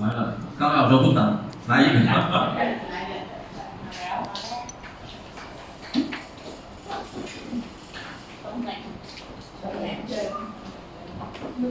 [0.00, 1.38] 完了，刚要说不等，
[1.68, 2.00] 来一个。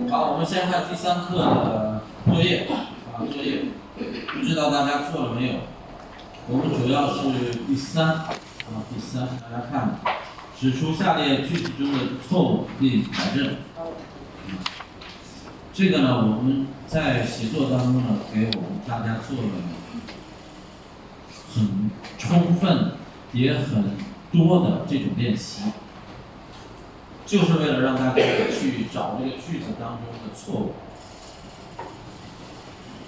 [0.10, 3.66] 好，我们先看第三课的作业啊，作业，
[4.34, 5.56] 不知道大家做了没有？
[6.48, 8.32] 我们主要是第三啊，
[8.90, 10.00] 第三，大家看，
[10.58, 13.58] 指出下列句子中的错误并改正。
[15.74, 19.44] 这个呢，我们在写作当中呢，给我们大家做了
[21.52, 22.92] 很充分
[23.32, 23.96] 也很
[24.32, 25.64] 多的这种练习，
[27.26, 30.74] 就是为了让大家去找这个句子当中的错误。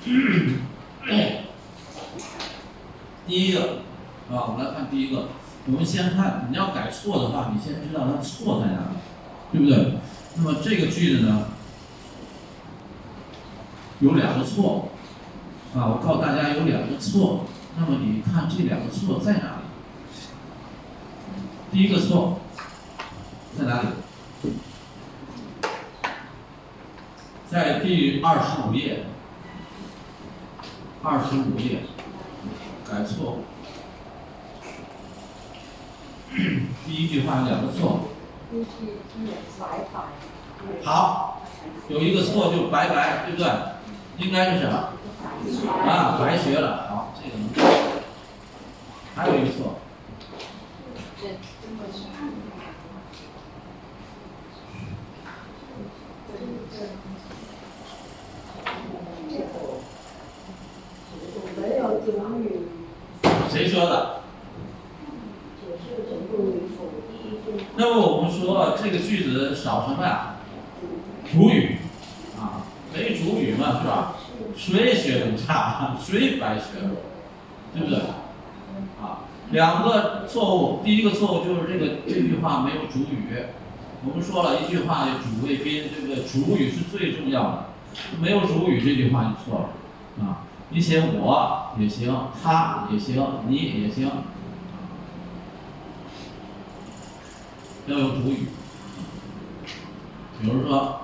[3.27, 3.83] 第一个
[4.31, 5.27] 啊，我们来看第一个，
[5.67, 8.97] 我们先看你要改错的话，你先知道它错在哪里，
[9.51, 9.99] 对不对？
[10.35, 11.49] 那么这个句子呢？
[14.05, 14.89] 有两个错，
[15.73, 19.65] 啊，我告诉大家有两个错，那么你看这两个错在哪里？
[21.71, 22.39] 第一个错
[23.57, 23.87] 在哪里？
[27.49, 29.05] 在第二十五页，
[31.01, 31.79] 二十五页
[32.87, 33.39] 改错，
[36.85, 38.01] 第一句话有两个错。
[40.83, 41.41] 好，
[41.89, 43.49] 有一个错就拜拜，对不对？
[44.17, 44.93] 应该是什么？
[45.85, 46.87] 啊，白学了。
[46.89, 47.35] 好，这个。
[49.15, 49.75] 还有一个错。
[63.49, 64.21] 谁说的？
[67.77, 70.35] 那么我们说这个句子少什么呀？
[71.31, 71.77] 主语。
[72.95, 74.15] 没主语嘛，是吧？
[74.55, 75.97] 谁学的差？
[75.99, 76.91] 谁白学了？
[77.73, 77.99] 对不对？
[79.01, 80.81] 啊，两个错误。
[80.83, 83.27] 第一个错误就是这个这句话没有主语。
[84.07, 86.23] 我们说了一句话有主谓宾，对不对？
[86.23, 87.65] 主语是最重要的。
[88.21, 90.25] 没有主语这句话就错了。
[90.25, 94.09] 啊，你写我也行，他也行，你也行。
[97.87, 98.47] 要有主语。
[100.41, 101.01] 比如说，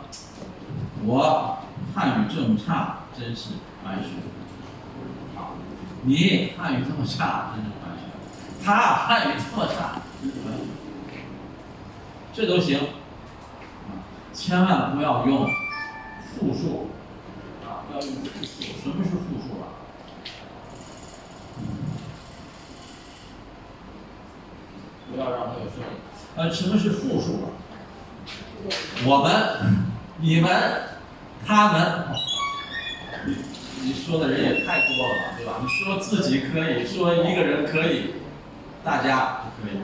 [1.05, 1.57] 我。
[1.93, 3.49] 汉语这么差，真是
[3.83, 4.07] 白学。
[5.35, 5.55] 好，
[6.03, 8.03] 你汉语这么差，真是白学。
[8.63, 10.63] 他汉语这么差，真是白学。
[12.33, 12.79] 这都行，
[14.33, 15.45] 千万不要用
[16.39, 16.91] 复数，
[17.67, 18.61] 啊，要用复数。
[18.81, 19.67] 什么是复数啊？
[25.11, 25.99] 不要让他有声音。
[26.37, 27.51] 呃，什么是复数啊？
[29.05, 29.85] 我们，
[30.21, 30.90] 你们。
[31.45, 32.07] 他们，
[33.83, 35.59] 你说的人也太多了吧，对吧？
[35.61, 38.15] 你说自己可以说一个人可以，
[38.83, 39.79] 大家不可以。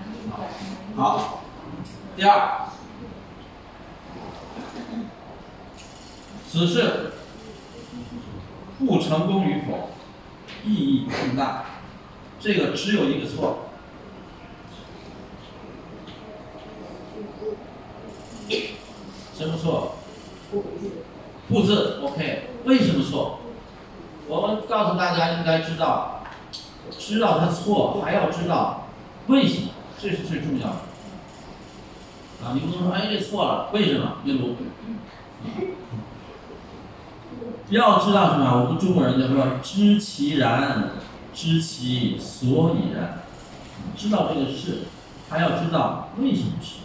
[0.95, 1.43] 好，
[2.15, 2.69] 第二，
[6.49, 7.11] 此事
[8.79, 9.89] 不成功与否，
[10.63, 11.65] 意义重大。
[12.39, 13.69] 这个只有一个错，
[19.35, 19.95] 什么错？
[21.49, 23.39] 不字 OK，为什么错？
[24.27, 26.23] 我们告诉大家应该知道，
[26.91, 28.87] 知道它错，还要知道
[29.27, 30.75] 为什么，这是最重要的。
[32.43, 34.17] 啊，你不能说哎这错了，为什么？
[34.25, 34.55] 对不？
[37.69, 38.63] 要知道什么？
[38.63, 40.89] 我们中国人叫说知其然，
[41.33, 43.23] 知其所以然。
[43.95, 44.83] 知道这个事，
[45.29, 46.81] 还要知道为什么是。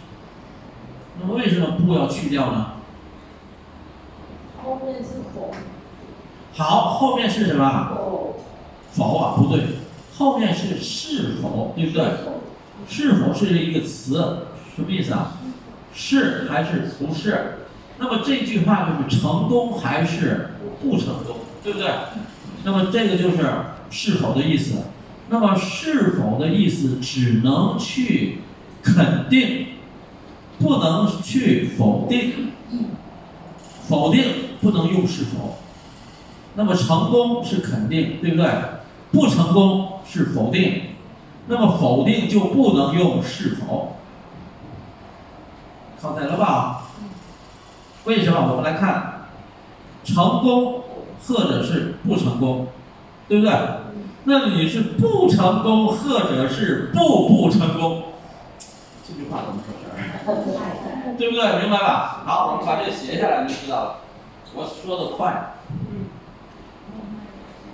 [1.19, 2.72] 那么为什么不要去掉呢？
[4.63, 5.51] 后面是否？
[6.55, 7.91] 好，后面是什么？
[7.95, 8.35] 否。
[8.93, 9.63] 否啊，不对，
[10.17, 12.05] 后面是是否，对不对？
[12.87, 15.37] 是否是一个词，什么意思啊？
[15.93, 17.59] 是还是不是？
[17.97, 20.49] 那么这句话就是成功还是
[20.81, 21.89] 不成功，对不对？
[22.63, 23.49] 那么这个就是
[23.89, 24.83] 是否的意思。
[25.29, 28.39] 那么是否的意思只能去
[28.83, 29.67] 肯定，
[30.59, 32.51] 不能去否定。
[33.87, 34.23] 否定
[34.63, 35.57] 不能用是否，
[36.55, 38.49] 那么成功是肯定，对不对？
[39.11, 40.83] 不成功是否定，
[41.47, 43.97] 那么否定就不能用是否。
[46.01, 46.87] 靠在了吧？
[48.05, 48.47] 为什么？
[48.51, 49.27] 我们来看，
[50.03, 50.83] 成功
[51.27, 52.67] 或者是不成功，
[53.27, 53.53] 对不对？
[54.25, 58.03] 那你是不成功或者是不不成功？
[59.05, 59.83] 这句话怎么回事？
[61.19, 61.61] 对不对？
[61.61, 62.23] 明白吧？
[62.25, 63.95] 好，我们把这个写下来就知道了。
[64.55, 65.55] 我说的快。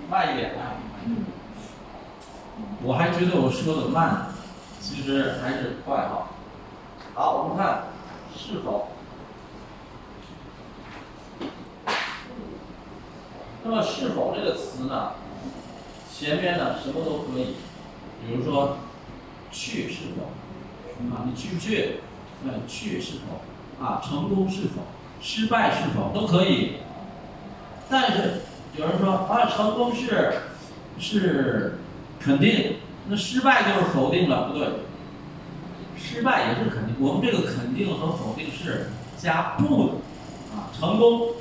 [0.09, 0.73] 慢一点啊。
[2.81, 4.27] 我还觉得我说的慢，
[4.79, 6.29] 其实还是快哈。
[7.13, 7.83] 好，我们看
[8.35, 8.87] 是否。
[13.63, 15.11] 那么是否这个词呢？
[16.11, 17.55] 前面呢什么都可以，
[18.25, 18.77] 比如说
[19.51, 21.99] 去是否啊，你去不去？
[22.43, 24.81] 嗯，去是否啊，成功是否，
[25.21, 26.77] 失败是否都可以。
[27.89, 28.41] 但是
[28.75, 30.33] 有人说啊，成功是
[30.99, 31.79] 是
[32.19, 32.77] 肯定，
[33.07, 34.67] 那失败就是否定了，不对。
[35.97, 40.01] 失败也是肯定，我们这个肯定和否定是加不
[40.53, 41.31] 啊，成功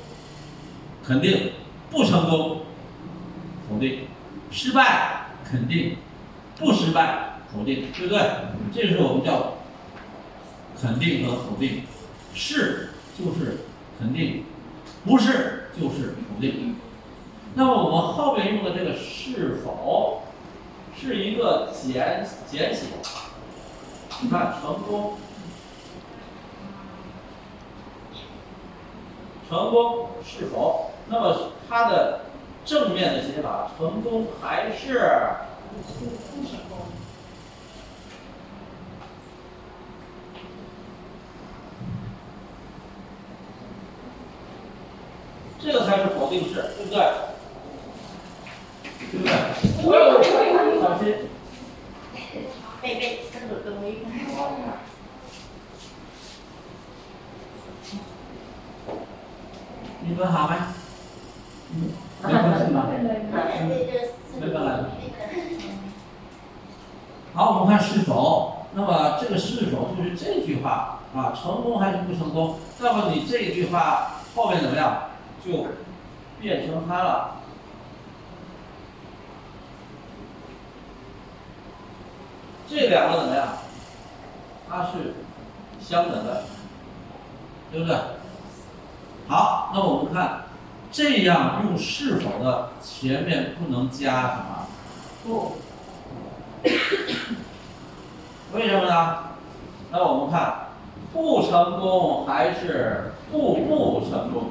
[1.03, 1.53] 肯定。
[1.91, 2.61] 不成功，
[3.67, 4.01] 否定；
[4.51, 5.95] 失败，肯定；
[6.55, 8.21] 不失败，否定，对不对？
[8.71, 9.55] 这是我们叫
[10.79, 11.81] 肯定和否定。
[12.35, 13.61] 是就是
[13.99, 14.45] 肯定，
[15.05, 16.77] 不是就是否定。
[17.53, 20.21] 那么我们后面用的这个是否，
[20.95, 22.85] 是一个简简写。
[24.21, 25.17] 你看，成功，
[29.49, 30.91] 成功是否？
[31.09, 32.21] 那么它的
[32.63, 34.99] 正面的写法，成功还是
[35.73, 36.77] 不成功？
[45.61, 46.99] 这个才是否定式，对不对？
[49.11, 49.31] 对不对？
[50.81, 51.03] 小心。
[52.81, 54.05] 贝贝，跟着跟我一块。
[60.01, 60.55] 你们好吗？
[62.23, 62.35] 没关
[62.65, 62.87] 系吧？
[64.39, 64.89] 没关系。
[67.33, 68.65] 好，我们看是否。
[68.73, 71.33] 那么这个是否就是这句话啊？
[71.35, 72.59] 成功还是不成功？
[72.79, 75.09] 那么你这句话后面怎么样？
[75.45, 75.67] 就
[76.41, 77.35] 变成它了。
[82.67, 83.47] 这两个怎么样？
[84.69, 85.15] 它是
[85.79, 86.43] 相等的，
[87.71, 87.95] 对不对？
[89.27, 90.43] 好，那我们看。
[90.91, 94.67] 这样用是否的前面不能加什么？
[95.23, 95.53] 不。
[98.53, 99.19] 为什么呢？
[99.89, 100.67] 那我们看，
[101.13, 104.49] 不成功还是不不成功？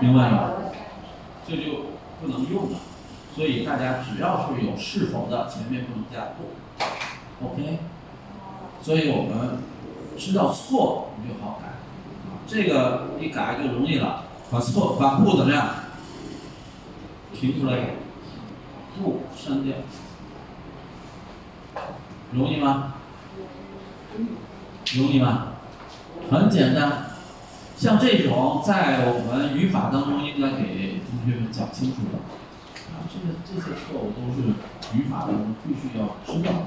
[0.00, 0.50] 明白吗？
[1.48, 1.86] 这就
[2.20, 2.78] 不能用了。
[3.34, 7.46] 所以大家只要是有是否的前面不能加不。
[7.46, 7.78] OK。
[8.82, 9.62] 所以我们
[10.18, 11.68] 知道错，你就好改。
[12.46, 15.68] 这个一改就容易了，把错把不怎么样，
[17.32, 17.90] 提出来，
[18.96, 19.74] 不删掉，
[22.32, 22.94] 容易吗？
[24.94, 25.52] 容易吗？
[26.30, 27.10] 很简单，
[27.76, 32.18] 像这种在我们语法当中应该给同学们讲清楚的，
[32.92, 34.48] 啊，这个这些错误都是
[34.96, 36.66] 语法当中必须要知道的，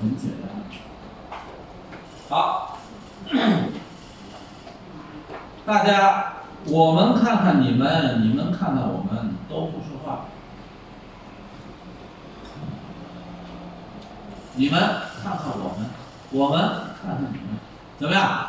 [0.00, 0.50] 很简单。
[2.28, 2.78] 好。
[5.64, 10.26] 大家，我们看看你们，你们看看我们，都不说话。
[14.54, 14.78] 你们
[15.22, 15.90] 看看我们，
[16.30, 16.58] 我们
[17.02, 17.58] 看看你们，
[17.98, 18.48] 怎么样？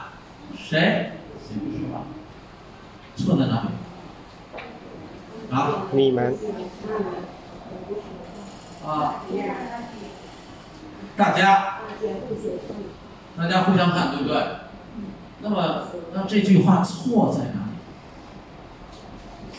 [0.55, 1.13] 谁？
[1.41, 2.03] 谁不说话？
[3.15, 3.69] 错在哪里？
[5.55, 5.87] 啊？
[5.91, 6.35] 你们。
[8.85, 9.15] 啊。
[11.15, 11.77] 大家。
[13.35, 14.43] 大家互相看，对不对？
[15.41, 17.62] 那么，那这句话错在哪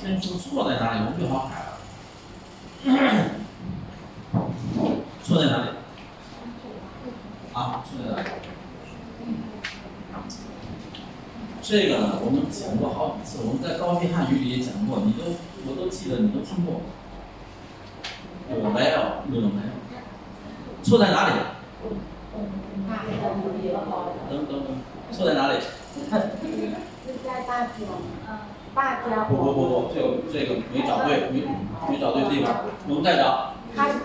[0.05, 0.21] 里？
[0.21, 1.73] 先说错在哪里，我们就好改了。
[5.23, 5.69] 错在哪里？
[7.55, 8.29] 啊，错在哪里？
[11.63, 15.25] 这个呢，我们讲过好几次，我们在高级汉语里也讲过，你都
[15.67, 16.83] 我都记得，你都听过。
[18.51, 19.49] 我没有，我没有。
[20.83, 21.33] 错在哪里？
[24.29, 24.77] 等等等。
[25.11, 25.59] 错在哪里？
[25.95, 26.05] 是
[27.25, 27.69] 在大家，
[28.75, 29.25] 大家。
[29.29, 31.43] 不不不不，这个这个没找对，没
[31.89, 32.57] 没找对地方，
[32.89, 33.51] 我们再找。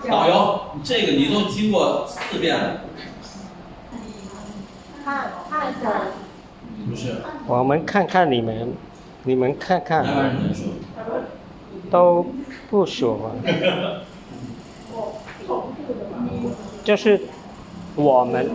[0.09, 2.81] 导游，这个你都听过四遍了。
[5.05, 5.89] 看，看着。
[6.89, 7.17] 不是。
[7.47, 8.73] 我们看看你们，
[9.23, 10.05] 你们看看。
[11.91, 12.25] 都
[12.69, 13.31] 不说。
[16.83, 17.19] 就是
[17.95, 18.49] 我们。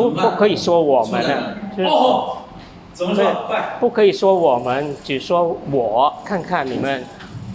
[0.00, 1.90] 不不可以说我们的，就是
[2.92, 3.44] 怎么说？
[3.46, 7.04] 快，不可以说我们，只说我看看你们。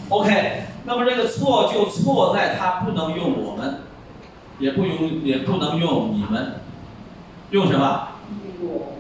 [0.09, 3.81] OK，那么这个错就错在它不能用我们，
[4.59, 6.61] 也不用也不能用你们，
[7.49, 8.09] 用什么？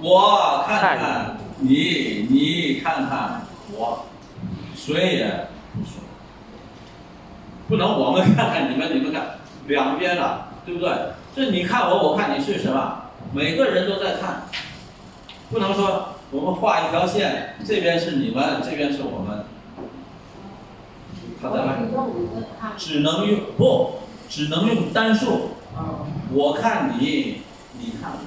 [0.01, 4.05] 我看看你你看看我，
[4.75, 6.01] 谁也不说，
[7.67, 9.37] 不能我们看看你们，你们看，
[9.67, 10.91] 两边了，对不对？
[11.35, 13.01] 这你看我，我看你是什么？
[13.33, 14.43] 每个人都在看，
[15.51, 19.45] 不能说我们画一条线，这边是你们，这边是我们，
[21.41, 21.75] 好的吗？
[22.77, 25.51] 只能用不，只能用单数。
[26.31, 27.41] 我看你，
[27.77, 28.17] 你看我，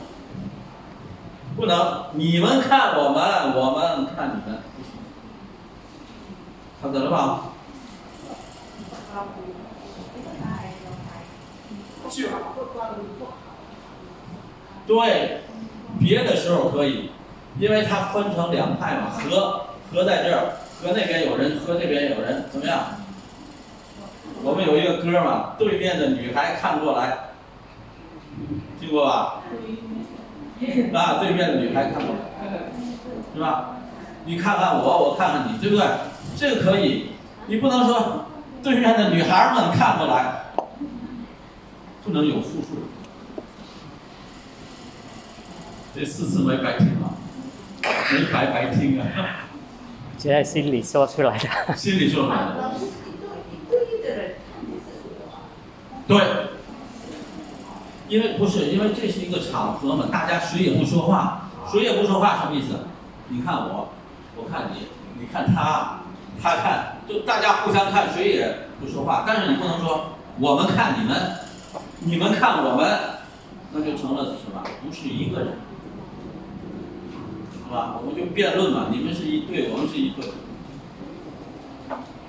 [1.57, 4.93] 不能你们看我们，我们看你们，不行。
[6.81, 7.45] 看懂了吧？
[14.89, 15.43] 对，
[16.01, 17.11] 别的时候可以，
[17.61, 22.81] 因为它分成两派嘛，和和在这儿，和那边有人，和那边有人，怎么样？
[24.43, 27.19] 我们有一个歌嘛，对面的女孩看过来，
[28.81, 29.43] 听过吧？
[30.95, 32.49] 啊，对面的女孩看过来，
[33.35, 33.77] 是吧？
[34.25, 35.87] 你看看我，我看看你，对不对？
[36.35, 37.11] 这个可以，
[37.47, 38.25] 你不能说
[38.63, 40.45] 对面的女孩们看过来，
[42.05, 42.88] 不能有复数。
[45.95, 47.17] 这四次没白听啊，
[48.13, 49.07] 没白白听啊。
[50.19, 51.77] 就在心里说出来的。
[51.77, 52.73] 心里说出来的。
[56.07, 56.21] 对，
[58.09, 62.79] 因为不是，因为这是一个场合嘛，大家谁也不说话，谁也不说话什么意思？
[63.29, 63.91] 你看我，
[64.37, 64.89] 我看你，
[65.21, 66.01] 你看他，
[66.43, 69.25] 他看，就大家互相看，谁也不说话。
[69.27, 71.33] 但是你不能说我们看你们，
[72.01, 72.99] 你们看我们，
[73.73, 74.65] 那就成了什么？
[74.83, 75.49] 不是一个人，
[77.69, 78.01] 是吧？
[78.01, 80.25] 我们就辩论嘛，你们是一对，我们是一对，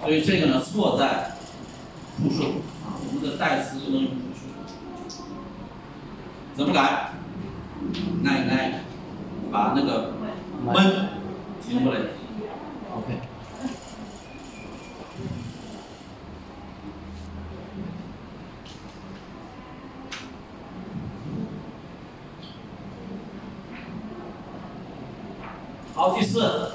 [0.01, 1.38] 所以这个呢错在
[2.17, 2.43] 复数
[2.84, 3.00] 啊。
[3.08, 5.24] 我们的代词不能用复数，
[6.55, 7.12] 怎么改？
[8.24, 8.84] 奶奶
[9.50, 10.12] 把那个
[10.62, 11.08] 闷
[11.65, 12.00] 停过来
[12.93, 13.29] ，OK。
[26.00, 26.72] 好，第四，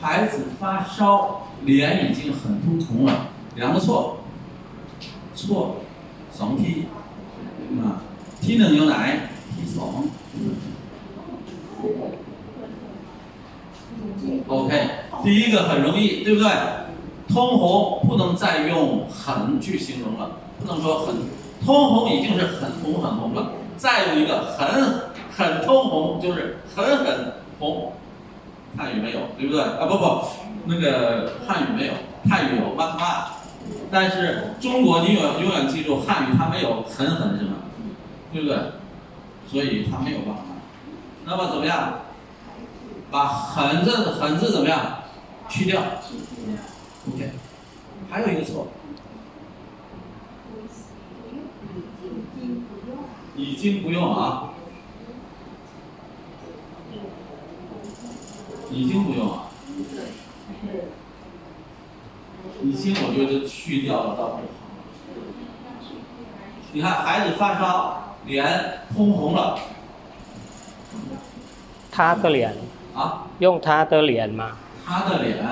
[0.00, 1.48] 孩子发烧。
[1.64, 4.18] 脸已经很通红了，两个错，
[5.34, 5.78] 错，
[6.32, 6.84] 双 T，
[7.82, 8.06] 啊
[8.40, 10.04] ，T 的牛奶，T 爽
[14.46, 14.88] ，OK，
[15.24, 16.48] 第一个很容易，对不对？
[17.28, 21.16] 通红不能再用很去形容了，不能说很，
[21.64, 25.05] 通红已经是很红很红了，再用一个很
[25.36, 27.92] 很通红就是很很红，
[28.76, 29.62] 汉语没有，对不对？
[29.62, 30.22] 啊不不。
[30.68, 31.92] 那个汉语没有，
[32.28, 33.26] 汉语有慢慢，
[33.90, 37.56] 但是中国你永永远记住汉语它没有狠狠什么，
[38.32, 38.56] 对不对？
[39.48, 40.38] 所以它没有慢慢。
[41.24, 42.00] 那么怎么样？
[43.10, 44.80] 把很字很字怎么样？
[45.48, 45.80] 去掉。
[47.08, 47.30] OK。
[48.10, 48.66] 还有一个错。
[53.36, 54.54] 已经不用啊。
[58.70, 59.44] 已经不用啊。
[62.62, 64.40] 已经我觉得去掉了倒不好。
[66.72, 69.58] 你看孩子发烧，脸通红了。
[71.90, 72.54] 他的脸。
[72.94, 73.26] 啊？
[73.40, 74.56] 用他的脸吗？
[74.86, 75.44] 他的脸，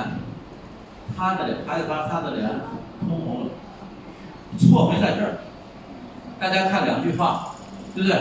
[1.16, 2.48] 他的脸，孩子发他的脸
[3.00, 3.46] 通红了。
[4.58, 5.38] 错没在这儿。
[6.40, 7.54] 大家看两句话，
[7.94, 8.16] 对不对？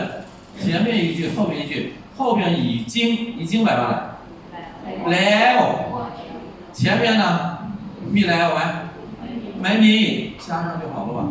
[0.62, 4.13] 前面一句，后面一句，后面已经已经来了，
[5.06, 6.08] 来哦。
[6.72, 7.58] 前面呢？
[8.10, 8.90] 没来完，
[9.60, 11.28] 没米加上就好了吧？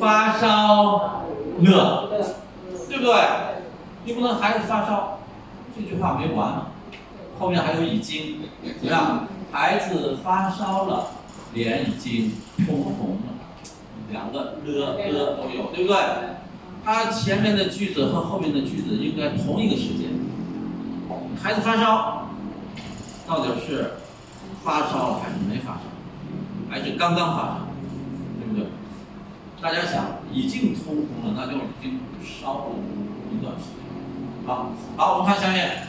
[0.00, 1.24] 发烧
[1.58, 2.08] 了，
[2.88, 3.14] 对不对？
[4.04, 5.18] 你不能孩子发烧，
[5.76, 6.66] 这句话没完呢。
[7.38, 8.40] 后面还有已经，
[8.80, 9.26] 怎么样？
[9.50, 11.08] 孩子发烧了，
[11.52, 12.32] 脸已经
[12.64, 13.32] 通红了，
[14.10, 15.96] 两个了了都有，对不对？
[16.84, 20.10] 他前面的句子和后面的句子应该同一个时间。
[21.42, 22.28] 孩子发烧，
[23.26, 23.92] 到底是？
[24.64, 25.80] 发烧了还是没发烧？
[26.68, 27.58] 还是刚刚发烧，
[28.40, 28.66] 对不对？
[29.62, 32.64] 大家想，已经通红了，那就已经烧了
[33.30, 34.46] 一段时间。
[34.46, 35.86] 好，好，我们看下面。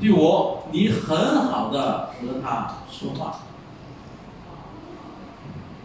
[0.00, 3.40] 第五，你很好的和他说话。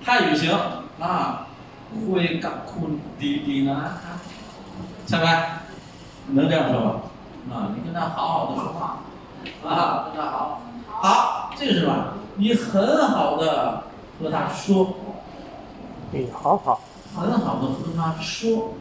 [0.04, 0.58] 泰语行
[1.00, 1.48] 啊，
[2.10, 3.92] 会干哭滴滴呢？
[5.06, 5.50] 下面
[6.30, 7.02] 能这样说吧？
[7.52, 9.00] 啊，你跟他好好的说话，
[9.68, 10.62] 啊，跟他好。
[10.90, 12.14] 好，这个是什么？
[12.36, 13.84] 你很好的
[14.20, 14.96] 和他说，
[16.12, 16.82] 你好好，
[17.16, 18.74] 很好的和他说，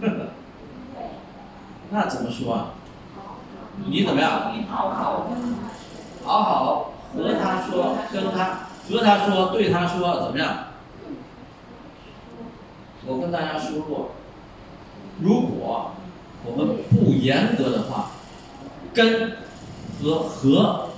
[1.90, 2.66] 那怎么说啊？
[3.86, 4.52] 你怎么样？
[4.68, 4.90] 好
[6.42, 10.48] 好和他说，跟他和他说，对他说，怎么样？
[13.06, 14.10] 我跟大家说过，
[15.20, 15.91] 如果
[16.44, 18.10] 我们不严格的话，
[18.92, 19.32] 跟
[20.00, 20.88] 和和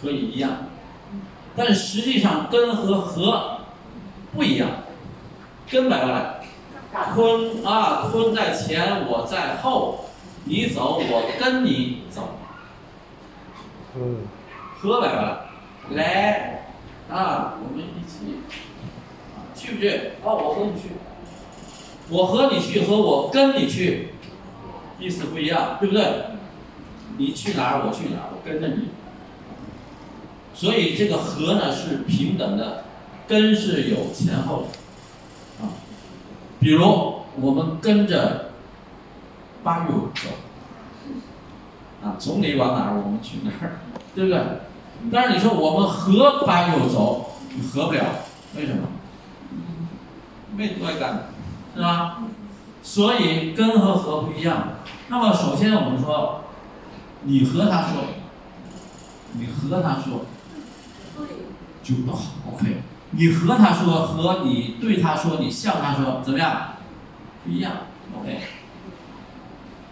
[0.00, 0.50] 可以一样，
[1.56, 3.58] 但实际上跟和和
[4.34, 4.68] 不一样。
[5.70, 6.40] 跟摆过来，
[7.14, 10.06] 坤啊，坤在前，我在后，
[10.44, 12.22] 你走，我跟你走。
[13.94, 14.22] 嗯，
[14.80, 15.38] 和摆过来，
[15.90, 16.64] 来
[17.10, 18.40] 啊，我们一起，
[19.54, 19.90] 去不去？
[20.24, 20.88] 啊，我和你去，
[22.10, 24.08] 我和你去和我跟你去，
[24.98, 26.24] 意思不一样，对不对？
[27.18, 28.88] 你去哪儿，我去哪儿，我跟着你。
[30.54, 32.84] 所以这个和呢是平等的，
[33.26, 35.68] 跟是有前后的。
[36.60, 36.82] 比如
[37.40, 38.52] 我们跟着
[39.62, 40.28] 八月走，
[42.02, 43.78] 啊，从你往哪儿我们去哪儿，
[44.14, 44.40] 对不对？
[45.12, 48.04] 但是你说我们和八月走，你合不了，
[48.56, 48.88] 为什么？
[50.56, 51.28] 没多干，
[51.78, 52.18] 是吧？
[52.82, 54.78] 所以跟和和不一样。
[55.06, 56.42] 那么首先我们说，
[57.22, 58.02] 你和他说，
[59.34, 60.24] 你和他说，
[61.84, 62.18] 就好
[62.48, 62.82] ，OK。
[63.12, 66.74] 你和他说，和你对他说，你向他说，怎么样？
[67.44, 67.72] 不一样
[68.18, 68.40] ，OK。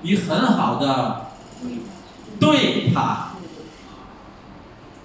[0.02, 1.26] 你很好的
[2.40, 3.28] 对他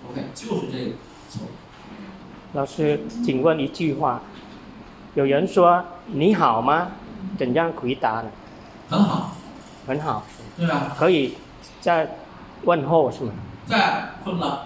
[0.10, 0.96] ，OK，就是这个
[1.30, 1.44] 错。
[2.54, 4.22] 老师，请问一句话，
[5.14, 6.88] 有人说你好吗？
[7.38, 8.26] 怎样回答呢？
[8.90, 9.32] 很好，
[9.88, 10.24] 很好，
[10.58, 10.94] 对啊？
[10.98, 11.38] 可以
[11.80, 12.18] 再
[12.64, 13.32] 问候是吗？
[13.66, 14.64] 在困了，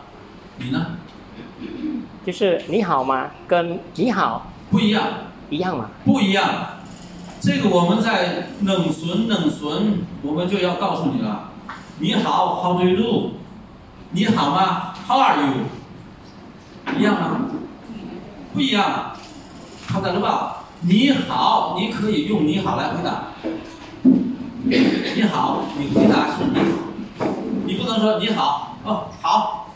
[0.58, 0.98] 你呢？
[2.26, 3.30] 就是你好吗？
[3.48, 5.04] 跟你好不一样，
[5.52, 5.90] 一样吗？
[6.04, 6.50] 不一样。
[7.40, 11.52] 这个我们在冷存冷存，我们就要告诉你了。
[12.00, 13.32] 你好，How do you do？
[14.12, 15.54] 你好吗？How are you？
[16.98, 17.42] 一样吗？
[18.52, 19.12] 不一样。
[19.88, 20.65] 看到了吧？
[20.88, 23.30] 你好，你可以用你好来回答。
[24.64, 27.26] 你好，你回答是你好，
[27.66, 29.74] 你不能说你好哦好，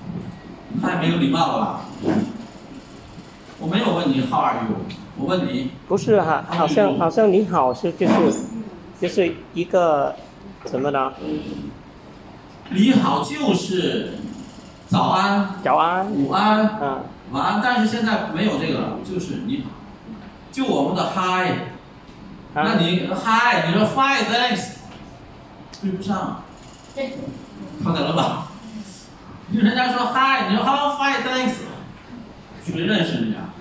[0.80, 1.82] 太没有礼貌了吧？
[3.60, 4.76] 我没有问你 How are you，
[5.18, 5.72] 我问你。
[5.88, 8.14] 不是哈，好像好像你好是就是
[9.02, 10.16] 就是一个
[10.68, 11.12] 什么呢？
[12.70, 14.14] 你好就是
[14.88, 19.72] 早安、早安、午安、嗯，晚安，但是现在没有这个了，就是你好，
[20.52, 21.52] 就我们的 Hi，
[22.54, 24.72] 那啊，你 Hi，你说 Fine thanks，
[25.82, 26.44] 对不上，
[27.84, 28.48] 看到了吧？
[29.52, 31.54] 人家说 Hi，你说 How fine thanks，
[32.66, 33.54] 谁认识你啊？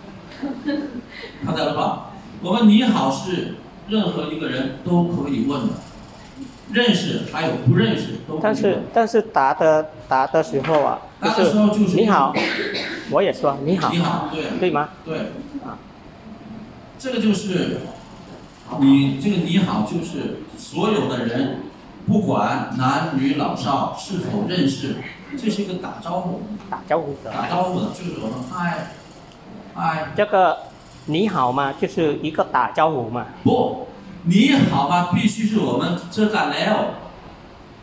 [1.44, 2.10] 看到了吧？
[2.42, 3.56] 我们你好是
[3.88, 5.74] 任何一个人都可以问的，
[6.72, 8.42] 认识还有不认识都可以问。
[8.42, 12.32] 但是但是答的答的时候啊，答的时候就是你好，
[13.10, 14.58] 我也说你好，你好，对。
[14.58, 14.88] 对吗？
[15.04, 15.18] 对。
[15.64, 15.76] 啊，
[16.98, 17.82] 这个就是
[18.80, 21.60] 你这个你好，就是所有的人，
[22.08, 24.96] 不管男女老少是否认识，
[25.40, 27.30] 这是一个打招呼，打招呼的。
[27.32, 28.88] 打招呼的，就是我们嗨
[29.74, 30.58] 嗨这个
[31.06, 31.72] 你好吗？
[31.80, 33.26] 就是一个打招呼嘛。
[33.44, 33.86] 不，
[34.24, 35.10] 你好吗？
[35.14, 36.94] 必须是我们这干了，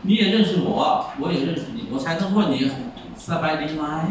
[0.02, 2.70] 你也认识我，我也认识你，我才能问你
[3.16, 4.08] 三百零来，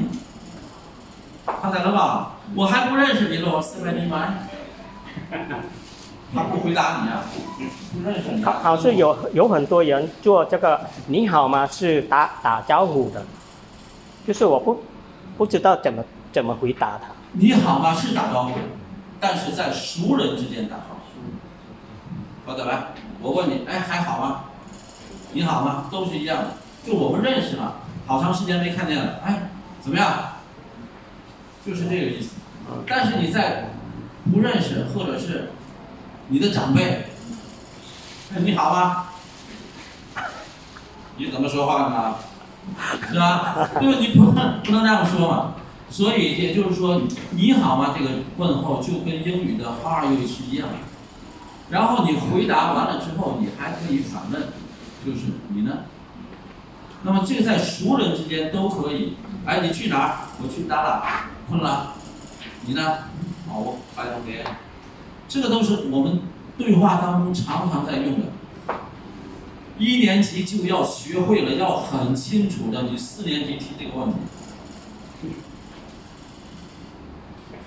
[1.45, 2.31] 看见了吧？
[2.55, 4.44] 我还不认识你了，我三百零来，
[6.33, 7.23] 他不回答你啊，
[7.93, 8.59] 不认识你、好，啊。
[8.61, 13.23] 好像有有很多人做这个你好吗是打打招呼的，
[14.27, 14.83] 就是我不
[15.37, 17.07] 不知道怎么怎么回答他。
[17.33, 17.93] 你好吗？
[17.93, 18.51] 是打招呼，
[19.19, 22.49] 但是在熟人之间打招呼。
[22.49, 22.87] 好的来，
[23.21, 24.45] 我问你，哎，还好吗？
[25.31, 25.85] 你好吗？
[25.91, 26.47] 都是一样的，
[26.85, 27.75] 就我们认识了，
[28.07, 29.49] 好长时间没看见了，哎，
[29.81, 30.11] 怎么样？
[31.65, 32.35] 就是这个意思。
[32.87, 33.69] 但是你在
[34.31, 35.51] 不认识或者是
[36.29, 37.05] 你的长辈，
[38.37, 39.05] 你好吗？
[41.17, 42.15] 你怎么说话呢？
[43.07, 43.69] 是吧？
[43.81, 45.55] 因为你不能不能这样说嘛。
[45.87, 47.93] 所以也就是说，你好吗？
[47.97, 50.75] 这个问候就跟英语的 How are you 是一样的。
[51.69, 54.41] 然后你回答完了之后，你还可以反问，
[55.05, 55.71] 就是你呢？
[57.03, 59.15] 那么这个在熟人之间都可以。
[59.45, 60.17] 哎，你去哪儿？
[60.41, 61.93] 我去达拉，困了。
[62.65, 62.97] 你呢？
[63.55, 64.43] 好，我拜托别。
[65.29, 66.19] 这个都是我们
[66.57, 68.25] 对话当中常常在用的。
[69.79, 72.81] 一年级就要学会了，要很清楚的。
[72.81, 74.17] 你四年级提这个问题，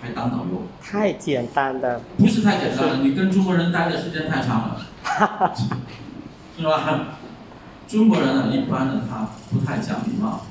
[0.02, 0.66] 还当导游？
[0.82, 4.86] 太简单了，不是太简单了，你跟中国人待的时间太长了，
[6.58, 7.16] 是吧？
[7.86, 10.42] 中国人呢，一般的他不太讲礼貌，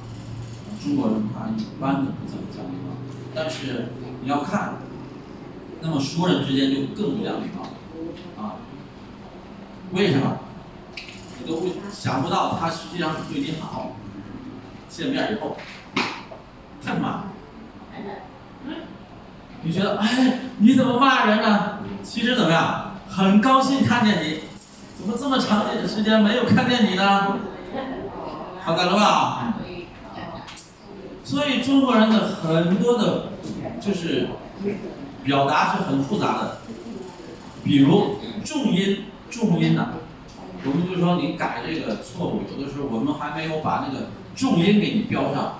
[0.83, 2.95] 中国人他一般的不怎么讲礼貌，
[3.35, 3.89] 但是
[4.23, 4.73] 你要看，
[5.81, 8.55] 那么熟人之间就更不讲礼貌，啊，
[9.91, 10.39] 为什么？
[11.39, 13.95] 你都会想不到他实际上是对你好，
[14.89, 15.55] 见面以后，
[16.85, 17.25] 干嘛？
[19.61, 21.79] 你觉得哎，你怎么骂人呢？
[22.03, 22.95] 其实怎么样？
[23.09, 24.41] 很高兴看见你，
[24.97, 27.37] 怎么这么长的时间没有看见你呢？
[28.61, 29.53] 好的了吧？
[31.23, 33.29] 所以中国人的很多的，
[33.81, 34.27] 就是
[35.27, 36.59] 表达是很复杂的，
[37.61, 39.89] 比如重音，重音呢，
[40.63, 45.59] 我们就说你改这个错误，有的时候我们还没有把那个重音给你标上，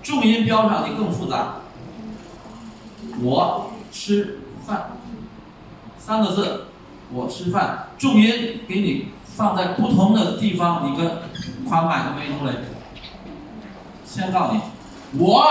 [0.00, 1.56] 重音标上你更复杂。
[3.20, 4.92] 我吃饭，
[5.98, 6.66] 三个字，
[7.12, 11.18] 我吃饭，重音给你放在不同的地方，你跟
[11.68, 12.54] 宽买都没出来。
[14.04, 14.60] 先告诉你，
[15.18, 15.44] 我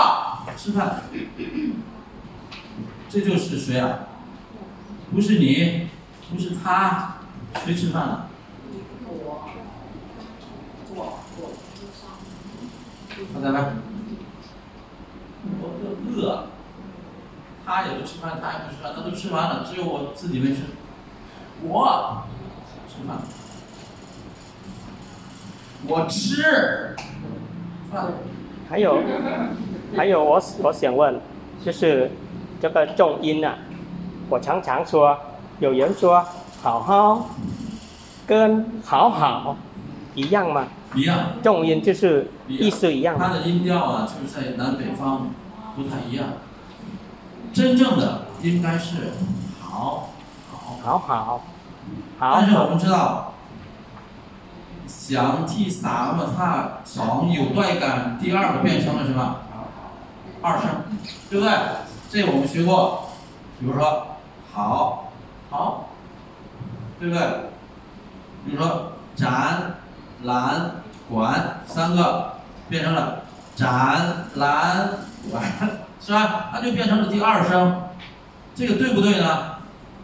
[0.56, 1.02] 吃饭，
[3.10, 4.06] 这就是谁啊？
[5.12, 5.88] 不是你，
[6.32, 7.16] 不是他，
[7.64, 8.28] 谁吃饭了？
[9.04, 9.50] 我，
[10.94, 11.50] 我，我，
[13.34, 13.72] 好再来，
[15.60, 15.62] 我
[16.14, 16.46] 饿。
[17.66, 20.60] 他也不吃饭，他也不吃饭，他都吃完了，只有我自己没吃。
[21.62, 22.22] 我
[22.88, 23.18] 吃饭，
[25.88, 26.94] 我吃
[27.90, 28.12] 饭。
[28.68, 29.02] 还有，
[29.96, 31.20] 还有，我我想问，
[31.64, 32.08] 就是
[32.60, 33.54] 这个重音啊，
[34.28, 35.16] 我常常说，
[35.60, 36.22] 有人说
[36.62, 37.30] 好好，
[38.26, 39.56] 跟好好
[40.14, 40.66] 一样吗？
[40.94, 41.18] 一样。
[41.42, 43.16] 重音就是意思一样。
[43.18, 45.30] 它的音调啊，就是在南北方
[45.74, 46.26] 不太一样。
[47.52, 49.12] 真正的应该是
[49.60, 50.10] 好，
[50.82, 51.42] 好，好
[52.18, 53.32] 好，但是我们知道，
[54.86, 59.36] 想替啥么他从有带感，第二个变成了什么？
[60.42, 60.68] 二声，
[61.30, 61.52] 对不对？
[62.10, 63.10] 这我们学过，
[63.60, 64.16] 比如说
[64.52, 65.12] 好，
[65.48, 65.90] 好，
[66.98, 67.24] 对不对？
[68.44, 69.76] 比如说展、
[70.24, 70.72] 览、
[71.08, 73.22] 馆三个变成了
[73.54, 74.88] 展、览、
[75.30, 75.42] 馆。
[76.02, 76.48] 是吧？
[76.50, 77.82] 那就变成了第二声，
[78.54, 79.56] 这个对不对呢？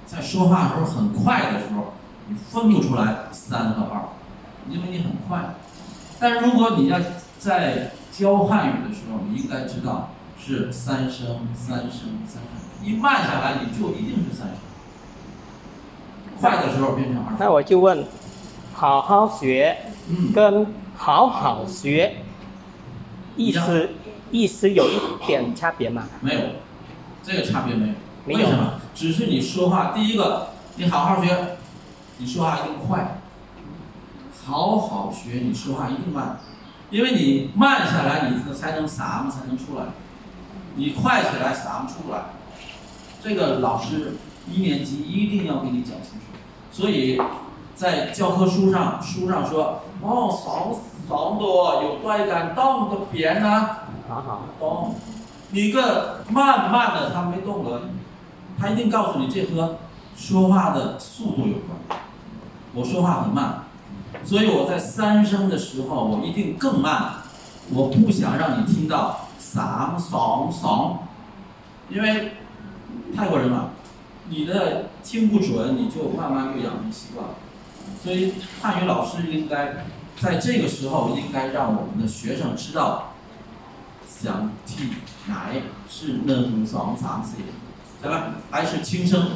[0.05, 1.95] 在说话的时候很快的时候，
[2.29, 4.03] 你分不出来三和二，
[4.69, 5.55] 因为你很快。
[6.21, 6.99] 但如果你要
[7.39, 10.11] 在教汉语的时候，你应该知道
[10.47, 14.57] 是三声、三声、三声，一慢下来你就一定是三声。
[16.41, 17.37] 快的时候变成二声。
[17.41, 18.05] 那我就问，
[18.73, 19.77] 好好学，
[20.33, 22.19] 跟好好学，
[23.37, 23.91] 意思。
[24.33, 26.03] 意思有一点差别吗？
[26.21, 26.41] 没有，
[27.23, 27.95] 这个差别没有。
[28.27, 28.73] 为什么？
[28.93, 31.57] 只是你说话，第一个，你好好学，
[32.19, 33.21] 你说话一定快；
[34.45, 36.41] 好好学，你说话一定慢，
[36.91, 39.85] 因为你慢下来，你才能啥么才能出来；
[40.77, 42.21] 你快起来，啥么出不来。
[43.23, 44.17] 这个老师
[44.51, 46.37] 一年级一定要给你讲清楚。
[46.71, 47.21] 所以
[47.75, 50.77] 在教科书上，书上说，哦，嗓
[51.09, 53.69] 嗓多有带感，动的扁呢。
[54.09, 54.95] 好好动，
[55.51, 57.81] 你个慢慢的，他没动了，
[58.61, 59.79] 他一定告诉你这和
[60.17, 62.01] 说话的速度有关。
[62.75, 63.65] 我说话很慢，
[64.25, 67.15] 所以我在三声的时候，我一定更慢。
[67.75, 69.26] 我不想让你听到
[69.57, 70.97] 嗓嗓嗓，
[71.89, 72.33] 因为
[73.17, 73.71] 泰国人嘛，
[74.29, 77.35] 你的听不准，你就慢慢就养成习惯了。
[78.05, 79.87] 所以汉语老师应该
[80.21, 83.13] 在这个时候，应该让我们的学生知道。
[84.07, 84.91] 想听
[85.27, 87.37] 奶是能双三四，
[88.01, 88.37] 对吧？
[88.51, 89.29] 还是轻声，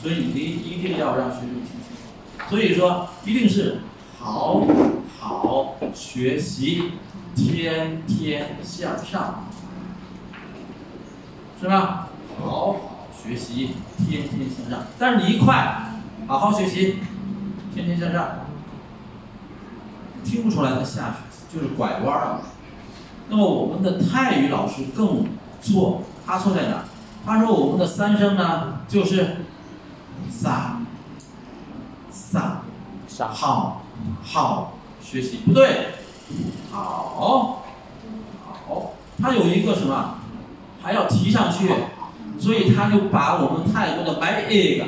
[0.00, 2.48] 所以你一定要让学生听清楚。
[2.48, 3.80] 所以说，一定是
[4.20, 4.64] 好
[5.18, 6.92] 好学习，
[7.34, 9.44] 天天向上，
[11.60, 12.08] 是吧？
[12.40, 12.76] 好好
[13.12, 14.86] 学习，天天向上。
[14.98, 15.92] 但是你一快，
[16.26, 16.98] 好好学习，
[17.74, 18.46] 天天向上，
[20.24, 22.40] 听不出来他下去，就是拐弯啊。
[23.28, 25.26] 那么我们的泰语老师更
[25.60, 26.84] 错，他错在哪？
[27.26, 29.36] 他说我们的三声呢，就是
[30.30, 30.80] 撒
[32.10, 32.62] 撒
[33.08, 33.82] 撒好
[34.22, 35.94] 好学习不对，
[36.70, 37.62] 好。
[38.66, 40.14] 好，他有一个什么，
[40.82, 41.68] 还要提上去，
[42.38, 44.84] 所以他就把我们泰国的 my egg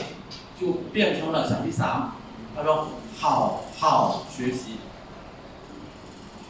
[0.59, 2.13] 就变成了小披萨，
[2.57, 4.79] 他说好好学习，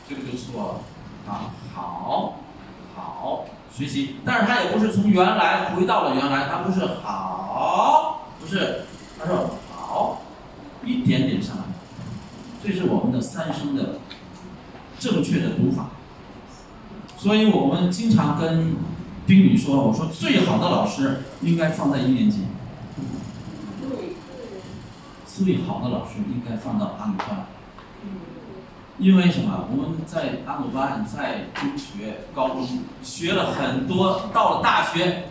[0.09, 0.81] 这个就错了。
[1.29, 2.37] 啊，好，
[2.95, 8.85] 好学习，但是他也不是从原来回到了原来，他不是好，不是，
[9.19, 10.19] 他说好，
[10.85, 11.63] 一点点上来，
[12.63, 13.96] 这是我们的三声的
[14.99, 15.91] 正确的读法。
[17.17, 18.77] 所以我们经常跟
[19.27, 22.45] 丁宇说，我说最好的老师应该放在一年级，
[25.27, 27.47] 最好的老师应该放到安班。
[28.99, 29.69] 因为什么？
[29.71, 32.67] 我们在阿鲁班，在中学、高中
[33.03, 35.25] 学了很多，到了大学，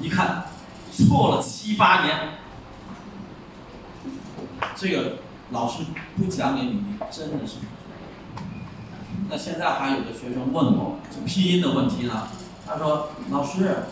[0.00, 0.44] 一看
[0.90, 2.18] 错了七八年，
[4.74, 5.18] 这个
[5.50, 5.84] 老师
[6.16, 7.58] 不讲给你，你真的是。
[9.28, 12.28] 那现在还有的学生问我，就拼音的问题呢，
[12.66, 13.84] 他说：“老师，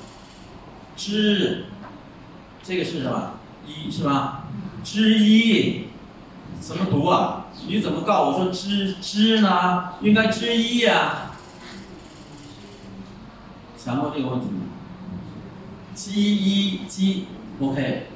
[0.96, 1.64] 知，
[2.62, 3.32] 这个是什么？
[3.66, 4.44] 一是吧？
[4.84, 5.86] 知一，
[6.60, 9.92] 怎么读啊？”你怎么告我说之之呢？
[10.00, 11.32] 应该之一呀。
[13.76, 14.62] 想过这个问题吗？
[15.94, 17.26] 七一七
[17.60, 18.06] ，OK，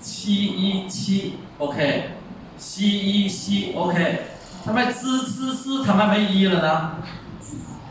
[0.00, 2.10] 七一七，OK，
[2.56, 4.22] 七一七，OK，
[4.66, 6.96] 他们滋滋滋，他们没一了呢？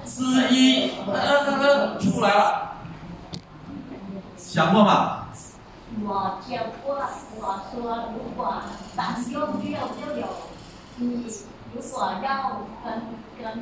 [0.04, 2.76] 滋一，呃呃呃，出来了。
[4.36, 5.28] 想过吗？
[6.04, 7.00] 我教过，
[7.40, 8.62] 我说如果
[8.94, 10.28] 单用六就有。
[10.98, 11.26] 你
[11.74, 13.02] 如果要跟
[13.42, 13.58] 跟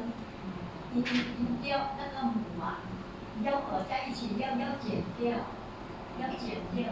[0.95, 2.81] 音音调那个母啊，
[3.43, 5.37] 要合在一起，要要减掉，
[6.19, 6.91] 要减掉。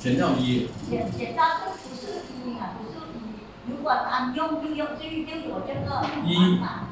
[0.00, 0.68] 减掉一。
[0.90, 3.01] 减减到这不是一啊，不是。
[3.68, 6.88] 如果单用就用就就有这个一啊。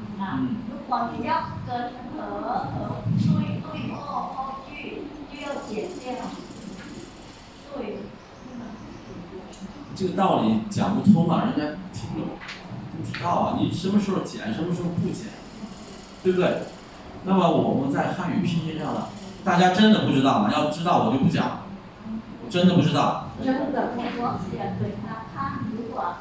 [0.71, 2.19] 如果你要跟和
[2.59, 4.01] 和对对后
[4.35, 5.03] 后句，
[5.33, 6.15] 就要减掉。
[7.75, 7.99] 对。
[9.97, 12.29] 这个道理讲不通啊，人家听不懂。
[12.97, 15.27] 不知道啊，你什么时候减，什么时候不减，
[16.23, 16.63] 对不对？
[17.25, 19.09] 那么我们在汉语拼音上呢，
[19.45, 20.51] 大家真的不知道吗？
[20.53, 21.61] 要知道我就不讲，
[22.49, 23.31] 真的不知道。
[23.45, 26.15] 真的，我写对他，他如果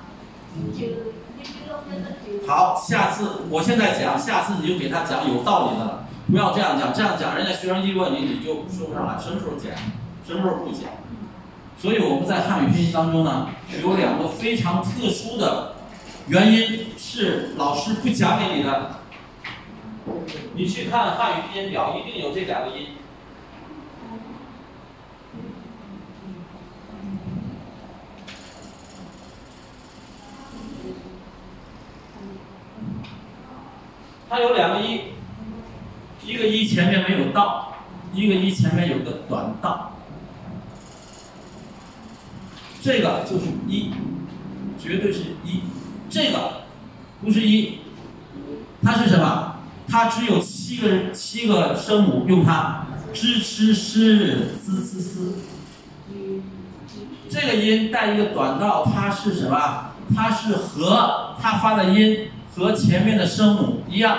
[2.48, 9.72] 好，下次我现在讲，下次你就给他讲有道理的了，不要这样讲，这样讲人家学生一问你，你就说不上来，什么时候讲，
[10.26, 10.90] 什么时候不讲。
[11.78, 13.48] 所以我们在汉语拼音当中呢，
[13.82, 15.76] 有两个非常特殊的。
[16.28, 18.92] 原因是老师不讲给你的，
[20.56, 22.99] 你去看汉语拼音表，一定有这两个音。
[34.30, 35.02] 它有两个一，
[36.24, 37.74] 一个一前面没有到，
[38.14, 39.94] 一个一前面有个短到，
[42.80, 43.92] 这个就是一，
[44.80, 45.62] 绝对是一。
[46.12, 46.64] 这个
[47.22, 47.80] 不是一，
[48.84, 49.56] 它是什么？
[49.88, 53.96] 它只有七个七个声母，用它，zh ch sh
[54.62, 55.34] z c s。
[57.28, 59.92] 这个音带一个短道，它是什么？
[60.16, 64.18] 它是和它发的音和前面的声母一样，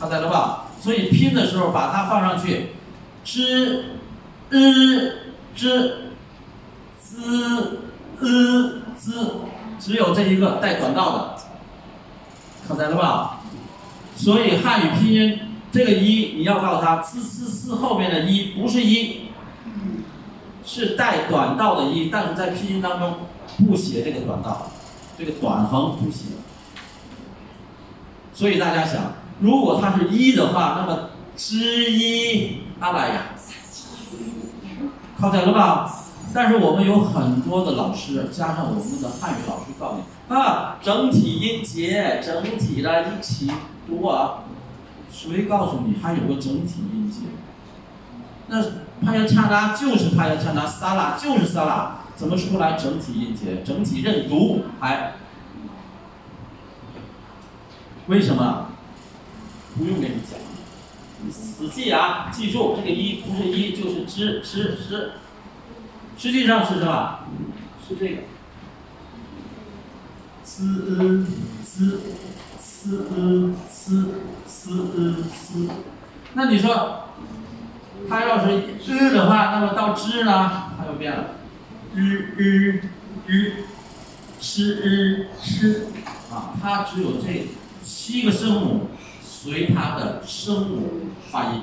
[0.00, 0.64] 看在了吧？
[0.80, 2.70] 所以拼的时候把它放上去
[3.24, 3.82] ，zh
[4.50, 5.94] z
[7.00, 7.18] z
[8.20, 9.12] z z。
[9.78, 11.36] 只有这一个带短道的，
[12.66, 13.40] 看在了吧？
[14.16, 19.28] 所以汉语拼音这个一，你要告诉他“滋滋滋”后面的一不是一，
[20.64, 23.14] 是带短道的一，但是在拼音当中
[23.66, 24.70] 不写这个短道，
[25.18, 26.24] 这个短横不写。
[28.34, 33.22] 所以大家想，如果它是一的话，那么之一阿来呀，
[35.20, 36.00] 靠前了吧？
[36.34, 43.52] 但是我们有很多的老师，加上我们的汉语老师告诉你啊，整体音节，整体的一起
[43.86, 44.40] 读啊。
[45.12, 47.20] 谁告诉你还有个整体音节？
[48.48, 48.60] 那
[49.06, 53.62] 帕耶恰拉就是帕耶恰拉，萨拉就是萨拉，怎么出来整体音节？
[53.64, 55.12] 整体认读还？
[58.06, 58.68] 为什么？
[59.76, 60.38] 不用跟你讲，
[61.22, 65.12] 你死记啊，记住这个一不是一就是之之之。
[66.16, 67.20] 实际上是什么？
[67.86, 68.16] 是这个。
[76.34, 77.08] 那你说，
[78.08, 81.30] 它要是日的话，那么到之呢，它就变了，
[81.94, 82.82] 日日
[83.26, 83.52] 日，
[84.38, 85.86] 吃日吃，
[86.30, 87.46] 啊，它只有这个
[87.84, 88.80] 七个声母
[89.22, 90.88] 随它的声母
[91.30, 91.62] 发音，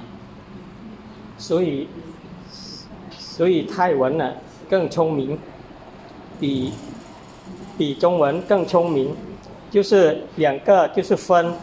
[1.38, 1.88] 所以。
[3.18, 4.34] 所以泰文呢
[4.70, 5.40] 更聪明，
[6.40, 6.72] 比
[7.78, 9.16] 比中文更聪明，
[9.72, 11.54] 就是两个就是分，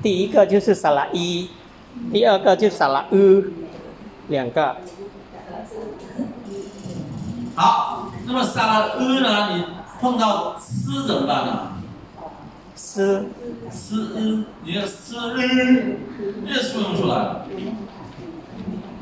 [0.00, 1.50] 第一个就是萨拉伊，
[2.10, 3.42] 第二个就是萨拉呃
[4.28, 4.76] 两个。
[7.54, 9.56] 好，那么萨拉呃呢？
[9.56, 9.64] 你
[10.00, 11.77] 碰到 s 怎么办呢
[12.78, 15.20] s u，你的 s u，
[16.46, 17.42] 这说不出来，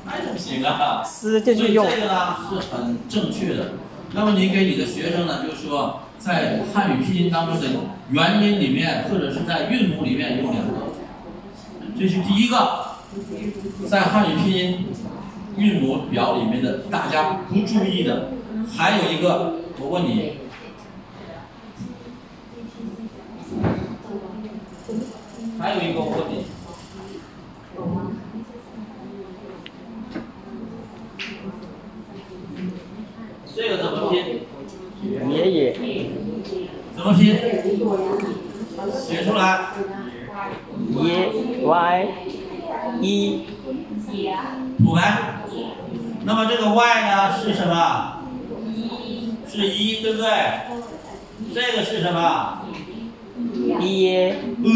[0.07, 1.03] 那就不行啊。
[1.05, 3.73] s 就是用这个呢是很正确的。
[4.15, 7.67] 那么你给你的学生呢，就是说在汉语拼音当中的
[8.11, 10.73] 元音里面，或者是在韵母里面用两个，
[11.99, 12.97] 这是第一个，
[13.87, 14.87] 在汉语拼音
[15.59, 18.31] 韵母表里面的大家不注意的，
[18.75, 20.39] 还有一个，我问你，
[25.59, 26.47] 还有一个我问题。
[33.55, 34.47] 这个怎么拼？
[35.29, 35.77] 爷爷，
[36.95, 37.37] 怎么拼？
[38.93, 39.71] 写出来。
[41.03, 41.33] 爷
[41.65, 42.09] y
[43.01, 43.47] e
[44.79, 45.41] 土白。
[46.25, 48.23] 那么这个 y 呢是什么？
[49.49, 50.29] 是一，对不对？
[51.55, 52.66] 这个是什么？
[53.81, 54.71] 耶呃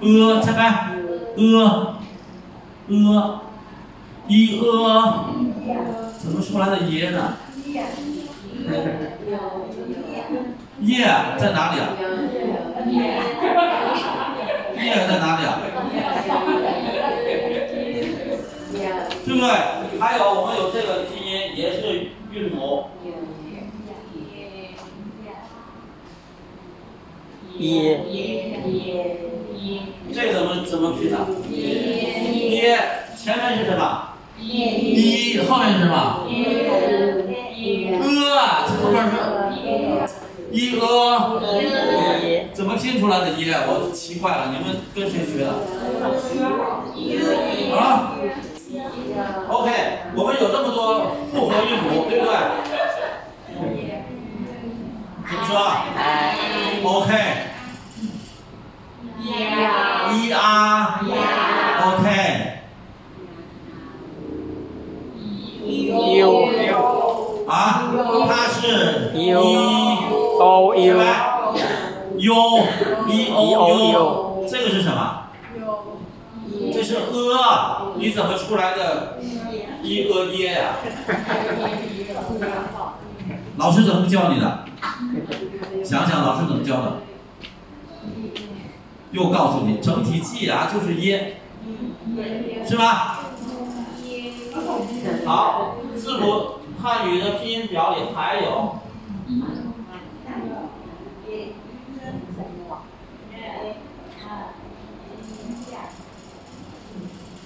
[0.00, 0.90] 呃，猜猜
[1.36, 1.96] 呃
[2.88, 3.40] 呃
[4.28, 5.24] 一呃，
[6.18, 7.36] 怎么出来的耶呢？
[10.80, 11.06] 耶
[11.38, 11.88] 在哪里啊？
[14.76, 15.60] 耶在哪里啊？
[19.24, 19.48] 对不对？
[19.98, 22.86] 还有我们有这个拼音也是韵母，
[27.58, 28.00] 耶
[30.12, 31.26] 这怎么怎么拼呢？
[31.50, 32.60] 一
[33.16, 34.08] 前面是什么？
[34.38, 36.26] 一后面是什么？
[38.02, 38.06] 呃，
[38.66, 39.12] 这后面是
[40.52, 40.84] 一呃，
[42.22, 43.50] 耶怎么拼出来的一？
[43.50, 45.48] 我奇怪了，你们跟谁学的？
[47.76, 48.16] 啊
[49.48, 49.68] ？OK，
[50.14, 52.32] 我们有这么多复合韵母，对不对？
[55.28, 55.58] 怎么说
[56.84, 57.10] ？OK，
[60.12, 61.00] 一啊
[65.82, 66.48] ，OK，u
[67.48, 67.92] 啊，
[68.28, 69.38] 它是一 u
[70.38, 71.02] o 对 u 吧
[72.16, 72.28] ？u
[73.08, 73.18] e
[73.54, 75.22] o u，这个是什么？
[76.72, 79.18] 这是呃，你怎么出来的？
[79.82, 80.76] 一呃耶呀？
[83.56, 84.64] 老师怎么教你的？
[85.84, 86.98] 想想老师怎么教的？
[89.12, 91.40] 又告诉你，整体记啊就是耶，
[92.68, 93.20] 是吧？
[95.24, 98.76] 好，字母汉语的拼音表里还有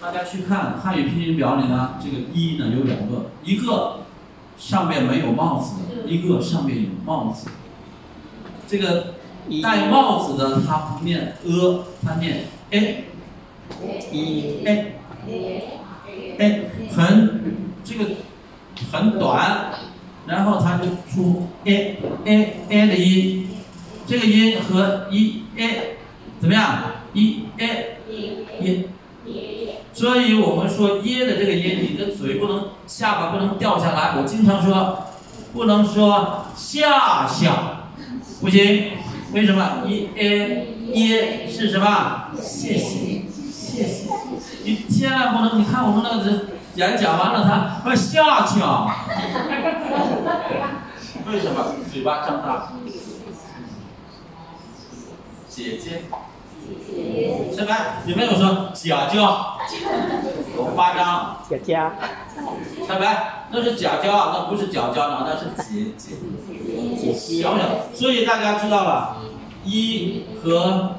[0.01, 4.01] 大家去看汉语拼音表里呢，这个一呢有两个，一个
[4.61, 7.49] 上面没有帽子的，一个上面有帽子。
[8.69, 9.15] 这个
[9.63, 13.05] 戴帽子的他不念呃，他念 a
[14.13, 14.93] 一 a
[16.39, 17.41] a，很
[17.83, 18.05] 这个
[18.93, 19.73] 很短，
[20.27, 21.97] 然后他就出 a
[22.27, 23.49] a a 的音，
[24.07, 25.97] 这个音和一 a
[26.39, 26.83] 怎么样？
[27.15, 27.97] 一 a
[28.61, 28.85] 耶。
[29.93, 34.15] 所以我们说耶的这个音，你的嘴不能下巴不能掉下来。
[34.17, 35.07] 我经常说，
[35.53, 37.91] 不能说下下，
[38.41, 38.93] 不行。
[39.33, 39.83] 为什么？
[39.87, 42.31] 一 a 耶是什么？
[42.41, 43.23] 谢谢，
[43.53, 44.09] 谢谢。
[44.65, 48.95] 你千万不能，你看我们那个人演讲完了，他说下下。
[51.31, 51.77] 为什么？
[51.93, 52.73] 嘴巴张大。
[55.49, 56.05] 姐姐。
[57.55, 58.03] 是吧？
[58.07, 59.59] 有没有说假叫？
[60.57, 61.93] 多夸张，假叫？
[62.87, 63.47] 小白？
[63.53, 66.15] 那是假娇啊，那不是假娇呢，那是姐姐。
[66.97, 69.17] 姐姐小小，所以大家知道了，
[69.65, 70.97] 一和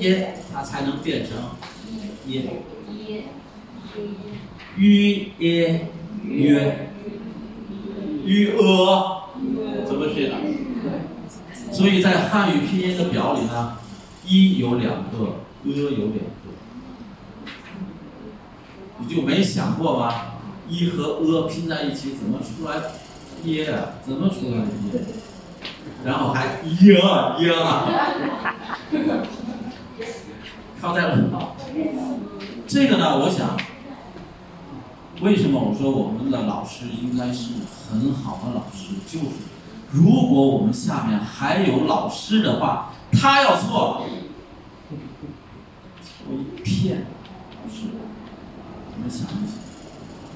[0.00, 1.36] 耶，它才能变成
[2.26, 2.42] 耶。
[4.76, 5.88] 于耶
[6.24, 6.90] 约，
[8.24, 9.22] 于呃，
[9.86, 10.34] 怎么写的？
[11.70, 13.76] 所以在汉语拼音的表里呢，
[14.26, 15.18] 一有两个，
[15.64, 16.50] 呃有两个，
[18.98, 20.32] 你就没想过吗？
[20.68, 22.80] 一和呃拼在一起怎么出来
[23.44, 24.00] 耶啊？
[24.02, 24.64] 怎么出来耶？
[26.04, 26.94] 然后还耶
[27.38, 27.86] 耶啊，
[30.80, 31.54] 靠在了。
[32.66, 33.58] 这个呢，我想，
[35.20, 37.52] 为什么我说我们的老师应该是
[37.90, 38.94] 很好的老师？
[39.06, 39.26] 就是
[39.94, 44.00] 如果我们下面还有老师的话，他要错了，
[46.02, 47.06] 错一片，
[47.62, 49.56] 我们想一想，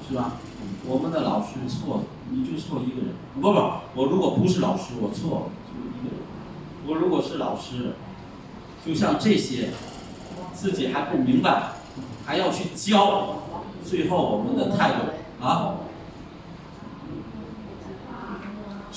[0.07, 0.37] 是吧？
[0.87, 3.13] 我们的老师错了，你就错一个人。
[3.35, 3.59] 不不，
[3.95, 6.23] 我如果不是老师，我错就一个人。
[6.87, 7.95] 我如果是老师，
[8.85, 9.71] 就像这些，
[10.53, 11.73] 自己还不明白，
[12.25, 13.39] 还要去教，
[13.83, 15.75] 最后我们的态度啊，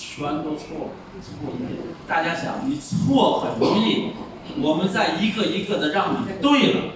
[0.05, 0.90] 全都错，
[1.22, 1.78] 错一遍。
[2.09, 4.11] 大家想，你错很容易，
[4.61, 6.92] 我们再一个一个的让你对了，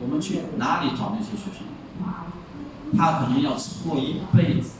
[0.00, 1.68] 我们去哪里找那些学生？
[2.96, 4.70] 他可能要错一辈子。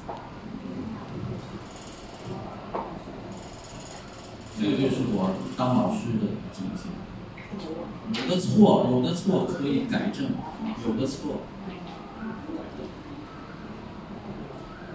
[4.58, 6.88] 这个就是我当老师的总结。
[8.22, 10.30] 有的错，有的错可以改正，
[10.86, 11.42] 有的错。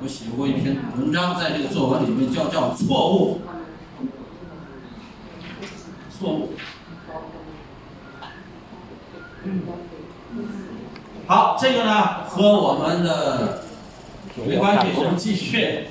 [0.02, 3.42] 我写过一篇文章，在这个作文里面叫叫错误，
[6.10, 6.54] 错误。
[11.28, 13.64] 好，这个呢和我们的
[14.46, 15.88] 没关系，我们继续。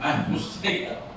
[0.00, 1.09] 哎，不是这个。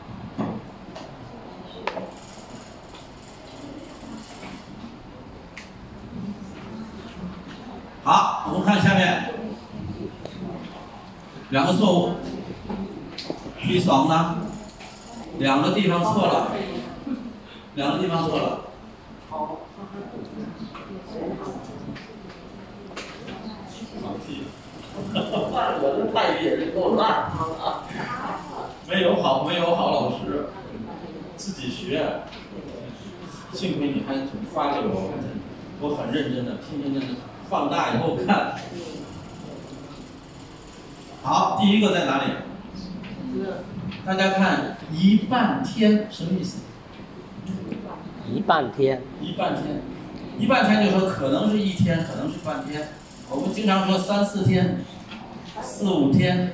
[8.06, 9.34] 好，我们看下面
[11.51, 12.16] 两个错误。
[13.62, 14.36] 第双呢，
[15.39, 16.51] 两个地方错了，
[17.76, 18.60] 两个地方错了。
[24.01, 24.43] 放屁！
[25.14, 27.10] 我这太也是够烂
[27.64, 27.88] 啊！
[28.89, 30.49] 没有好，没有好老师，
[31.38, 32.24] 自己学。
[33.54, 34.16] 幸亏你还
[34.54, 35.14] 发给我，
[35.80, 36.99] 我很认真的，拼命的
[37.54, 38.56] 放大以后看。
[41.22, 42.32] 好，第一个在哪里？
[44.04, 46.64] 大家看，一半天什么意思？
[48.28, 49.04] 一半天。
[49.22, 49.84] 一半天，
[50.39, 52.88] 一半天就说可能是一天，可能是半天。
[53.30, 54.80] 我们经常说三四天、
[55.62, 56.54] 四五天。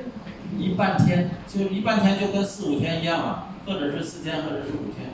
[0.57, 5.11] 一半天就一半天就跟四五天一样嘛，或者是四天，或者是五天。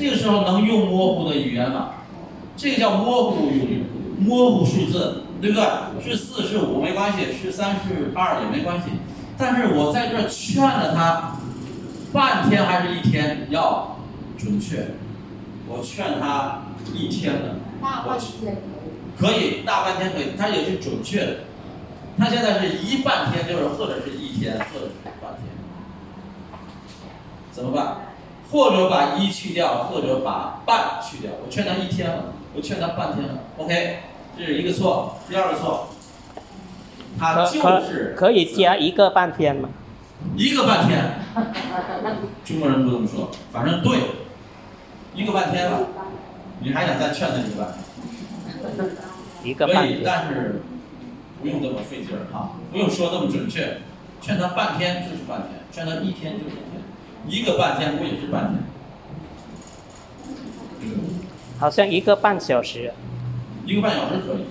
[0.00, 1.90] 这个时候能用模糊的语言吗？
[2.56, 3.84] 这个叫模糊语，
[4.18, 5.66] 模糊数字，对不对？
[6.02, 8.92] 是四是五没关系，是三是二也没关系。
[9.36, 11.36] 但是我在这劝了他，
[12.14, 13.98] 半天还是一天要
[14.38, 14.92] 准确。
[15.68, 16.62] 我劝他
[16.94, 18.18] 一天的，我
[19.18, 21.36] 可以大半天可以，他也是准确的。
[22.16, 25.44] 他现在是一半天，就是或者是一天，或者是半天，
[27.52, 27.96] 怎么办？
[28.50, 31.30] 或者把一去掉，或者把半去掉。
[31.44, 32.24] 我劝他一天了，
[32.54, 33.34] 我劝他半天了。
[33.58, 33.98] OK，
[34.36, 35.18] 这是一个错。
[35.28, 35.88] 第二个错，
[37.18, 39.68] 他就是可以加一个半天吗？
[40.36, 41.14] 一个半天，
[42.44, 43.98] 中国人不这么说，反正对，
[45.14, 45.86] 一个半天了，
[46.60, 48.90] 你还想再劝他一个半天？
[49.42, 50.60] 一个半可以，但是
[51.40, 53.78] 不用这么费劲儿啊，不用说那么准确。
[54.20, 56.56] 劝他半天就是半天，劝他一天就是
[57.28, 58.64] 一个半天不也是半天？
[61.58, 62.92] 好像一个半小时。
[63.66, 64.44] 一个半小时可以。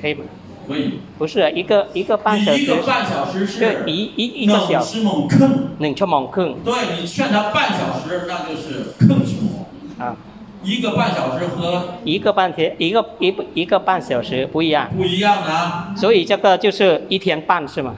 [0.00, 0.24] 可以吗？
[0.66, 1.00] 可以。
[1.18, 2.62] 不是一个一个半小时。
[2.62, 3.84] 一个半小时是。
[3.86, 5.02] 一一一个小时。
[5.02, 5.70] 猛坑。
[5.80, 6.56] 冷车猛坑。
[6.64, 9.66] 对你劝他半小时，那就是坑穷。
[9.98, 10.16] 啊。
[10.62, 14.88] 一个半小时和一个半天，一个一一个半小时不一样。
[14.96, 15.96] 不一样的。
[15.96, 17.96] 所以这个就是一天半是吗？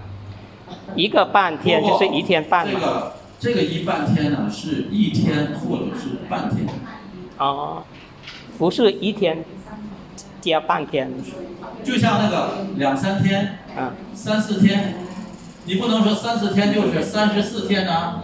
[0.97, 2.67] 一个半天就是一天半。
[2.67, 3.13] 这个
[3.45, 6.67] 这个一半天呢，是一天或者是半天。
[7.37, 7.85] 哦，
[8.57, 9.45] 不是一天
[10.41, 11.13] 加半天。
[11.85, 14.95] 就像那个两三天，啊，三四天，
[15.67, 18.23] 你不能说三四天就是三十四天呢。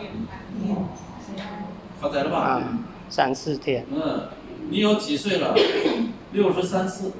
[2.00, 2.38] 好在了吧？
[2.38, 2.78] 啊。
[3.10, 3.84] 三四天。
[3.92, 4.22] 嗯，
[4.70, 5.54] 你有几岁了？
[6.32, 7.12] 六十三四，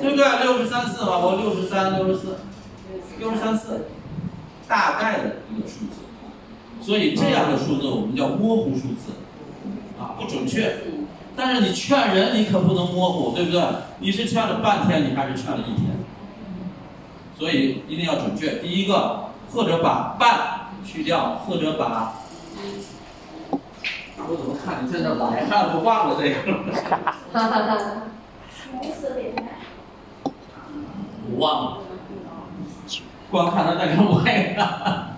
[0.00, 0.42] 对不对？
[0.44, 2.36] 六十三四嘛，我六十三、六十四、
[3.18, 3.86] 六十三四，
[4.68, 6.02] 大概的一个数字。
[6.80, 9.12] 所以这样的数字我们叫模糊数字，
[9.98, 10.76] 啊，不准确。
[11.36, 13.62] 但是你劝人，你可不能模糊，对不对？
[13.98, 15.90] 你是劝了半天，你还是劝了一天？
[17.38, 18.58] 所以一定要准确。
[18.58, 22.14] 第一个，或者把半去掉，或者把。
[24.30, 26.58] 我怎么看你在那来汗都忘了这个 了？
[31.30, 31.78] 我忘了，
[33.30, 35.16] 光看他那个歪了。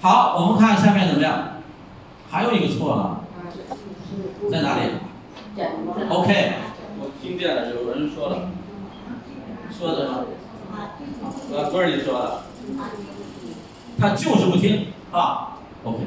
[0.00, 1.52] 好，我们看下面怎么样？
[2.30, 3.24] 还有一个错了，
[4.50, 4.90] 在哪里
[6.10, 6.52] ？OK，
[6.98, 8.50] 我听见了，有人说了，
[9.70, 10.26] 说的，
[11.52, 12.42] 呃，不是你说的。
[13.98, 15.56] 他就是不听啊。
[15.84, 15.98] OK。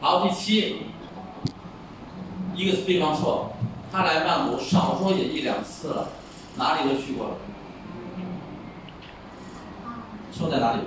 [0.00, 0.86] 好，第七，
[2.54, 3.52] 一个是地方错，
[3.92, 6.08] 他来曼谷少说也一两次了，
[6.56, 7.34] 哪里都去过了，
[10.32, 10.80] 错在哪里？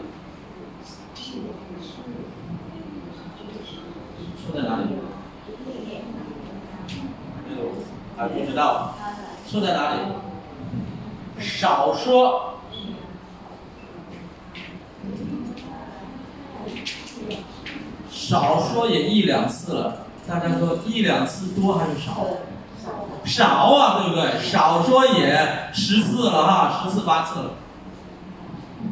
[4.35, 4.83] 错在哪里？
[7.47, 7.69] 那个
[8.17, 8.95] 还不知道，
[9.47, 9.99] 错在哪里？
[11.39, 12.52] 少说。
[18.25, 22.25] 少说也一两次了，大家说一两次多还是少？
[23.25, 24.39] 少啊，对不对？
[24.41, 27.45] 少说也十次了哈，十次八次了，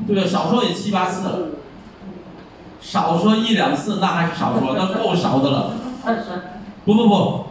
[0.05, 0.29] 对不对？
[0.29, 1.39] 少说也七八次了，
[2.81, 5.71] 少说一两次那还是少说， 那够少的了。
[6.83, 7.45] 不不不，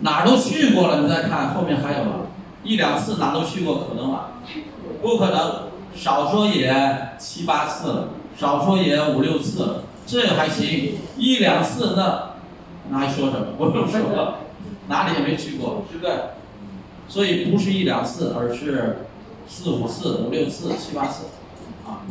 [0.00, 2.26] 哪儿都去过了，你再看后面还有了，
[2.62, 4.26] 一两次哪都去过，可能吗？
[5.02, 5.62] 不可能，
[5.92, 8.08] 少说也七八次了，
[8.38, 9.82] 少说也五六次了。
[10.06, 12.36] 这还行，一两次那，
[12.90, 13.46] 那还说什么？
[13.58, 14.38] 不用说了，
[14.88, 16.14] 哪里也没去过，对不对？
[17.08, 19.06] 所以不是一两次，而是
[19.48, 21.24] 四五次、五六次、七八次，
[21.86, 22.02] 啊，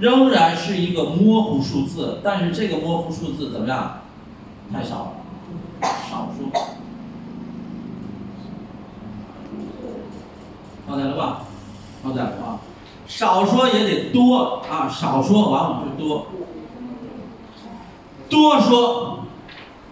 [0.00, 4.00] 仍然是一个模糊数字，但是这个模糊数字怎么样？
[4.72, 5.14] 太少
[5.80, 6.50] 了，少数。
[10.86, 11.42] 好来了吧？
[12.02, 12.60] 好来了啊。
[13.08, 16.26] 少说也得多啊，少说往往是多，
[18.28, 19.20] 多说，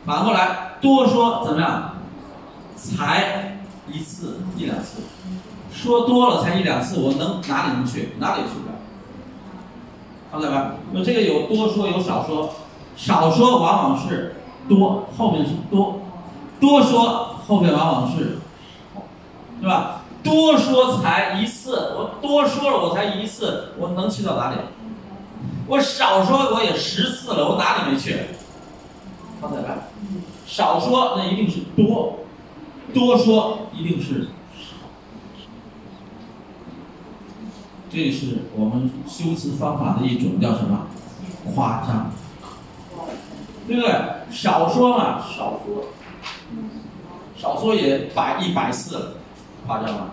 [0.05, 1.93] 反过来多说怎么样？
[2.77, 3.59] 才
[3.91, 5.01] 一次一两次，
[5.73, 8.11] 说多了才一两次，我能哪里能去？
[8.19, 8.75] 哪里去不了？
[10.31, 10.75] 好来吧？
[10.93, 12.51] 那这个有多说有少说，
[12.97, 14.37] 少说往往是
[14.69, 16.01] 多，后面是多，
[16.61, 18.39] 多说后面往往是，
[19.61, 20.03] 对吧？
[20.27, 24.57] 多说才一次，我多说了我才一次，我能去到哪里？
[25.69, 28.17] 我少说我也十次了，我哪里没去？
[29.41, 29.89] 好，再来，
[30.47, 32.21] 少说那一定是多，
[32.93, 34.77] 多说一定是少。
[37.91, 40.87] 这是我们修辞方法的一种叫什么？
[41.55, 42.11] 夸张，
[43.69, 43.93] 对不对？
[44.31, 45.85] 少说嘛，少说，
[47.37, 49.13] 少说也百一百次了。
[49.67, 50.11] 夸张吗？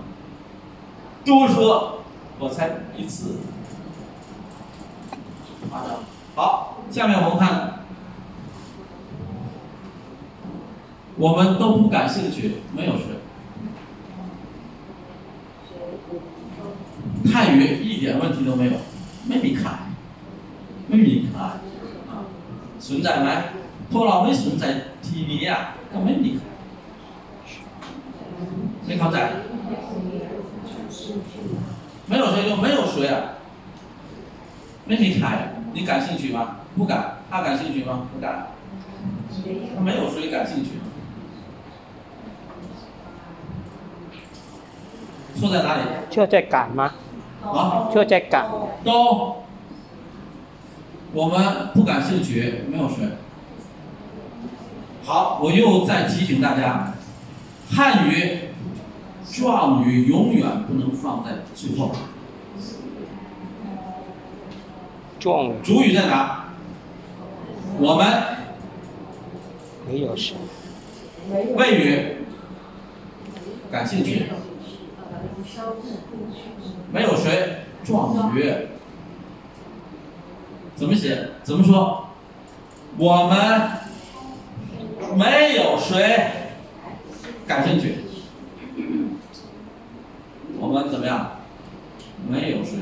[1.23, 1.99] 多说，
[2.39, 3.37] 我才一次。
[5.69, 5.99] 夸张。
[6.35, 7.79] 好，下面我们看，
[11.15, 13.03] 我们都不感兴趣，没有谁。
[17.31, 18.73] 泰语一点问题都没有，
[19.25, 19.93] 没你看，
[20.87, 21.59] 没你看啊，
[22.79, 23.31] 存在没？
[23.91, 26.52] 托老没存在 TV 呀，根本没你看。
[28.87, 29.31] 没考在，
[32.07, 33.21] 没有谁就没有谁啊，
[34.85, 36.57] 没你开，你感兴趣吗？
[36.75, 38.07] 不感，他感兴趣吗？
[38.13, 38.47] 不感，
[39.75, 40.71] 他没有谁感兴趣。
[45.35, 45.81] 错在哪里？
[46.11, 46.93] 错在感吗？
[47.43, 47.89] 啊？
[47.91, 48.45] 错在感。
[48.83, 49.43] 都，
[51.11, 53.07] 我们不感兴趣，没有谁。
[55.05, 56.93] 好，我又再提醒大家，
[57.75, 58.39] 汉语。
[59.31, 61.91] 状语永远不能放在最后。
[65.19, 65.53] 状语。
[65.63, 66.49] 主语在哪？
[67.79, 68.05] 我们。
[69.87, 70.35] 没有谁。
[71.55, 72.17] 谓语。
[73.71, 74.27] 感兴趣。
[76.91, 77.63] 没有谁。
[77.83, 78.53] 状语。
[80.75, 81.29] 怎么写？
[81.41, 82.09] 怎么说？
[82.97, 83.71] 我们
[85.17, 86.42] 没有谁
[87.47, 87.95] 感兴趣。
[90.59, 91.31] 我们怎么样？
[92.29, 92.77] 没有谁，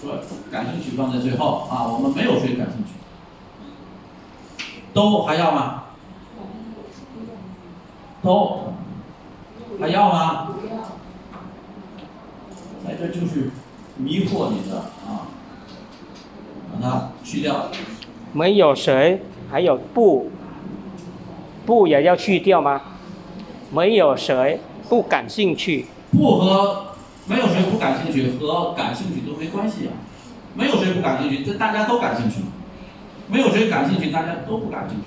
[0.00, 0.18] 说
[0.50, 1.86] 感兴趣放在最后啊。
[1.86, 2.90] 我们没有谁感兴趣，
[4.92, 5.84] 都还要吗？
[8.22, 8.74] 都
[9.78, 10.48] 还要吗？
[12.84, 13.50] 在这就是
[13.96, 15.28] 迷惑你的啊，
[16.72, 17.68] 把它去掉。
[18.32, 20.30] 没有谁，还有不，
[21.70, 22.82] 不也要去掉吗？
[23.72, 24.58] 没有谁
[24.88, 25.86] 不感兴趣。
[26.10, 26.96] 不和
[27.26, 29.94] 没有谁不感兴趣，和感兴趣都没关系啊。
[30.56, 32.40] 没有谁不感兴趣，这大家都感兴趣。
[33.28, 35.04] 没有谁感兴趣，大家都不感兴趣。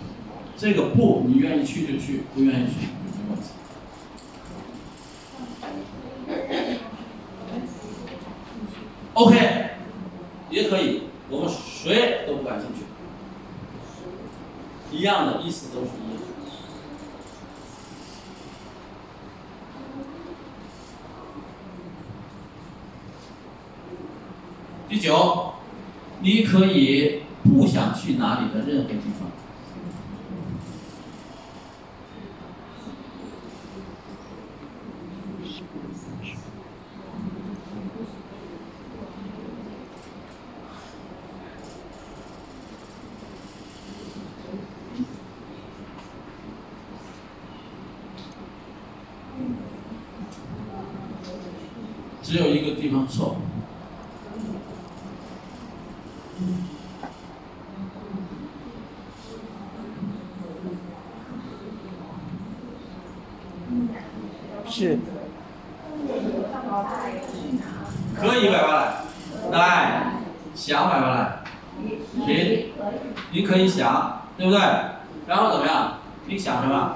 [0.55, 3.51] 这个不，你愿意去就去，不愿意去就没关系。
[9.16, 9.36] OK，
[10.49, 12.86] 也可以，我们谁都不感兴趣，
[14.97, 16.24] 一样的意思都是一样。
[24.93, 25.53] 第九，
[26.21, 29.27] 你可以不想去哪里的任何地方。
[52.21, 53.37] 只有一个地方错。
[64.75, 64.97] 是
[68.15, 68.93] 可以摆过来，
[69.51, 70.13] 来，
[70.55, 71.43] 想摆过来，
[72.25, 72.71] 停，
[73.31, 74.60] 你可以想，对不对？
[75.28, 75.97] 然后怎么样？
[76.26, 76.95] 你想什么？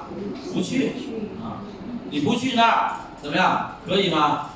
[0.52, 0.92] 不去
[1.40, 1.62] 啊，
[2.10, 2.92] 你不去那儿，
[3.22, 3.76] 怎么样？
[3.86, 4.46] 可以吗？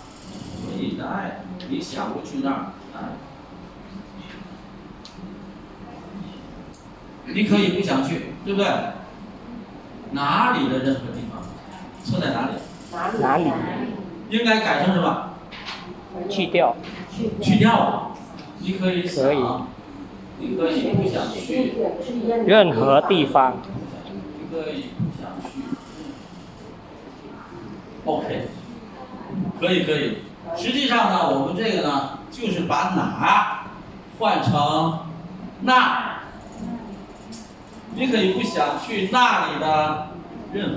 [0.66, 3.00] 可以，来，你想不去那儿，来，
[7.26, 8.66] 你可以不想去，对不对？
[10.10, 11.40] 哪里的任何地方，
[12.02, 13.20] 错在哪里？
[13.22, 13.44] 哪里？
[14.28, 15.34] 应该改成什么？
[16.28, 16.74] 去掉，
[17.40, 18.08] 去掉。
[18.58, 19.38] 你可以可以
[20.42, 21.74] 想，你可以不想去，
[22.46, 23.56] 任何地方。
[24.38, 25.46] 你可以不想去。
[28.04, 28.48] OK，
[29.60, 30.18] 可以可以。
[30.56, 33.66] 实际上呢，我们这个呢，就是把哪
[34.18, 34.98] 换成
[35.62, 36.10] 那。
[37.94, 40.08] 你可以不想去那里的
[40.54, 40.76] 任何。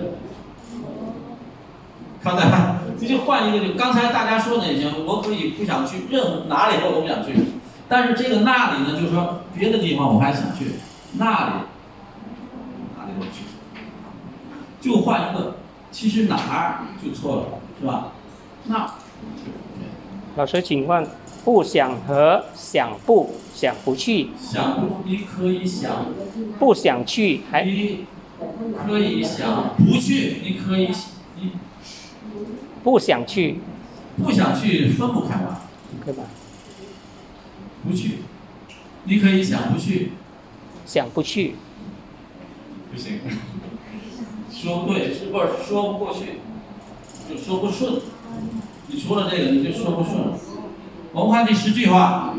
[2.21, 5.05] 刚才这就换一个，就刚才大家说的也行。
[5.05, 7.33] 我可以不想去任何哪里我都不想去，
[7.87, 10.71] 但是这个那里呢，就是说别的地方我还想去，
[11.13, 11.53] 那里
[12.97, 13.43] 哪里都去，
[14.81, 15.57] 就换一个。
[15.91, 17.45] 其实哪儿就错了，
[17.79, 18.11] 是吧？
[18.65, 18.91] 那
[20.35, 21.07] 老师，请问
[21.45, 26.07] 不想和想不想不去，想不，你可以想，
[26.59, 28.05] 不想去还你
[28.85, 30.89] 可以想不去，你可以
[31.39, 31.51] 你
[32.83, 33.61] 不想去，
[34.21, 35.61] 不想去分不开吧？
[36.03, 36.23] 对吧？
[37.87, 38.17] 不去，
[39.03, 40.11] 你可以想不去，
[40.85, 41.55] 想不去，
[42.91, 43.19] 不行，
[44.51, 46.39] 说不对，是不是说不过去，
[47.29, 48.01] 就说不顺。
[48.87, 50.17] 你除了这个，你就说不顺。
[50.17, 50.37] 了。
[51.11, 52.35] 我们看第十句话，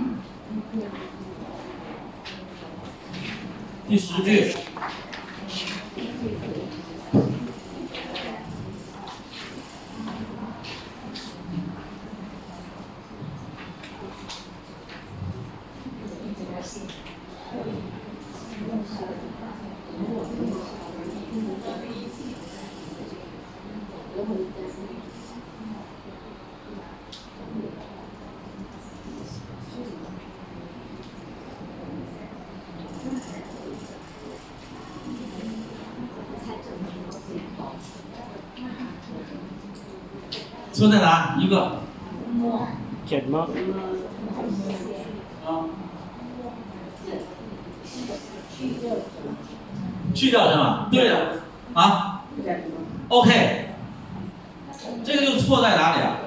[3.89, 4.53] 第十句，
[40.87, 41.37] 错在哪？
[41.41, 41.81] 一个
[43.09, 43.41] 怎么
[45.45, 45.67] 啊，
[50.15, 50.89] 去掉是吗？
[50.93, 51.43] 对的
[51.75, 52.23] 啊。
[53.09, 53.71] OK，
[55.05, 56.19] 这个就错在哪里啊？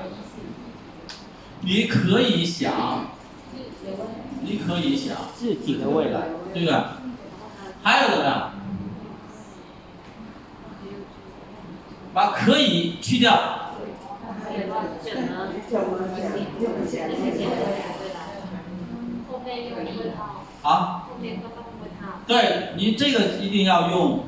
[1.62, 3.06] 你可以想，
[4.42, 6.22] 你可以想，自己的未来？
[6.54, 6.84] 对不对？
[7.82, 8.52] 还有怎么样？
[12.14, 13.32] 把可以去掉，
[19.32, 22.20] 后面用问号，啊，后面都用问号。
[22.28, 24.26] 对你这个一定要用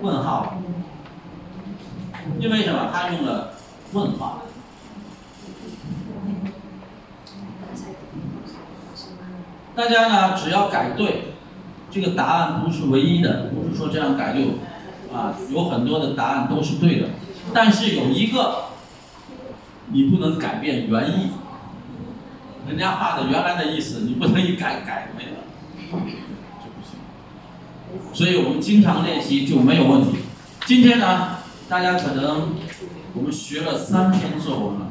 [0.00, 0.58] 问号，
[2.40, 2.90] 因为什么？
[2.92, 3.54] 他用了
[3.92, 4.42] 问号。
[9.76, 11.34] 大家呢，只要改对，
[11.90, 14.58] 这个答案不是唯一的，不是说这样改就
[15.12, 17.08] 啊，有很多的答案都是对的，
[17.52, 18.66] 但是有一个
[19.88, 21.30] 你不能改变原意，
[22.68, 25.38] 人家画的原来的意思，你不能一改改没了，
[26.02, 26.98] 这不行。
[28.12, 30.18] 所以我们经常练习就没有问题。
[30.66, 31.38] 今天呢，
[31.68, 32.54] 大家可能
[33.14, 34.86] 我们学了三篇作文了，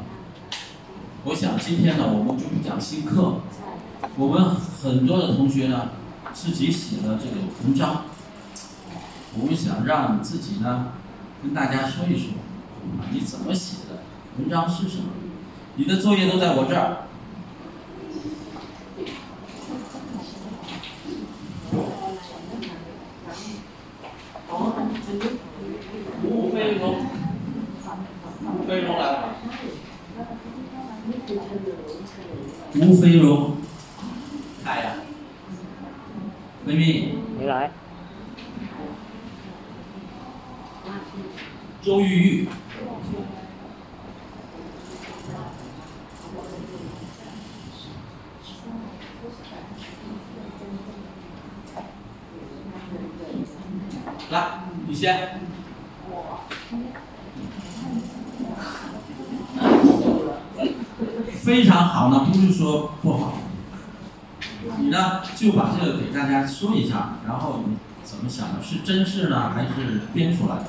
[1.24, 3.40] 我想今天呢，我们就不讲新课，
[4.16, 5.90] 我们很多的同学呢
[6.32, 8.04] 自己写了这个文章，
[9.38, 10.92] 我们想让你自己呢
[11.42, 12.34] 跟大家说一说，
[12.98, 14.02] 啊，你怎么写的，
[14.38, 15.04] 文章是什么？
[15.76, 17.03] 你的作业都在我这儿，
[26.24, 27.06] 吴飞龙，
[28.42, 29.36] 吴飞龙来了。
[32.74, 33.56] 吴飞龙，
[34.64, 34.94] 开呀，
[36.64, 37.14] 妹妹。
[37.38, 37.70] 你来。
[41.82, 42.48] 周玉玉。
[54.30, 54.63] 来，
[54.93, 55.39] 你先。
[61.41, 63.33] 非常好呢，不是说不好。
[64.77, 68.61] 你呢，就把这个给大家说一下，然后你怎么想的？
[68.61, 70.65] 是真事呢，还是编出来的？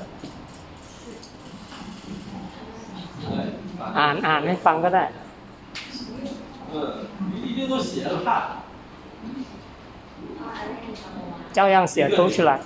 [3.99, 5.05] อ่านอ่านให้ฟังก็ได้
[7.47, 8.27] 一定都写了看。
[11.53, 12.61] 照样写读出来。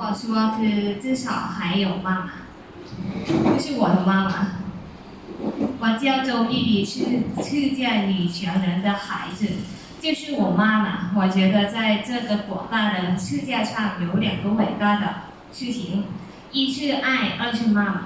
[0.00, 2.30] 我说是至少还有妈妈，
[3.52, 4.46] 就是我的妈妈。
[5.80, 7.00] 我叫周丽丽，是
[7.42, 9.48] 世界女强人的孩子，
[10.00, 11.10] 就是我妈妈。
[11.16, 15.14] 我觉得在这个广大的世界上有两个伟大的
[15.52, 16.04] 事情，
[16.52, 18.00] 一是爱，二是妈妈。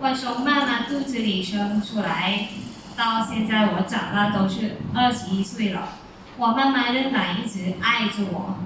[0.00, 2.48] 我从妈妈肚子里生出来，
[2.96, 5.90] 到现在我长大都是二十一岁了，
[6.38, 8.56] 我妈妈仍然一直爱着我。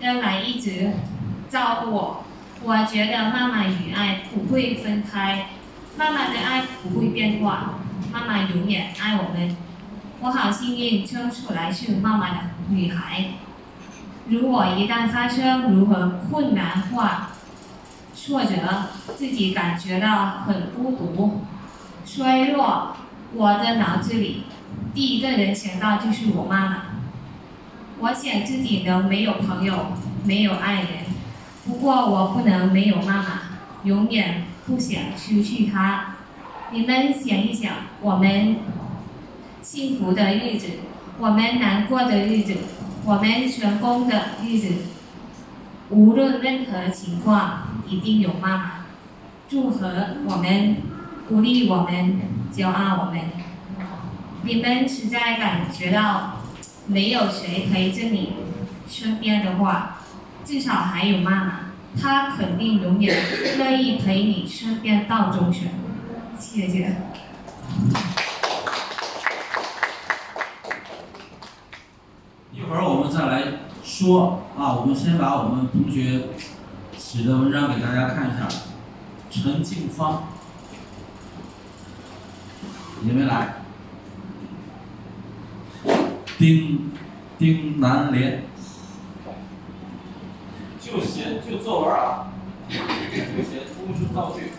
[0.00, 0.92] 仍然一直
[1.48, 2.24] 照顾我，
[2.62, 5.48] 我觉得妈妈与爱不会分开，
[5.96, 7.74] 妈妈的爱不会变化，
[8.12, 9.56] 妈妈永远爱我们。
[10.20, 13.24] 我好幸运生出来是妈妈的女孩。
[14.28, 17.08] 如果一旦发生如何困难或
[18.14, 18.56] 挫折，
[19.14, 21.42] 自己感觉到很孤独、
[22.04, 22.96] 衰弱，
[23.34, 24.44] 我的脑子里
[24.94, 26.82] 第一个人想到就是我妈妈。
[27.98, 29.92] 我想自己能没有朋友，
[30.24, 30.88] 没有爱人，
[31.66, 33.40] 不过我不能没有妈妈，
[33.84, 36.16] 永远不想失去她。
[36.72, 37.72] 你们想一想，
[38.02, 38.56] 我们
[39.62, 40.66] 幸福的日子，
[41.18, 42.54] 我们难过的日子，
[43.06, 44.74] 我们成功的日子，
[45.88, 48.72] 无论任何情况，一定有妈妈
[49.48, 49.88] 祝贺
[50.26, 50.76] 我们，
[51.28, 52.20] 鼓励我们，
[52.52, 53.22] 骄傲我们。
[54.42, 56.35] 你们实在感觉到。
[56.86, 58.34] 没有谁陪着你
[58.88, 59.98] 身边的话，
[60.44, 61.60] 至少还有妈妈，
[62.00, 63.16] 她肯定永远
[63.58, 65.68] 乐意陪你身边到终生。
[66.38, 66.96] 谢谢。
[72.52, 73.42] 一会儿我们再来
[73.84, 76.28] 说啊，我们先把我们同学
[76.96, 78.46] 写的文章给大家看一下。
[79.28, 80.28] 陈静芳，
[83.02, 83.65] 你没来。
[86.38, 86.92] 丁
[87.38, 88.42] 丁南莲，
[90.78, 92.30] 就写就作文啊，
[92.68, 92.76] 就
[93.42, 94.52] 写故事造句。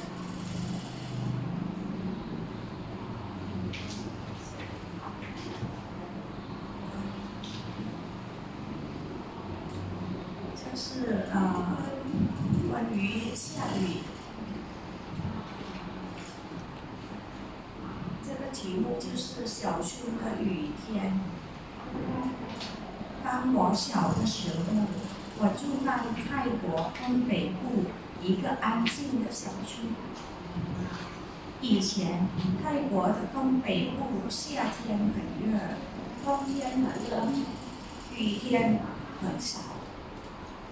[10.55, 11.77] 这是呃
[12.71, 14.01] 关于下雨，
[18.25, 21.19] 这个题目就是小春的雨天。
[23.23, 24.85] 当我小的时候，
[25.39, 27.85] 我住在泰国东北部
[28.21, 29.87] 一个安静的小区。
[31.61, 32.27] 以前
[32.63, 35.57] 泰国的东北部夏天很热，
[36.23, 37.45] 冬天很冷，
[38.15, 38.79] 雨天
[39.21, 39.59] 很少。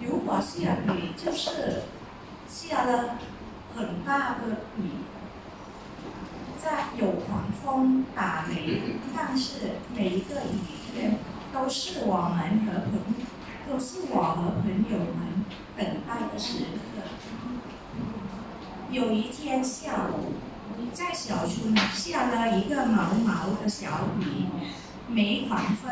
[0.00, 1.82] 如果下雨，就是
[2.48, 3.18] 下了
[3.74, 4.90] 很大的雨，
[6.62, 10.58] 在有狂风打雷，但是每一个雨
[10.92, 11.18] 天。
[11.54, 13.00] 都是我们和朋，
[13.66, 17.00] 都是我和朋友们等待的时刻。
[18.90, 20.34] 有一天下午，
[20.92, 24.46] 在小村下了一个毛毛的小雨，
[25.08, 25.90] 没狂风，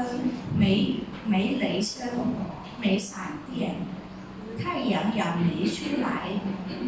[0.58, 2.08] 没没雷声，
[2.80, 3.76] 没闪电，
[4.58, 6.30] 太阳也没出来。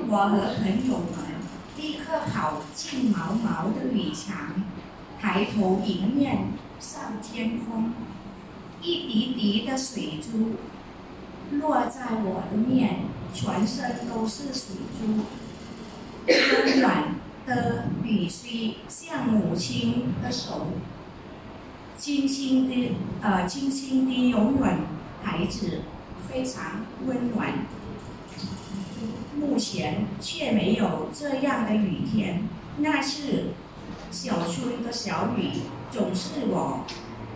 [0.08, 1.36] 我和朋友们
[1.76, 4.62] 立刻跑进毛毛的雨墙，
[5.20, 6.46] 抬头迎面
[6.80, 7.92] 上天空。
[8.82, 10.56] 一滴滴的水珠
[11.58, 13.00] 落在我的面，
[13.34, 15.24] 全身都是水珠。
[16.28, 17.14] 温暖
[17.46, 20.66] 的雨水像母亲的手，
[21.96, 24.78] 轻轻的，呃，轻轻的拥吻
[25.22, 25.82] 孩子，
[26.28, 27.52] 非常温暖。
[29.38, 32.42] 目前却没有这样的雨天，
[32.78, 33.50] 那是
[34.10, 35.52] 小春的小雨，
[35.90, 36.84] 总是我。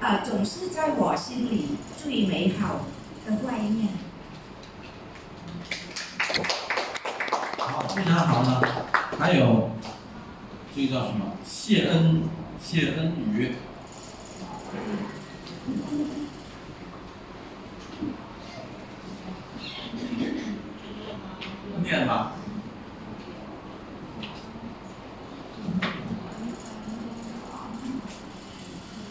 [0.01, 1.69] 呃，总是在我心里
[2.03, 2.81] 最美好
[3.27, 3.89] 的外面。
[7.59, 8.63] 好，非常好呢。
[9.19, 9.69] 还有
[10.81, 11.37] 这叫什么？
[11.45, 12.23] 谢恩
[12.59, 13.53] 谢恩宇。
[21.83, 22.33] 念吧。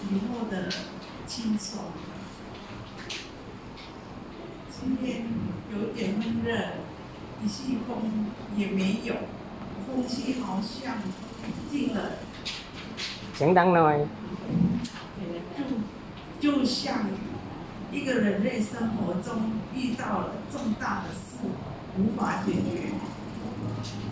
[0.09, 0.69] 以后的
[1.27, 1.81] 轻松。
[4.71, 5.23] 今天
[5.71, 6.57] 有点闷热，
[7.43, 8.25] 一细风
[8.57, 9.13] 也没有，
[9.85, 10.95] 空气好像
[11.71, 12.01] 进了，
[13.35, 14.05] 请当 nói
[16.41, 17.05] 就就像
[17.91, 21.47] 一个人类生活中遇到了重大的事，
[21.97, 22.91] 无法解决，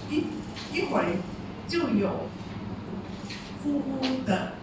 [0.09, 0.23] 一
[0.73, 1.05] 一会儿
[1.67, 2.27] 就有
[3.63, 4.53] 呼呼的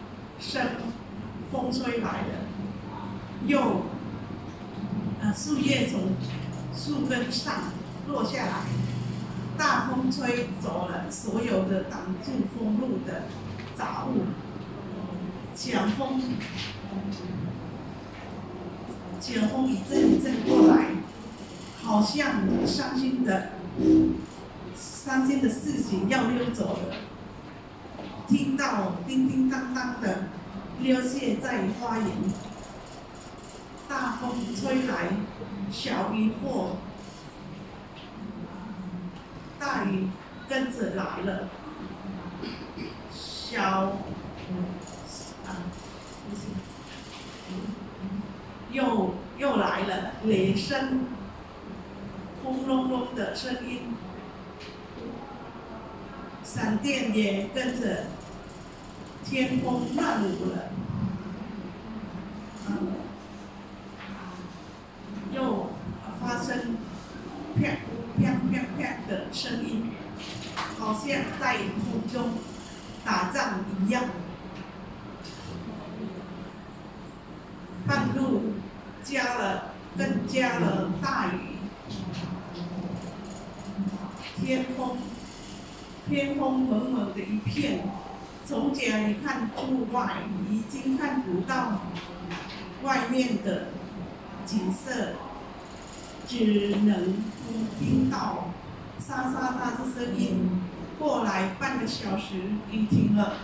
[0.40, 0.62] 声，
[1.50, 2.46] 风吹来了，
[3.46, 3.82] 又
[5.20, 6.12] 呃树叶从
[6.74, 7.72] 树根上
[8.08, 8.52] 落下来，
[9.56, 13.22] 大风吹走了所有的挡住风路的
[13.76, 14.24] 杂物，
[15.54, 16.20] 强风，
[19.20, 20.86] 强风一阵一阵过来，
[21.82, 23.50] 好像伤心的
[24.76, 26.96] 伤心的事情要溜走了。
[28.26, 30.24] 听到叮叮当当的
[30.80, 32.08] 溜泻在花园，
[33.88, 35.08] 大风吹来，
[35.70, 36.76] 小雨或
[39.64, 40.08] 大雨
[40.46, 41.48] 跟着来了，
[43.10, 43.62] 小
[45.46, 45.48] 啊，
[46.28, 46.50] 不行
[48.70, 51.06] 又又来了，雷声，
[52.42, 53.94] 轰隆隆的声音，
[56.44, 58.04] 闪电也跟着
[59.24, 60.68] 天空乱舞了，
[62.68, 62.92] 嗯，
[65.32, 65.70] 又
[66.20, 66.76] 发生
[67.56, 67.62] 啪
[68.18, 69.90] 啪啪啪的声音，
[70.78, 72.34] 好像在空中
[73.04, 74.04] 打仗一样。
[77.86, 78.54] 半路
[79.02, 81.58] 加了，更加了大雨，
[84.40, 84.96] 天空，
[86.08, 87.80] 天空蒙蒙的一片，
[88.46, 91.80] 从家里看出外，已经看不到
[92.82, 93.66] 外面的
[94.46, 95.14] 景色，
[96.26, 97.14] 只能
[97.78, 98.50] 听到
[98.98, 100.62] 沙沙沙的声音。
[100.98, 102.36] 过来半个小时，
[102.70, 103.34] 雨停了，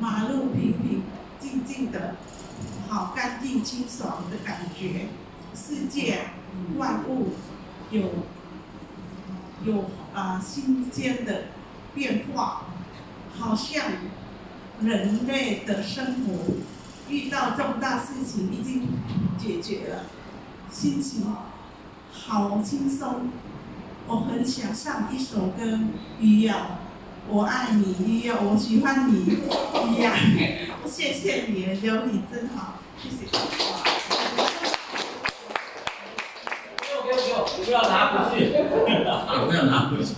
[0.00, 1.02] 马路平平。
[1.40, 2.14] 静静的，
[2.88, 5.08] 好干净清爽的感觉。
[5.54, 6.26] 世界
[6.76, 7.30] 万物
[7.90, 8.10] 有
[9.64, 11.46] 有啊新鲜的
[11.94, 12.62] 变化，
[13.36, 13.84] 好像
[14.80, 16.54] 人类的生活
[17.08, 18.88] 遇到重大事情已经
[19.36, 20.04] 解决了，
[20.72, 21.26] 心情
[22.10, 23.28] 好轻松。
[24.08, 25.78] 我很想唱一首歌，
[26.18, 26.78] 鱼呀，
[27.28, 30.14] 我爱你，鱼呀，我喜欢你，鱼呀。
[30.86, 33.26] 谢谢你，有你真好，谢谢。
[36.80, 38.50] 给我给我给我，不要拿回去，
[39.46, 40.14] 不要拿回去。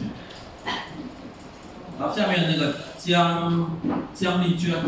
[1.99, 3.79] 好，下面那个江
[4.15, 4.83] 江丽娟，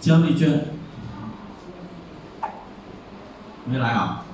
[0.00, 0.73] 江丽娟
[3.66, 4.24] 没来啊？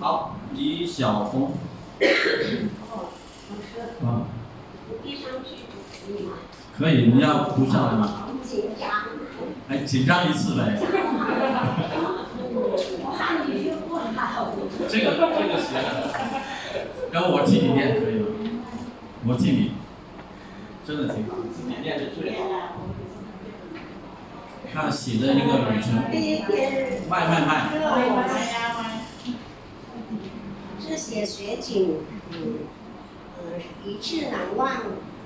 [0.00, 1.52] 好，李晓红。
[4.02, 4.26] 啊。
[6.76, 8.26] 可以，你要读上来吗？
[8.42, 8.90] 紧张。
[9.68, 10.80] 哎，紧张一次呗。
[14.88, 15.80] 这个这个行，
[17.12, 18.26] 要不我替你念可以吗？
[19.26, 19.72] 我替你，
[20.84, 22.38] 真的挺好，自己念的最好。
[24.72, 25.94] 他写的一个旅程，
[27.08, 27.70] 卖卖卖。
[30.80, 31.98] 是写雪景，
[32.30, 32.58] 嗯，
[33.38, 33.42] 呃，
[33.84, 34.70] 一次难忘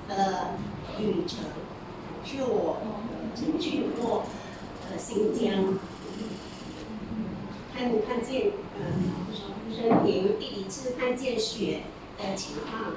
[0.08, 0.56] 的
[0.98, 1.38] 旅程，
[2.24, 2.78] 是我。
[3.36, 4.26] 曾去过
[4.88, 5.76] 呃新疆，
[7.74, 8.80] 看看见呃
[9.74, 11.80] 生平第一次看见雪
[12.16, 12.92] 的情况。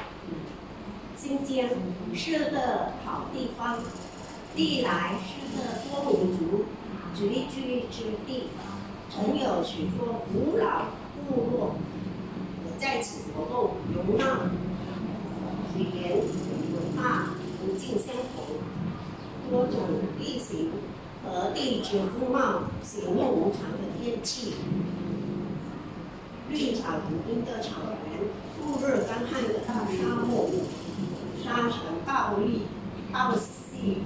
[1.17, 1.67] 新疆
[2.13, 3.79] 是个好地方，
[4.57, 6.65] 历来是个多民族
[7.13, 8.49] 聚居之地，
[9.07, 10.85] 曾有许多古老
[11.29, 11.75] 部落
[12.79, 14.49] 在此活动，容纳
[15.77, 18.57] 语言文化不尽相同。
[19.47, 19.77] 多种
[20.19, 20.71] 地形
[21.23, 24.55] 和地质风貌险恶无常的天气，
[26.49, 27.75] 绿草如茵的草
[28.09, 28.21] 原，
[28.57, 30.49] 酷热干旱的大沙漠，
[31.43, 31.77] 沙尘
[32.07, 32.63] 暴力、
[33.13, 33.99] 暴细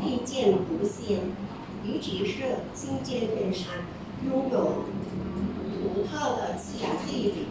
[0.00, 1.20] 地见不鲜，
[1.84, 3.84] 尤其是新界边山，
[4.24, 4.84] 拥有
[5.82, 7.46] 独特的自然地理，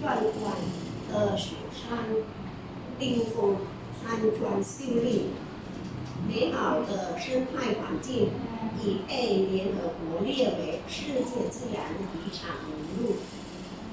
[0.00, 0.56] 壮观
[1.10, 1.98] 的雪山、
[2.98, 3.56] 冰峰、
[4.02, 5.26] 山川秀丽，
[6.28, 8.30] 美好的生态环境
[8.82, 11.84] 已被联合国列为世界自然
[12.14, 13.16] 遗产名录，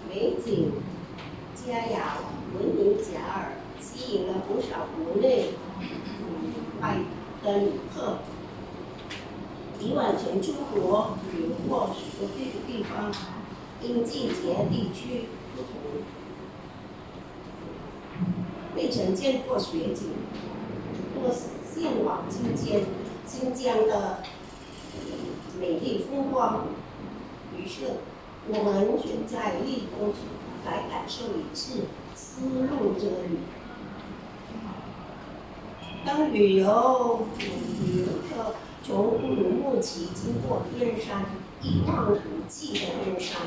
[0.09, 0.73] 美景
[1.55, 1.95] 佳肴
[2.57, 5.49] 闻名遐迩，吸引了不少国内
[6.81, 6.97] 外
[7.43, 8.19] 的旅客。
[9.79, 13.11] 以往曾出国旅游过许多地地方，
[13.81, 15.25] 因季节地区
[15.55, 16.03] 不同，
[18.75, 20.11] 未曾见过雪景，
[21.15, 22.81] 或向往新疆
[23.25, 24.19] 新疆的
[25.59, 26.67] 美丽风光。
[27.57, 27.85] 于是，
[28.49, 30.13] 我们选在立冬
[30.63, 33.39] 来感受一次丝路之旅。
[36.03, 41.25] 当旅游旅客从乌鲁木齐经过天山，
[41.61, 42.17] 一望无
[42.49, 43.39] 际的天山，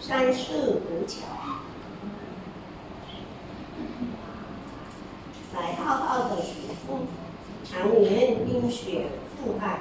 [0.00, 1.26] 山势陡峭，
[5.52, 6.52] 白浩浩的雪
[6.86, 7.08] 峰，
[7.64, 9.06] 常年冰雪
[9.36, 9.80] 覆盖，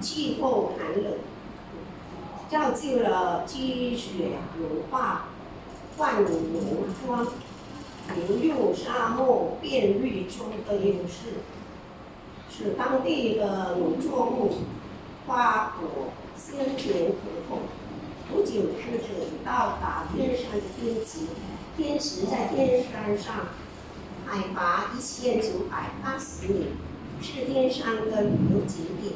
[0.00, 1.14] 气候寒冷，
[2.50, 5.28] 造就了积雪融化、
[5.96, 7.26] 万里无霜
[8.06, 11.40] 妆、牛用沙漠变绿中的优势。
[12.50, 14.50] 使当地的农作物、
[15.26, 17.62] 花果鲜甜可口。
[18.28, 21.26] 不久日子到达天山的边际，
[21.76, 23.48] 天池在天山上，
[24.24, 26.66] 海拔一千九百八十米，
[27.20, 29.12] 是天山的旅游景点，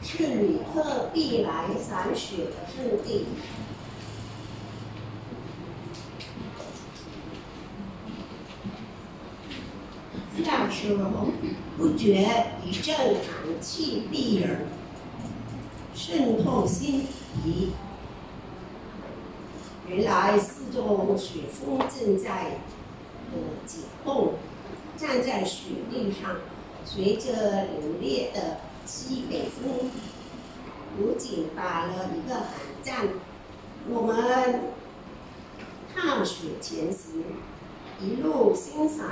[0.00, 3.26] 是旅客必来赏雪的圣地。
[10.44, 11.28] 下时候，
[11.76, 14.66] 不觉一阵寒气逼人，
[15.94, 17.06] 渗透心
[17.42, 17.72] 脾。
[19.88, 22.58] 原来四周雪峰正在
[23.32, 24.34] 呃解冻，
[24.96, 26.36] 站在雪地上，
[26.84, 29.90] 随着凛冽的西北风，
[30.96, 32.46] 不仅打了一个寒
[32.82, 33.08] 战。
[33.88, 34.62] 我们
[35.94, 37.22] 踏雪前行，
[38.00, 39.06] 一路欣赏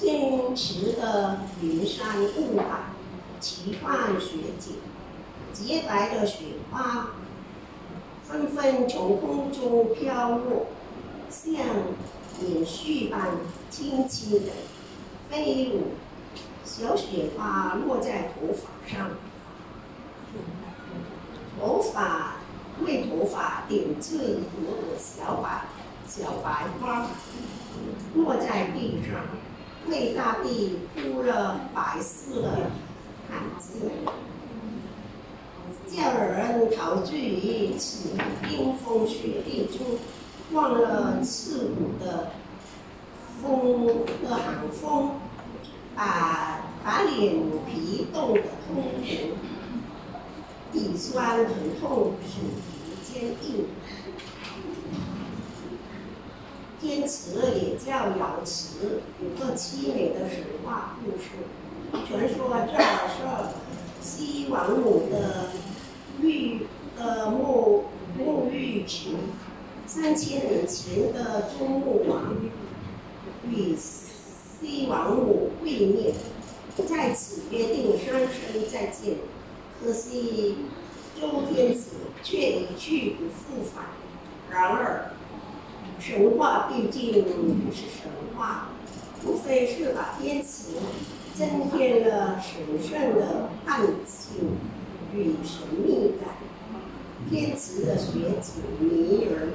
[0.00, 2.84] 坚持的云山雾海，
[3.38, 4.76] 奇幻雪景，
[5.52, 7.08] 洁白的雪花
[8.26, 10.68] 纷纷从空中飘落，
[11.28, 11.52] 像
[12.40, 13.28] 柳絮般
[13.68, 14.50] 轻轻地
[15.28, 15.88] 飞舞。
[16.64, 19.10] 小雪花落在头发上，
[21.60, 22.36] 头发
[22.82, 25.64] 为头发点缀一朵朵小白
[26.08, 27.06] 小白花，
[28.14, 29.20] 落在地上，
[29.90, 32.70] 为大地铺了白色的
[33.28, 33.90] 毯子。
[35.86, 38.10] 叫人陶醉于此
[38.42, 39.98] 冰封雪地中，
[40.52, 42.30] 忘了刺骨的
[43.42, 45.10] 风的寒风，
[45.96, 47.34] 把把脸
[47.66, 49.02] 皮冻得通红，
[50.72, 52.62] 鼻酸疼痛，身体
[53.02, 53.66] 坚硬。
[56.80, 61.28] 天池也叫瑶池，有个凄美的神话故事。
[62.08, 63.20] 传说这儿是
[64.00, 65.50] 西王母的
[66.22, 66.60] 浴
[66.96, 67.82] 呃沐
[68.18, 69.10] 沐浴池，
[69.86, 72.34] 三千年前的周穆王
[73.46, 76.14] 与西王母会面，
[76.88, 78.26] 在此约定三生
[78.72, 79.16] 再见。
[79.78, 80.56] 可惜
[81.20, 81.90] 周天子
[82.22, 83.84] 却一去不复返。
[84.50, 85.12] 然而，
[86.00, 87.12] 神话毕竟
[87.70, 88.68] 是神话，
[89.26, 90.72] 无非是把天池
[91.34, 94.56] 增添了神圣的暗性
[95.14, 96.30] 与神秘感。
[97.28, 99.50] 天池的雪景迷人，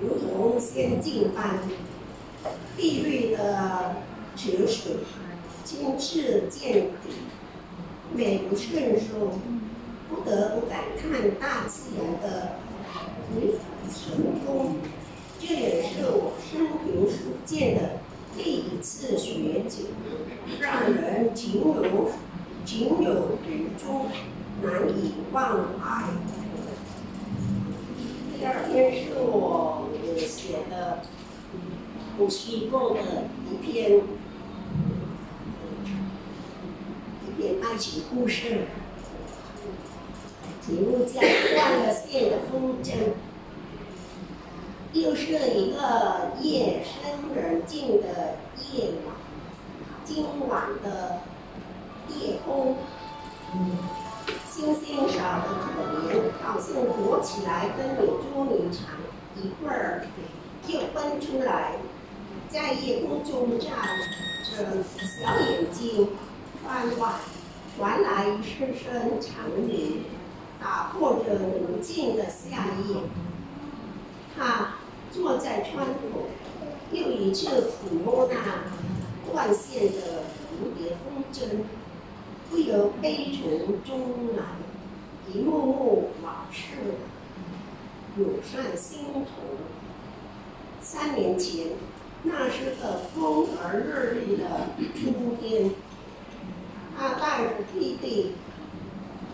[0.00, 1.60] 如同仙境般，
[2.76, 3.94] 碧绿的
[4.34, 4.96] 池水
[5.64, 7.14] 清澈见底，
[8.12, 9.38] 美不胜收，
[10.10, 12.56] 不得不感叹大自然的
[13.90, 14.76] 成功。
[15.38, 18.00] 这也是我生平所见的
[18.36, 19.86] 第一次雪景，
[20.60, 22.10] 让人情有
[22.64, 23.46] 情有独
[23.78, 24.06] 钟，
[24.62, 26.04] 难以忘怀。
[28.38, 31.02] 第二篇是我写的
[32.16, 33.98] 不虚构的一篇
[37.22, 38.66] 一篇爱情故事，
[40.66, 41.20] 题目叫
[41.54, 42.90] 《断了线的风筝》。
[45.02, 48.36] 又是一个夜深人静的
[48.72, 49.14] 夜晚，
[50.06, 51.20] 今晚的
[52.08, 52.76] 夜空，
[54.48, 58.96] 星星少得可怜，好像躲起来跟你捉迷藏，
[59.36, 60.06] 一会儿
[60.66, 61.72] 又奔出来，
[62.48, 63.68] 在夜空中站
[64.42, 66.08] 着小眼睛，
[66.62, 67.12] 窗外
[67.76, 70.04] 传来一声声长鸣，
[70.58, 73.02] 打破着宁静的夏夜。
[74.38, 74.74] 他
[75.16, 76.26] 坐在窗口，
[76.92, 81.64] 又一次抚摸那断线的蝴蝶风筝，
[82.50, 84.44] 不由悲从中来，
[85.32, 86.74] 一幕幕往事
[88.18, 89.30] 涌上心头。
[90.82, 91.68] 三年前，
[92.22, 95.70] 那是个风和日丽的春天，
[96.96, 98.32] 他带着弟弟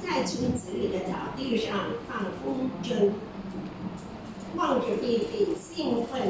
[0.01, 3.11] 在村子里的草地上放风筝。
[4.57, 6.21] 望着弟弟兴奋、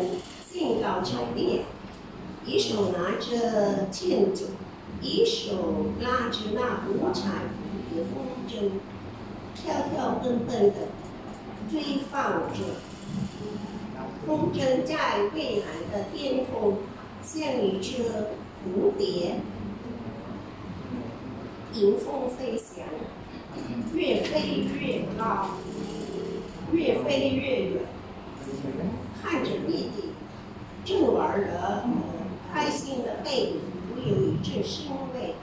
[0.48, 1.64] 兴高采烈，
[2.46, 4.44] 一手拿着剑帚，
[5.00, 8.70] 一手拉着那五彩蝴蝶风筝，
[9.54, 10.88] 跳跳蹦蹦的
[11.70, 12.80] 追放着。
[14.24, 16.78] 风筝在蔚蓝的天空，
[17.24, 18.04] 像一只
[18.64, 19.40] 蝴蝶，
[21.74, 22.84] 迎风飞翔，
[23.92, 25.56] 越飞越高，
[26.72, 27.82] 越飞越远。
[29.22, 30.12] 看着弟弟
[30.84, 31.84] 正玩的
[32.53, 33.61] 开心的背影，
[33.95, 35.34] 我有一阵欣慰。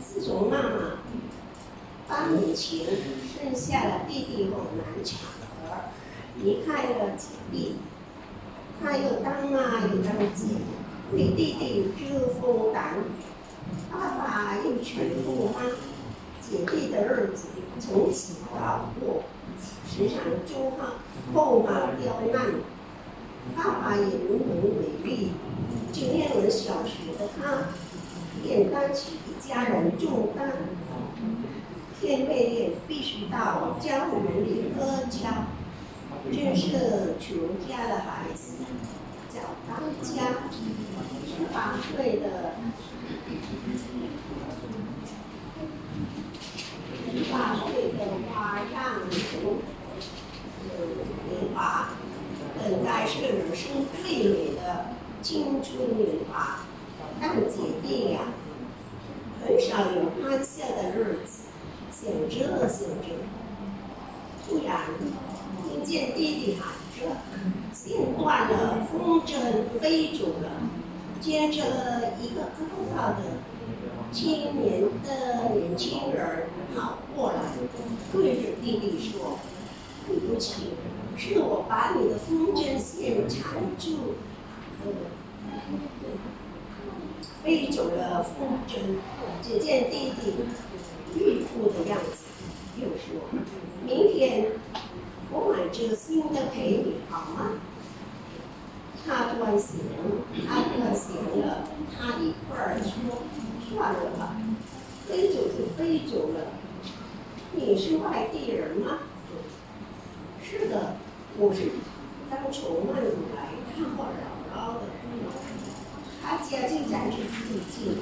[0.00, 0.98] 自从妈妈
[2.08, 5.18] 八年前生下了弟弟后难产
[5.70, 5.90] 儿，
[6.42, 7.76] 离开了姐弟，
[8.82, 10.56] 他又当妈又当姐，
[11.12, 13.02] 为弟弟遮风挡雨。
[13.92, 15.60] 爸爸又全顾妈，
[16.40, 17.48] 姐弟的日子
[17.78, 19.22] 从此不好过，
[19.86, 20.94] 时常祝他
[21.34, 22.54] 后妈刁难。
[23.56, 25.32] 爸爸也无能为力。
[25.90, 27.68] 就念了小学的他，
[28.42, 30.52] 便担起一家人重担。
[31.98, 35.46] 天未亮，必须到家园里喝家，
[36.30, 38.62] 真是穷家的孩子，
[39.28, 40.42] 叫当家。
[41.26, 42.52] 十八岁的，
[47.10, 47.98] 十八岁的
[48.28, 48.76] 花样
[51.38, 51.90] 年年华。
[52.60, 54.86] 本该是人生最美的
[55.22, 56.60] 青春年华，
[57.20, 58.20] 但姐弟俩
[59.40, 61.44] 很少有欢笑的日子。
[61.92, 63.08] 想着想着，
[64.46, 64.80] 突然
[65.62, 67.16] 听见弟弟喊着
[67.72, 70.50] ：“线断了，风筝飞走了。”
[71.20, 71.62] 接着，
[72.20, 73.22] 一个高大的
[74.12, 77.40] 青年的年轻人跑过来，
[78.12, 79.38] 对着弟弟说
[80.06, 80.72] ：“对不起。”
[81.18, 84.14] 是我把你的风筝线缠住，
[87.42, 88.78] 飞走了风筝。
[89.42, 90.34] 只见弟弟
[91.16, 92.26] 欲哭的样子，
[92.80, 93.20] 又说
[93.84, 94.52] ：“明天
[95.32, 97.50] 我买只新的给你，好吗？”
[99.04, 99.76] 他端详，
[100.46, 101.64] 他端详了，
[101.96, 103.22] 他一会儿说
[103.68, 104.36] ：“算了吧，
[105.08, 106.52] 飞走就飞走了。”
[107.52, 108.98] 你是外地人吗？
[111.38, 111.46] 是的。
[111.46, 111.70] 我是
[112.28, 114.10] 刚从曼谷来看望姥
[114.52, 114.82] 姥的，
[116.20, 117.98] 他家就在这附近。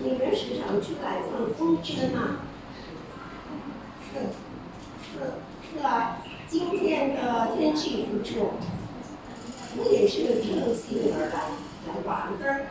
[0.00, 2.40] 你们时常出来放风筝吗？
[4.12, 4.18] 是，
[5.04, 5.14] 是，
[5.72, 6.18] 是啊。
[6.48, 8.54] 今天的天气不错，
[9.76, 11.54] 我也是乘兴而来
[11.86, 12.66] 来玩的。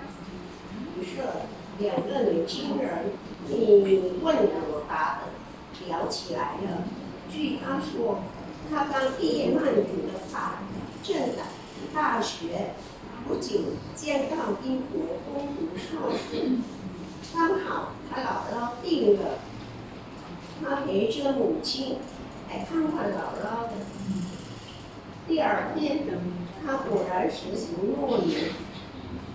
[1.00, 1.22] 于是，
[1.80, 3.06] 两个年轻人
[3.48, 6.84] 你问我答的聊起来了。
[7.32, 8.20] 据他说。
[8.72, 10.60] 他刚毕业曼谷的法
[11.04, 11.16] 政
[11.94, 12.72] 大学，
[13.28, 13.60] 不久
[13.96, 16.58] 将到英国攻读硕士。
[17.34, 19.40] 刚好他姥姥病了，
[20.62, 21.98] 他陪着母亲
[22.50, 23.74] 来看看姥姥的。
[25.28, 26.06] 第二天，
[26.66, 28.52] 他果然实行诺言，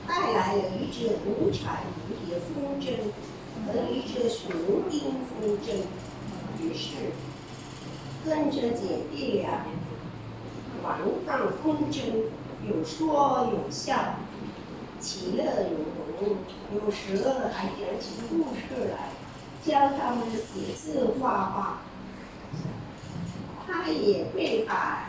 [0.07, 3.13] 带来了一只五彩蝴蝶风筝
[3.67, 4.51] 和一只雄
[4.91, 5.85] 鹰风筝。
[6.61, 7.13] 于是。
[8.29, 9.65] 跟着姐弟俩
[10.85, 12.27] 玩放风筝，
[12.69, 14.17] 有说有笑，
[15.01, 15.81] 其乐融
[16.21, 16.37] 融。
[16.75, 19.09] 有时还讲起故事来，
[19.65, 21.79] 教他们写字画画。
[23.67, 25.09] 他也会把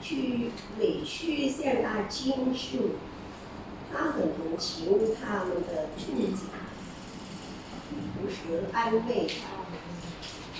[0.00, 2.92] 去委屈向他倾诉，
[3.92, 4.86] 他很同情
[5.20, 6.48] 他们的处境，
[8.16, 9.59] 同时安慰他。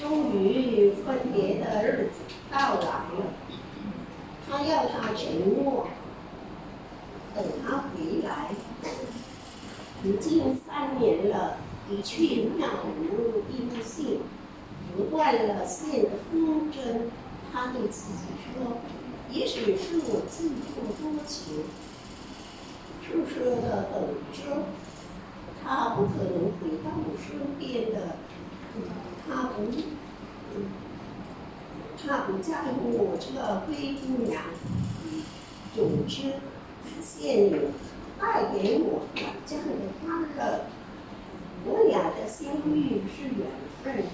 [0.00, 3.34] 终于分别的日子到来了，
[4.48, 5.88] 他要他承诺，
[7.34, 8.50] 等他回来。
[10.02, 11.58] 已经三年了，
[11.90, 12.64] 一去渺
[12.98, 14.20] 无音信，
[14.96, 17.10] 不断了线的风筝。
[17.52, 18.78] 他对自己说
[19.30, 21.64] ：“也许是我自作多情，
[23.02, 24.62] 痴痴的等着。
[25.62, 28.16] 他不可能回到我身边的，
[29.30, 29.70] 他不，
[31.96, 34.42] 他不在乎我这个灰姑娘。
[35.72, 36.30] 总之，
[36.82, 37.50] 感谢你
[38.20, 40.64] 带给我短暂的欢乐。
[41.64, 43.46] 我俩的相遇是缘
[43.84, 44.04] 分，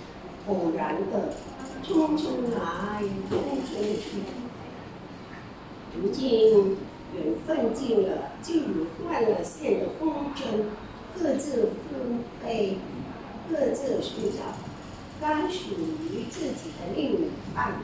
[0.49, 1.33] 偶然的，
[1.83, 3.33] 匆匆来，匆
[3.65, 4.21] 匆去。
[5.97, 6.77] 如今
[7.15, 7.17] 缘
[7.47, 10.41] 分尽了，就如断了线的风筝，
[11.19, 12.77] 各自纷飞，
[13.49, 14.39] 各自寻找
[15.21, 15.71] 该属
[16.13, 17.75] 于自己的另一半。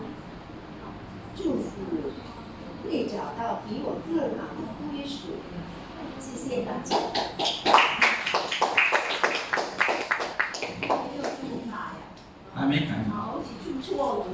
[1.35, 1.71] 祝福
[2.85, 5.41] 你会找到比我更好的归属。
[6.21, 6.97] 谢谢大家。
[12.55, 13.11] 还没看见。
[13.11, 14.27] 好，记错了。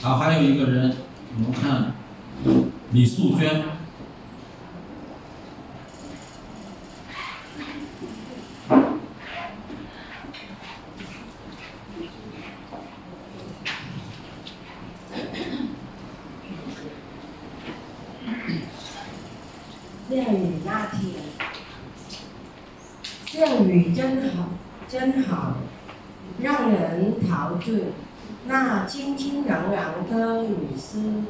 [0.00, 0.96] 好，还有一个人，
[1.36, 1.92] 我们看
[2.92, 3.79] 李素娟。
[20.10, 21.14] 下雨那天，
[23.26, 24.48] 下雨真好，
[24.88, 25.52] 真好，
[26.40, 27.92] 让人陶醉。
[28.46, 31.22] 那清清凉凉的雨丝，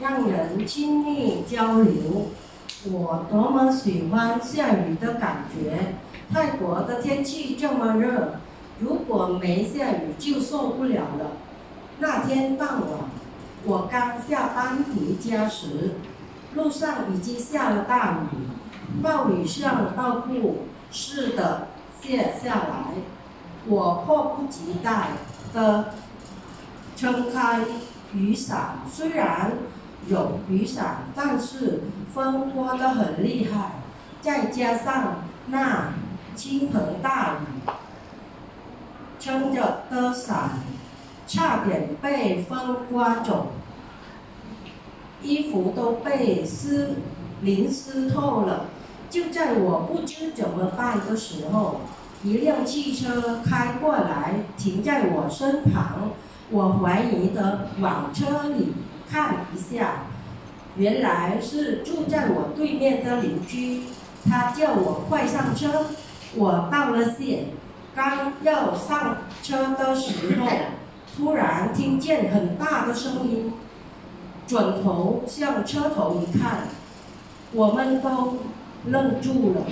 [0.00, 2.28] 让人亲密交流。
[2.92, 5.94] 我多么喜欢下雨的感觉！
[6.32, 8.36] 泰国的天气这么热，
[8.78, 11.32] 如果没下雨就受不了了。
[11.98, 13.10] 那天傍晚，
[13.64, 15.94] 我刚下班回家时，
[16.56, 21.68] 路上已经下了大雨，暴雨像暴瀑似的
[22.00, 22.94] 下下来。
[23.66, 25.08] 我迫不及待
[25.52, 25.92] 地
[26.96, 27.60] 撑开
[28.14, 29.52] 雨伞，虽然
[30.08, 31.82] 有雨伞，但是
[32.14, 33.72] 风刮得很厉害，
[34.22, 35.16] 再加上
[35.48, 35.92] 那
[36.34, 37.70] 倾盆大雨，
[39.20, 40.52] 撑着的伞
[41.26, 43.48] 差点被风刮走，
[45.26, 46.96] 衣服都被湿
[47.42, 48.66] 淋湿透了。
[49.10, 51.80] 就在我不知怎么办的时候，
[52.22, 56.10] 一辆汽车开过来，停在我身旁。
[56.50, 58.74] 我怀疑的往车里
[59.10, 60.04] 看一下，
[60.76, 63.82] 原来是住在我对面的邻居。
[64.28, 65.86] 他叫我快上车。
[66.34, 67.46] 我道了谢，
[67.94, 70.46] 刚要上车的时候，
[71.16, 73.52] 突然听见很大的声音，
[74.46, 76.68] 转头向车头一看，
[77.52, 78.38] 我们都
[78.86, 79.62] 愣住了。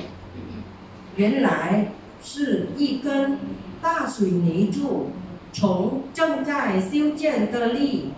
[1.17, 1.93] 原来
[2.23, 3.39] 是一根
[3.81, 5.11] 大水泥柱
[5.53, 8.13] 从正在修建的立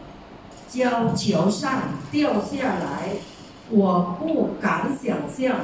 [0.68, 3.10] 交桥上掉下来，
[3.68, 5.56] 我不敢想象，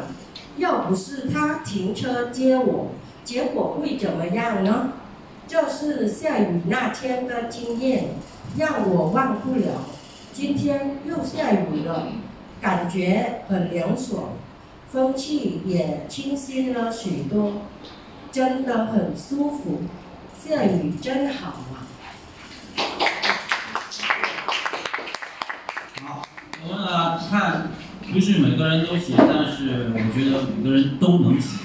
[0.58, 2.88] 要不是他停车接我，
[3.24, 4.92] 结果会怎么样呢？
[5.48, 8.10] 这是下雨那天的经验，
[8.56, 9.70] 让我忘不了。
[10.32, 12.08] 今天又下雨了，
[12.60, 14.30] 感觉很凉爽，
[14.90, 17.62] 风气也清新了许多，
[18.32, 19.82] 真的很舒服。
[20.42, 21.84] 下雨真好啊！
[26.02, 26.22] 好，
[26.66, 27.68] 我们呢看，
[28.12, 31.58] 不是每个人都写，但是我觉得每个人都能写，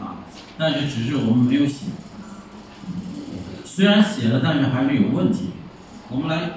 [0.00, 0.24] 啊，
[0.56, 1.86] 但是只是我们没有写。
[3.64, 5.50] 虽然写了，但是还是有问题。
[6.08, 6.50] 我们来，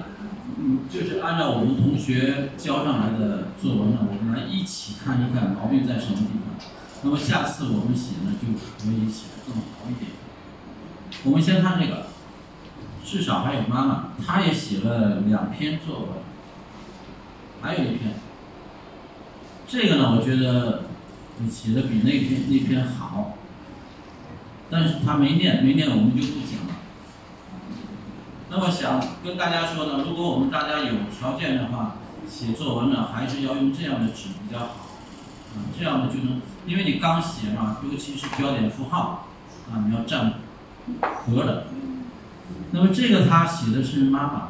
[0.59, 6.67] 嗯，就是按照我们同学交上来的作文呢，我们来一起看一看毛病在什么地方。
[7.03, 10.11] 那么下次我们写呢，就可以写得更好一点。
[11.23, 12.07] 我们先看这个，
[13.05, 16.09] 至少还有妈妈，她也写了两篇作文，
[17.61, 18.15] 还有一篇。
[19.67, 20.85] 这个呢，我觉得
[21.37, 23.37] 你写的比那篇那篇好，
[24.71, 26.66] 但是他没念，没念我们就不讲。
[28.49, 31.97] 那么想跟大家说呢，如果我们大家有条件的话，
[32.29, 34.65] 写作文呢，还是要用这样的纸比较好，
[35.53, 39.27] 啊，这样呢就能，因为你刚写嘛，尤其是标点符号，
[39.69, 40.33] 啊，你要占
[41.25, 41.67] 格的。
[42.71, 44.49] 那么这个他写的是妈妈，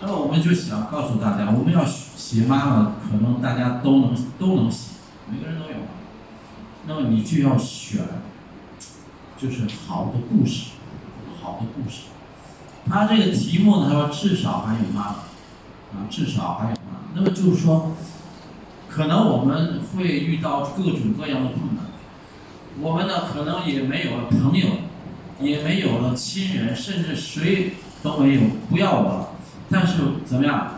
[0.00, 4.94] 那么我们就想告诉大家，我们要写妈妈，可能大家都能都能写，
[5.30, 5.76] 每个人都有。
[6.86, 8.02] 那么你就要选，
[9.36, 10.70] 就是好的故事，
[11.40, 12.02] 好的故事。
[12.88, 15.08] 他这个题目呢，他说至少还有妈妈，
[15.92, 17.00] 啊，至少还有妈。
[17.14, 17.92] 那么就是说，
[18.88, 21.84] 可能我们会遇到各种各样的困难。
[22.80, 24.66] 我们呢可能也没有了朋友，
[25.40, 29.28] 也没有了亲人，甚至谁都没有不要我了。
[29.68, 29.94] 但是
[30.24, 30.68] 怎么样，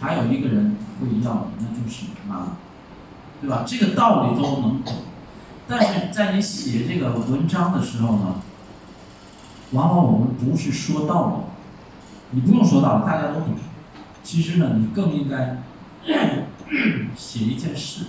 [0.00, 2.46] 还有一个人会要你，那就是妈妈，
[3.40, 3.64] 对吧？
[3.66, 4.94] 这个道理都能懂。
[5.68, 8.36] 但是在你写这个文章的时候呢，
[9.72, 11.44] 往往我们不是说道
[12.32, 13.54] 理，你不用说道理，大家都懂。
[14.22, 15.62] 其实呢，你更应该
[17.16, 18.06] 写一件事。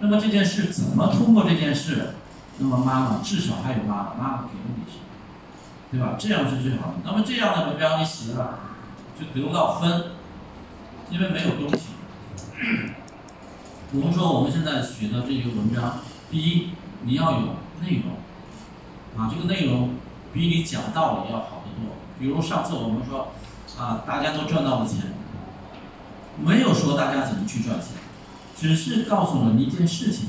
[0.00, 2.14] 那么这件事怎么通过这件事？
[2.58, 5.04] 那么妈妈至少还有妈妈，妈妈给了你什么，
[5.90, 6.16] 对吧？
[6.18, 6.94] 这样是最好的。
[7.04, 8.58] 那么这样的文章你写了，
[9.18, 10.12] 就得不到分，
[11.10, 11.86] 因为没有东西。
[13.94, 15.98] 我们说我们现在学的这个文章，
[16.30, 16.70] 第一
[17.04, 18.12] 你要有内容，
[19.16, 19.90] 啊，这个内容
[20.32, 21.96] 比你讲道理要好得多。
[22.18, 23.32] 比如上次我们说，
[23.78, 25.12] 啊，大家都赚到了钱，
[26.38, 27.88] 没有说大家怎么去赚钱，
[28.56, 30.28] 只是告诉了你一件事情，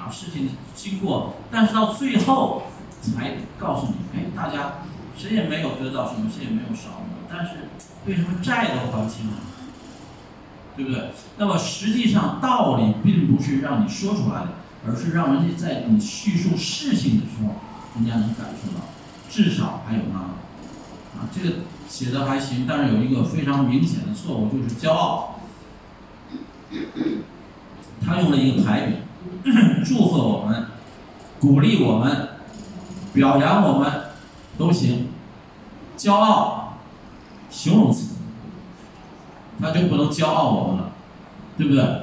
[0.00, 2.64] 啊，事情经过，但是到最后
[3.00, 4.84] 才告诉你，哎，大家
[5.16, 7.68] 谁也没有得到什么，谁也没有少什么，但是
[8.06, 9.32] 为什么债都还清了？
[10.74, 11.10] 对不对？
[11.36, 14.48] 那么实际上道理并不是让你说出来的，
[14.86, 17.56] 而是让人家在你叙述事情的时候，
[17.96, 18.80] 人家能感受到，
[19.32, 20.28] 至少还有妈妈。
[21.16, 25.36] 啊，这个写的还行，但是有一个非常明显的错误，就是骄傲。
[28.04, 28.96] 他用了一个排比，
[29.86, 30.66] 祝贺我们，
[31.40, 32.28] 鼓励我们，
[33.14, 33.90] 表扬我们，
[34.58, 35.08] 都行。
[35.96, 36.74] 骄傲，
[37.48, 38.16] 形容词。
[39.58, 40.90] 他就不能骄傲我们了，
[41.56, 42.02] 对不对？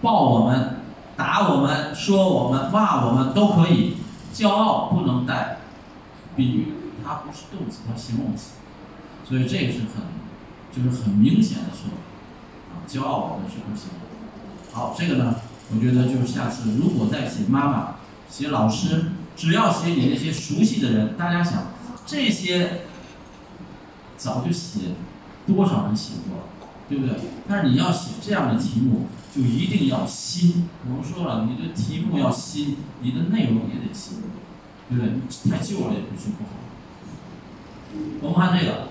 [0.00, 0.76] 抱我们、
[1.14, 3.96] 打我们、说我们、骂我们都可以，
[4.32, 5.58] 骄傲不能带
[6.36, 6.72] 比喻，
[7.04, 8.52] 它不是动词，它形容词，
[9.28, 10.02] 所以这个是很，
[10.72, 12.86] 就是很明显的错误啊！
[12.88, 14.72] 骄傲我们是不行的。
[14.72, 15.36] 好，这个呢，
[15.72, 17.96] 我觉得就是下次如果再写妈妈、
[18.28, 21.68] 写老师，只要写你那些熟悉的人，大家想
[22.06, 22.82] 这些
[24.16, 24.80] 早就写，
[25.46, 26.44] 多少人写过了。
[26.88, 27.14] 对不对？
[27.46, 30.68] 但是你要写这样的题目，就一定要新。
[30.88, 34.18] 我们说了，你的题目要新，你的内容也得新，
[34.96, 35.50] 对？
[35.50, 36.50] 太旧了也不是不好。
[38.22, 38.88] 我们看这个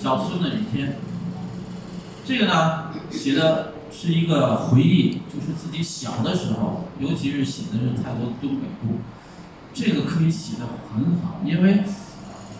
[0.00, 0.96] 小孙的雨天，
[2.24, 9.00] 这个呢写的是一个回忆，就是自己小的时候，尤其是写的是太多东北部，
[9.74, 11.84] 这个可以写的很好，因为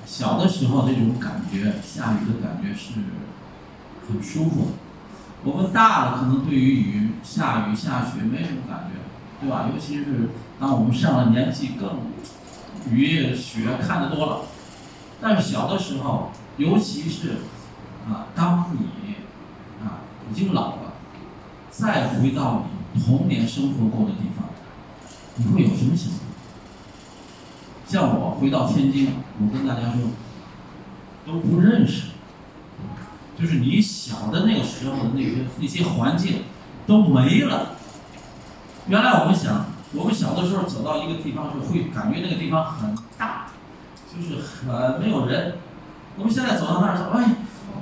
[0.06, 3.00] 小的时候这种感觉，下雨的感觉是。
[4.04, 4.72] 很舒服，
[5.44, 8.98] 我们大了可能对于雨、下雨、下雪没什么感觉，
[9.40, 9.70] 对吧？
[9.72, 10.28] 尤其是
[10.62, 11.98] 那我们上了年纪，更
[12.88, 14.42] 雨雪看得多了。
[15.20, 17.38] 但是小的时候，尤其是
[18.08, 18.86] 啊，当你
[19.84, 20.92] 啊已经老了，
[21.68, 24.50] 再回到你童年生活过的地方，
[25.34, 26.18] 你会有什么想法？
[27.84, 30.10] 像我回到天津，我跟大家说，
[31.26, 32.12] 都不认识。
[33.36, 36.44] 就是你小的那个时候的那些那些环境
[36.86, 37.72] 都没了。
[38.86, 43.46] 原来我们想，我们小的时候走到一个地方就，会感觉那个地方很大，
[44.08, 45.58] 就是很没有人。
[46.16, 47.36] 我们现在走到那儿说，哎，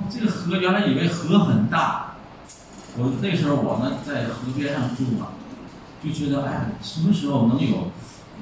[0.09, 2.15] 这个河原来以为河很大。
[2.97, 5.27] 我那时候我呢在河边上住嘛，
[6.03, 7.87] 就觉得哎，什么时候能有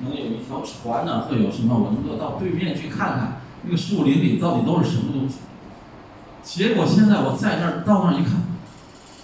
[0.02, 1.28] 能有一条船呢？
[1.30, 1.78] 会有什么？
[1.78, 5.36] 我能够到对面去看看那个树林里到底都是什么东西。
[6.42, 8.42] 结果现在我在这儿到那儿一看，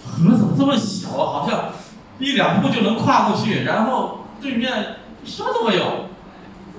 [0.04, 1.40] 河怎么这么小啊？
[1.40, 1.70] 好像
[2.20, 6.06] 一两步就能跨过去，然后对面什么都没有，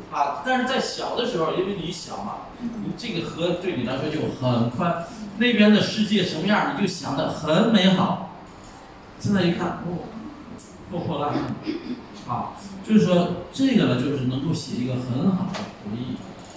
[0.09, 0.41] 啊！
[0.45, 5.05] 但是在小的时候，因为你小嘛，你这个河对你来说就很宽，
[5.37, 8.31] 那边的世界什么样，你就想的很美好。
[9.19, 10.07] 现在一看，哦，
[10.89, 11.43] 破破烂烂，
[12.33, 12.53] 啊，
[12.87, 16.15] 就是说这个呢，就是能够写一个很好的回忆，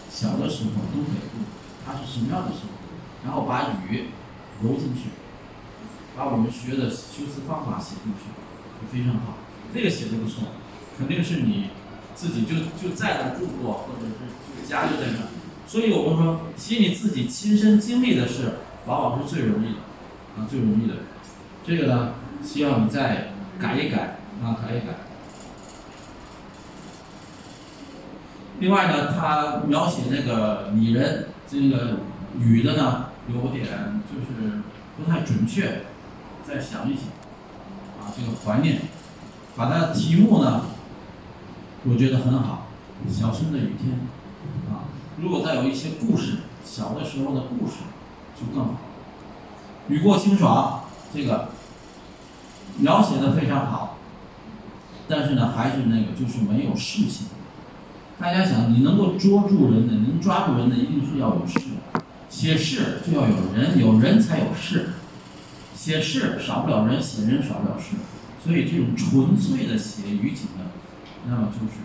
[0.09, 1.43] 小的时候东北部
[1.85, 2.79] 它是什么样的生活。
[3.25, 4.11] 然后把雨
[4.63, 5.11] 揉进去，
[6.17, 8.31] 把我们学的修辞方法写进去，
[8.79, 9.35] 就非常好。
[9.75, 10.45] 这个写的不错，
[11.01, 11.71] 肯定是你
[12.15, 15.27] 自己就就在那住过，或者是家就在那。
[15.67, 19.79] 所以我们说，写你自己亲身经历的事，往往是最容易的，
[20.37, 20.97] 啊，最容易的。
[21.65, 22.13] 这个呢，
[22.45, 23.29] 希望你再
[23.59, 24.93] 改一改，啊，改一改。
[28.59, 32.01] 另外呢，他描写那个拟人，这个
[32.35, 33.07] 女的呢。
[33.33, 33.65] 有点
[34.11, 34.61] 就是
[34.97, 35.83] 不太准确，
[36.45, 37.05] 再想一想，
[38.01, 38.81] 啊，这个怀念，
[39.55, 40.63] 把它题目呢，
[41.85, 42.67] 我觉得很好，
[43.09, 43.95] 小春的雨天，
[44.69, 44.85] 啊，
[45.17, 47.77] 如果再有一些故事，小的时候的故事，
[48.39, 48.75] 就更好。
[49.89, 50.85] 雨过清爽，
[51.15, 51.49] 这个
[52.79, 53.97] 描写的非常好，
[55.09, 57.29] 但是呢，还是那个就是没有事情。
[58.19, 61.59] 大家想，你能够捉住人的，能抓住人的，一定是要有事。
[62.29, 64.91] 写事就要有人，有人才有事。
[65.75, 67.97] 写事少不了人，写人少不了事。
[68.45, 70.70] 所以这种纯粹的写语景呢，
[71.29, 71.81] 那么就是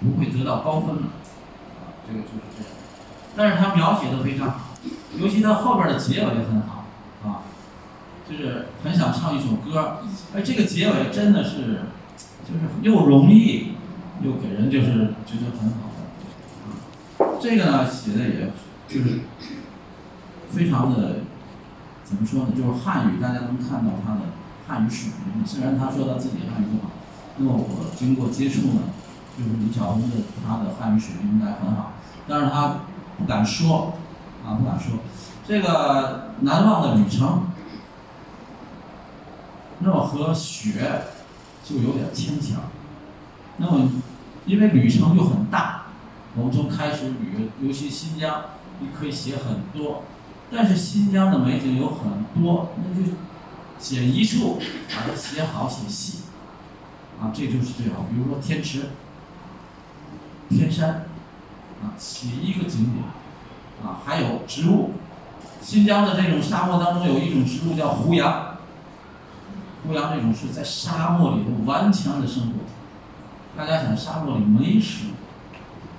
[0.00, 1.02] 不会得到高分了。
[1.02, 2.72] 啊，这个就是这样。
[3.36, 4.60] 但是他描写的非常好，
[5.18, 6.84] 尤其他后边的结尾也很好
[7.24, 7.42] 啊，
[8.28, 9.98] 就是很想唱一首歌。
[10.34, 11.80] 哎，这个结尾真的是，
[12.46, 13.72] 就是又容易，
[14.22, 17.24] 又给人就是觉得很好的。
[17.24, 18.52] 啊，这个呢写的也
[18.86, 19.20] 就是
[20.50, 21.16] 非常的
[22.04, 22.52] 怎么说呢？
[22.56, 24.20] 就是汉语，大家能看到他的
[24.68, 25.44] 汉语水平。
[25.44, 26.92] 虽然他说他自己汉语不好，
[27.36, 28.82] 那么我经过接触呢，
[29.36, 30.16] 就是李小龙的
[30.46, 31.92] 他的汉语水平应该很好，
[32.28, 32.76] 但是他。
[33.16, 33.94] 不敢说，
[34.44, 34.98] 啊，不敢说，
[35.46, 37.44] 这个难忘的旅程，
[39.78, 41.02] 那么和雪
[41.64, 42.62] 就有点牵强。
[43.58, 43.88] 那么，
[44.46, 45.84] 因为旅程又很大，
[46.34, 48.46] 我们从开始旅，尤其新疆，
[48.80, 50.02] 你可以写很多，
[50.50, 53.12] 但是新疆的美景有很多，那就
[53.78, 54.58] 写一处，
[54.88, 56.23] 把它写好写细，
[57.20, 58.06] 啊，这就是最好。
[58.10, 58.90] 比如说天池、
[60.48, 61.06] 天山。
[61.82, 63.04] 啊，起一个景点，
[63.84, 64.92] 啊，还有植物。
[65.60, 68.56] 新疆的这种沙漠当中有一种植物叫胡杨，
[69.86, 72.52] 胡杨这种是在沙漠里头顽强的生活。
[73.54, 75.08] 大家想，沙漠里没食，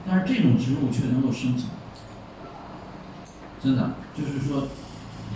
[0.07, 1.69] 但是这种植物却能够生存。
[3.61, 4.63] 真的，就是说，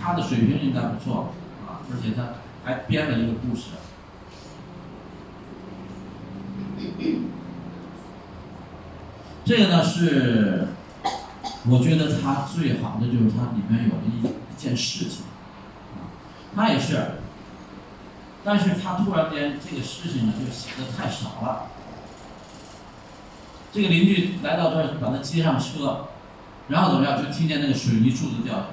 [0.02, 1.32] 他的水平应该不错
[1.68, 2.24] 啊，而且他
[2.64, 3.66] 还编了一个故事。
[9.44, 10.68] 这个呢是，
[11.68, 15.24] 我觉得他最好的就是它里面有一一件事情，
[15.96, 16.06] 啊，
[16.54, 17.12] 他也是，
[18.44, 21.66] 但是他突然间这个事情呢就写的太少了。
[23.72, 26.06] 这个邻居来到这儿把他接上车，
[26.68, 28.66] 然后怎么样就听见那个水泥柱子掉下来，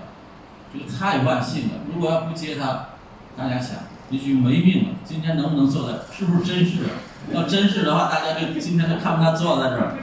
[0.74, 1.76] 这个太万幸了。
[1.92, 2.90] 如果要不接他，
[3.36, 3.78] 大家想
[4.10, 4.96] 也许没命了。
[5.06, 6.00] 今天能不能坐在？
[6.12, 6.84] 是不是真事？
[7.34, 9.98] 要真是的话，大家就今天就看不他坐在这儿。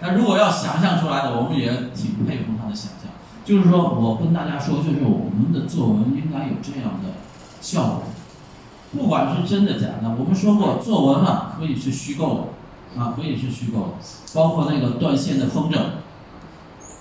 [0.00, 3.10] 那如果要想象出来的，我们也挺佩服他的想象。
[3.44, 7.14] 就是说我跟大家说，就是我们的作文应该有这样的
[7.60, 8.02] 效果，
[8.92, 10.14] 不管是真的假的。
[10.18, 12.52] 我们说过，作文嘛可以是虚构
[12.94, 13.92] 的，啊，可以是虚构的，
[14.34, 15.78] 包括那个断线的风筝，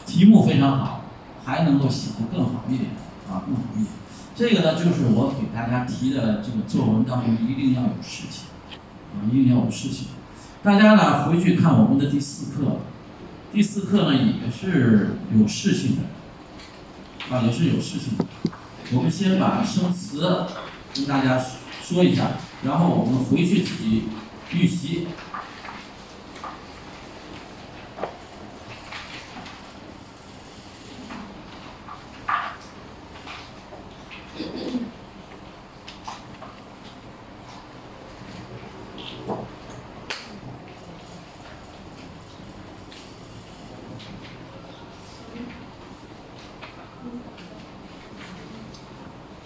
[0.05, 1.01] 题目非常好，
[1.45, 2.91] 还能够写得更好一点，
[3.29, 3.87] 啊，更好一点。
[4.35, 8.48] 这个呢，就是我给大家提的这个作文当中一定要有事情。
[9.13, 10.07] 啊，一定要有事情。
[10.61, 12.77] 大家呢回去看我们的第四课，
[13.51, 18.25] 第四课呢也是有事情的，啊，也是有事情的。
[18.93, 20.45] 我们先把生词
[20.93, 21.39] 跟大家
[21.83, 22.31] 说一下，
[22.63, 24.03] 然后我们回去自己
[24.51, 25.07] 预习。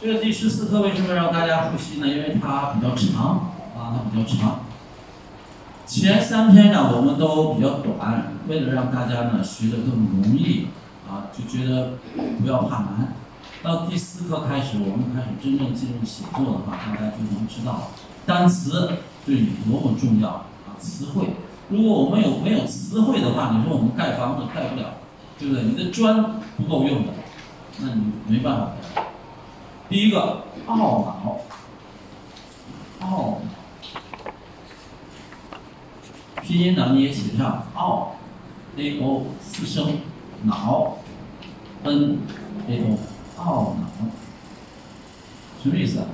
[0.03, 2.07] 这个第十四课为什么让大家复习呢？
[2.09, 4.59] 因为它比较长啊，它比较长。
[5.87, 10.67] 前三篇呢我们都比较短，为了让大家呢学得更容易
[11.09, 11.93] 啊，就觉得
[12.41, 13.13] 不要怕难。
[13.63, 17.87] 到第四课开始，我们开始真正进入写作的话，大家就能知道
[18.25, 18.89] 单词
[19.25, 21.29] 对你多么重要啊，词汇。
[21.69, 24.95] 如果我们有没有词汇的话，你说我们盖房子盖不了，
[25.39, 25.63] 对不对？
[25.63, 27.13] 你的砖不够用的，
[27.79, 29.12] 那你没办法盖。
[29.93, 31.39] 第一个懊恼，
[32.99, 33.37] 懊恼，
[36.41, 38.07] 拼音呢你也写上懊
[38.75, 39.99] ，a o 四声，
[40.45, 40.97] 恼
[41.83, 42.17] ，n
[42.67, 42.97] a o
[43.37, 43.85] 懊恼，
[45.61, 46.05] 什么意思啊？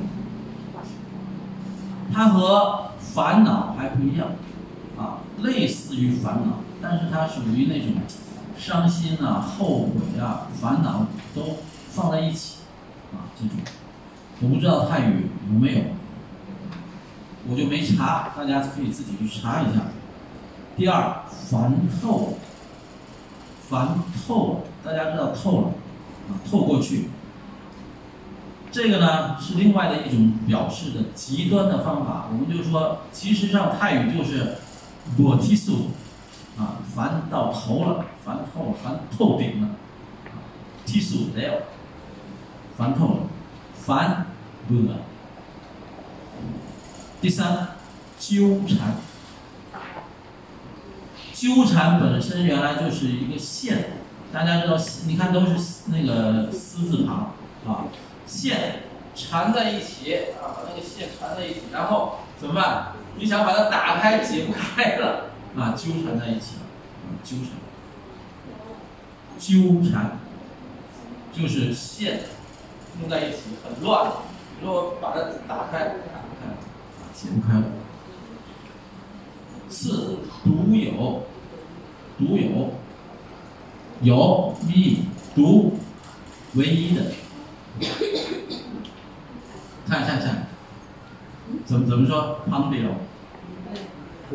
[2.14, 4.28] 它和烦恼还不一样，
[4.98, 7.94] 啊，类似于烦恼，但是它属于那种
[8.58, 11.60] 伤心啊、后悔啊、烦恼都
[11.94, 12.59] 放在一起。
[13.40, 13.56] 记住
[14.42, 15.82] 我不知道泰语有没有，
[17.50, 19.84] 我就没查，大家可以自己去查一下。
[20.76, 22.34] 第二，烦透了，
[23.70, 25.68] 烦透了，大家知道透了，
[26.30, 27.08] 啊，透过去。
[28.72, 34.56] 这个呢是另外的一种表示的极端的方法，我们就说，其实上泰语就是
[35.18, 35.92] 裸提速，
[36.58, 39.68] 啊，烦到头了，烦透了，烦透顶了，
[40.26, 40.44] 啊，
[40.86, 41.64] 提速了。
[42.80, 43.20] 烦透了，
[43.76, 44.28] 烦，
[44.70, 45.00] 不了。
[47.20, 47.76] 第三，
[48.18, 48.96] 纠缠。
[51.34, 53.92] 纠缠本身原来就是一个线，
[54.32, 54.78] 大家知道，
[55.08, 55.58] 你看都是
[55.88, 57.34] 那个“丝”字旁
[57.68, 57.84] 啊，
[58.26, 58.84] 线
[59.14, 62.94] 缠在一起啊，把那个线缠在一起，然后怎么办？
[63.18, 66.62] 你想把它打开，解不开了啊，纠缠在一起了，
[67.26, 67.52] 纠缠，
[69.38, 70.18] 纠缠，
[71.34, 72.22] 就是线
[73.00, 74.12] 弄在一起很乱。
[74.62, 75.96] 如果把它打开，看
[76.40, 76.48] 开，
[77.14, 77.64] 解不开了。
[79.70, 81.24] 四独有，
[82.18, 82.74] 独有，
[84.02, 85.00] 有一
[85.36, 85.74] 独，
[86.56, 87.06] 唯一的。
[89.88, 90.48] 看，看，看，
[91.66, 92.40] 怎么怎么说？
[92.50, 92.90] 旁边有，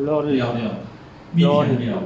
[0.03, 0.71] 六六六，
[1.33, 2.01] 密切的六，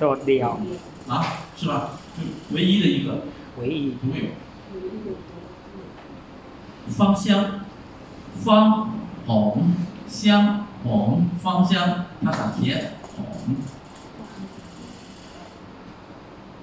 [0.00, 0.58] 六六
[1.06, 1.24] 啊，
[1.56, 1.92] 是吧？
[2.16, 3.20] 就唯一的一个，
[3.60, 4.24] 唯一独有。
[6.88, 7.60] 芳香，
[8.44, 8.92] 芳
[9.26, 9.74] 红
[10.08, 13.56] 香红芳香，它打甜红。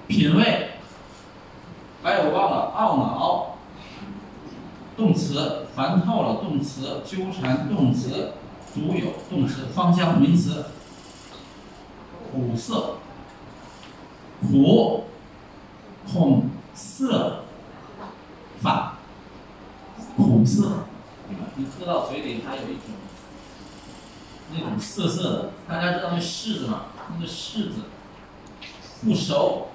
[0.06, 0.70] 品味，
[2.02, 3.56] 哎，我忘了，懊恼，
[4.96, 8.32] 动词，烦透了，动词，纠缠，动词，
[8.74, 10.66] 独有，动词，芳香，名词，
[12.30, 12.96] 苦涩，
[14.42, 15.04] 苦，
[16.12, 17.44] 恐涩，
[18.60, 18.98] 法，
[20.22, 20.84] 苦涩，
[21.56, 22.94] 你喝到嘴里还有一种
[24.54, 26.86] 那种涩涩的，大家知道那柿子吗？
[27.14, 27.82] 那个柿子
[29.04, 29.68] 不熟，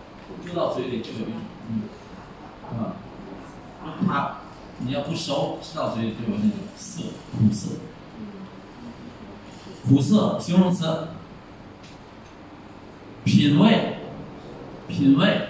[0.46, 1.34] 喝到嘴里就有一种
[1.70, 1.82] 嗯，
[2.80, 2.94] 啊，
[4.06, 4.38] 它
[4.80, 7.70] 你要不熟，吃到嘴里就有那种涩，苦涩，
[9.88, 11.08] 苦涩形容词，
[13.24, 13.98] 品味，
[14.88, 15.50] 品味，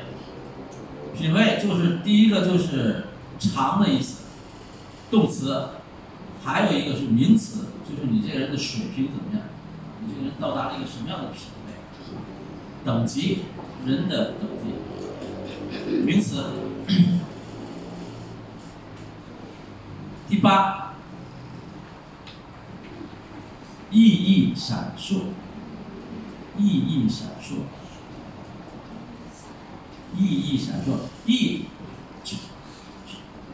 [1.16, 3.06] 品味就是第一个就是
[3.40, 4.17] 尝的意思，
[5.10, 5.70] 动词，
[6.44, 9.44] 还有一个是名词，就是你这个人的水平怎么样，
[10.02, 11.74] 你这个人到达了一个什么样的品位，
[12.84, 13.40] 等级，
[13.86, 14.74] 人的等级，
[16.06, 16.44] 名词。
[20.30, 20.94] 第八，
[23.90, 25.22] 熠熠闪烁，
[26.58, 27.64] 熠熠闪烁，
[30.18, 31.62] 熠熠闪烁，熠，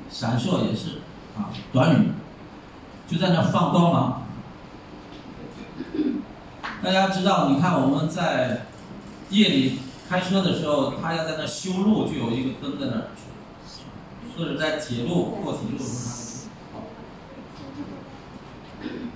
[0.09, 1.01] 闪烁也是
[1.37, 2.11] 啊，短语，
[3.07, 4.23] 就在那放光芒。
[6.83, 8.65] 大家知道，你看我们在
[9.29, 9.79] 夜里
[10.09, 13.07] 开车的时候，他要在那修路，就有一个灯在那儿，
[14.37, 16.81] 或者在铁路过铁路的时候，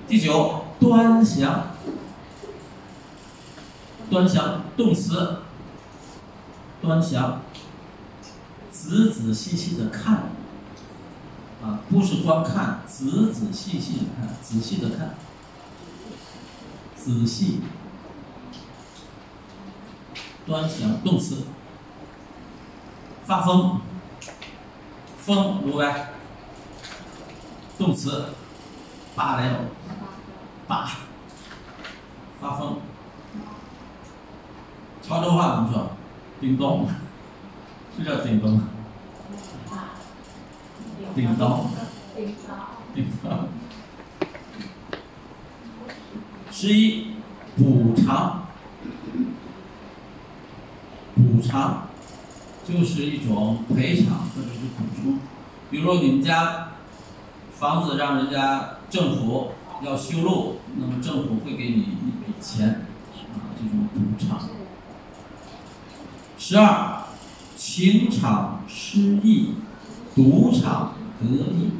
[0.08, 1.68] 第九，端详，
[4.10, 5.40] 端详动词，
[6.82, 7.42] 端详，
[8.72, 10.30] 仔仔细细的看，
[11.90, 15.16] 不是光看仔仔细细的看仔细的看
[16.96, 17.62] 仔细
[20.46, 21.44] 端详动词
[23.26, 23.82] 发疯
[25.18, 26.12] 疯如来
[27.78, 28.30] 动词
[29.16, 29.60] 拔来了
[30.68, 30.90] 拔
[32.40, 32.78] 发疯。
[35.02, 35.88] 潮州话怎么说？
[36.40, 36.88] 叮咚
[37.98, 38.64] 是叫叮咚吗？
[41.18, 41.66] 叮咚，
[42.94, 43.50] 叮咚。
[46.52, 47.08] 十一，
[47.58, 48.46] 补偿，
[51.16, 51.88] 补偿
[52.64, 55.18] 就是一种赔偿或者是补充。
[55.72, 56.74] 比如说你们家
[57.56, 59.54] 房子让人家政府。
[59.84, 62.68] 要修路，那么政府会给你一笔钱，
[63.36, 64.50] 啊，这种补偿。
[66.36, 67.04] 十二，
[67.56, 69.54] 情场失意，
[70.16, 70.96] 赌场
[71.26, 71.72] 得意。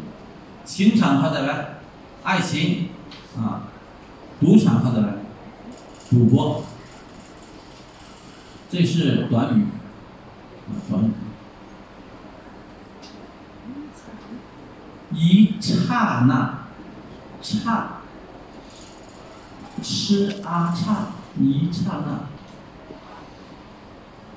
[0.66, 1.80] 情场靠在来，
[2.24, 2.90] 爱情，
[3.38, 3.64] 啊，
[4.40, 5.14] 赌场靠在来，
[6.10, 6.64] 赌博。
[8.70, 9.66] 这是短语，
[10.68, 11.12] 啊，短语。
[15.14, 16.54] 一刹那。
[17.40, 18.02] 刹，
[19.82, 22.28] 吃啊刹，一刹那，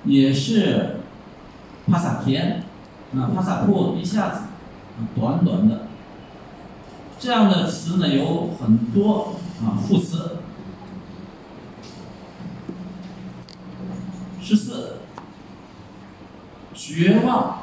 [0.04, 1.00] 也是
[1.90, 2.62] 帕萨田
[3.16, 4.42] 啊，帕萨库一下子，
[5.14, 5.86] 短短的，
[7.18, 10.38] 这样的词呢有很多啊，副词。
[14.42, 14.96] 十四，
[16.74, 17.60] 绝望，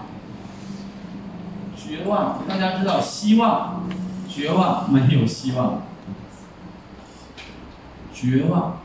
[1.76, 3.84] 绝望，大家知道希望。
[4.30, 5.82] 绝望，没有希望。
[8.14, 8.78] 绝望，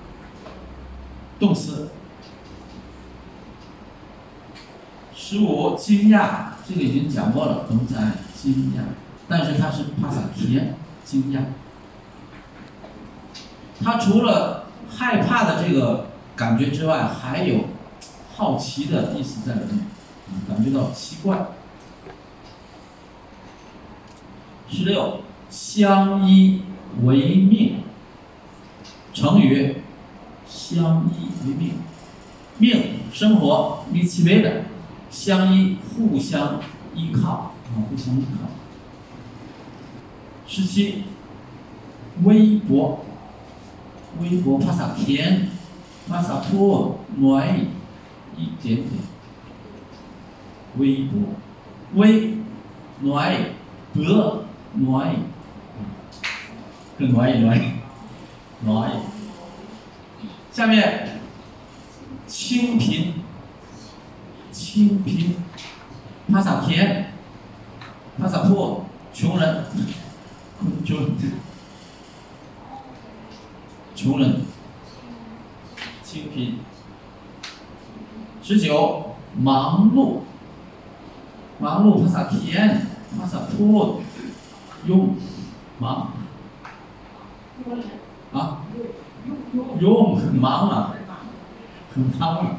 [1.39, 1.91] 动词。
[5.15, 8.13] 十五，惊讶，这个已经讲过了，都在
[8.43, 8.81] 惊讶，
[9.29, 10.61] 但是他是帕萨提，
[11.05, 11.39] 惊讶。
[13.85, 17.67] 他除了害怕的这个感觉之外，还有
[18.35, 19.87] 好奇的意思在里面，
[20.49, 21.47] 感觉到奇怪。
[24.69, 26.63] 十六，相依
[27.05, 27.77] 为命。
[29.15, 29.83] 成语，
[30.49, 31.75] 相依为命。
[32.59, 34.65] 命，生活，一起为的，
[35.11, 36.61] 相依，互相
[36.95, 38.49] 依靠，啊，互相依靠。
[40.47, 41.05] 十七，
[42.25, 43.05] 微博，
[44.21, 45.49] 微博，帕萨甜，
[46.09, 47.59] 帕萨多，暖，
[48.37, 48.89] 一点点。
[50.77, 51.21] 微博，
[51.95, 52.39] 微，
[53.01, 53.35] 暖，
[53.95, 54.45] 薄，
[54.75, 55.17] 暖，
[56.99, 57.61] 更暖一暖，
[58.65, 58.91] 暖。
[60.51, 61.21] 下面，
[62.27, 63.15] 清贫，
[64.51, 65.37] 清贫，
[66.31, 67.12] 帕萨甜，
[68.29, 69.65] 破，穷人，
[70.85, 71.17] 穷人，
[73.95, 74.43] 穷人，
[76.03, 76.59] 清贫。
[78.43, 80.19] 十九，忙碌，
[81.61, 82.87] 忙碌，帕萨甜，
[83.19, 84.01] 帕萨破，
[84.87, 85.15] 用，
[85.79, 86.13] 忙，
[88.33, 88.63] 啊，
[89.79, 90.95] 用，很忙啊，
[91.95, 92.57] 很忙啊，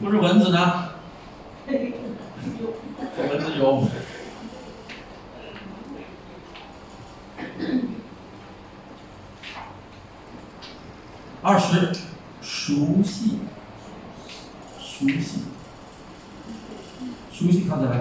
[0.00, 0.88] 不是蚊子呢？
[1.68, 3.84] 蚊子有。
[11.42, 11.92] 二十，
[12.42, 13.38] 熟悉，
[14.78, 15.42] 熟悉，
[17.32, 17.98] 熟悉看着来，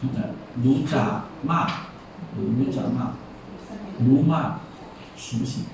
[0.00, 1.66] 看着，如扎骂，
[2.36, 3.14] 如扎骂，
[3.98, 4.60] 如骂，
[5.16, 5.64] 熟悉。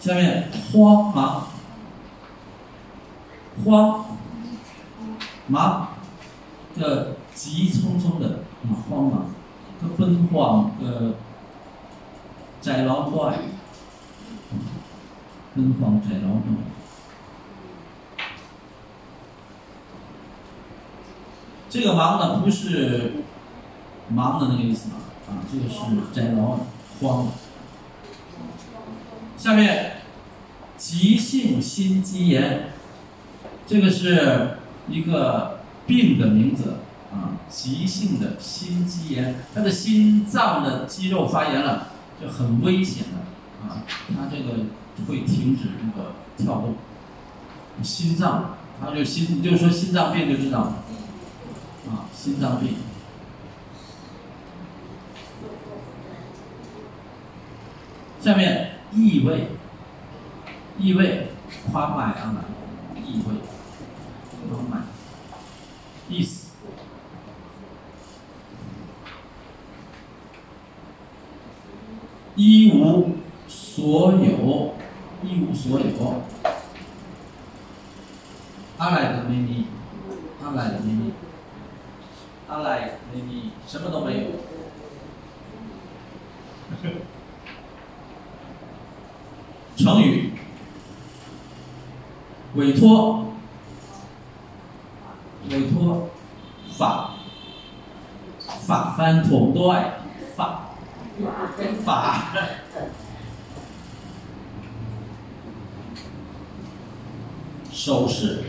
[0.00, 1.48] 下面慌忙，
[3.64, 4.18] 慌
[5.46, 5.88] 忙，
[6.76, 9.26] 这急匆匆的，啊，慌忙，
[9.80, 11.14] 他奔慌，个
[12.60, 13.38] 摘老怪，
[15.54, 16.42] 奔慌摘老怪。
[21.68, 23.12] 这个忙呢，不是
[24.08, 24.96] 忙的那个意思啊，
[25.28, 25.78] 啊，这个是
[26.14, 26.60] 摘老
[27.00, 27.28] 慌。
[29.36, 29.96] 下面，
[30.78, 32.70] 急性心肌炎，
[33.66, 34.58] 这个是
[34.88, 36.76] 一个病的名字
[37.14, 41.88] 啊，急性的心肌炎，他的心脏的肌肉发炎了，
[42.20, 44.64] 就很危险的啊，他这个
[45.06, 46.74] 会停止这个跳动，
[47.84, 50.82] 心脏，他就心，你就说心脏病就知道了，
[51.88, 52.74] 啊，心脏病。
[58.20, 59.50] 下面异味，
[60.78, 61.28] 异味，
[61.70, 62.44] 夸买啊，
[62.96, 63.34] 异味，
[64.50, 64.82] 夸买，
[66.08, 66.43] 意思。
[72.36, 73.10] 一无
[73.46, 74.74] 所有，
[75.22, 75.86] 一无所有。
[78.76, 79.66] 阿赖的秘密，
[80.42, 81.12] 阿赖的秘密，
[82.48, 84.24] 阿赖秘密，什么都没有。
[89.76, 90.32] 成语，
[92.54, 93.26] 委托，
[95.50, 96.08] 委托，
[96.76, 97.10] 法，
[98.66, 99.98] 法翻统带，
[100.36, 100.73] 法，
[101.84, 102.32] 法，
[107.72, 108.44] 手势，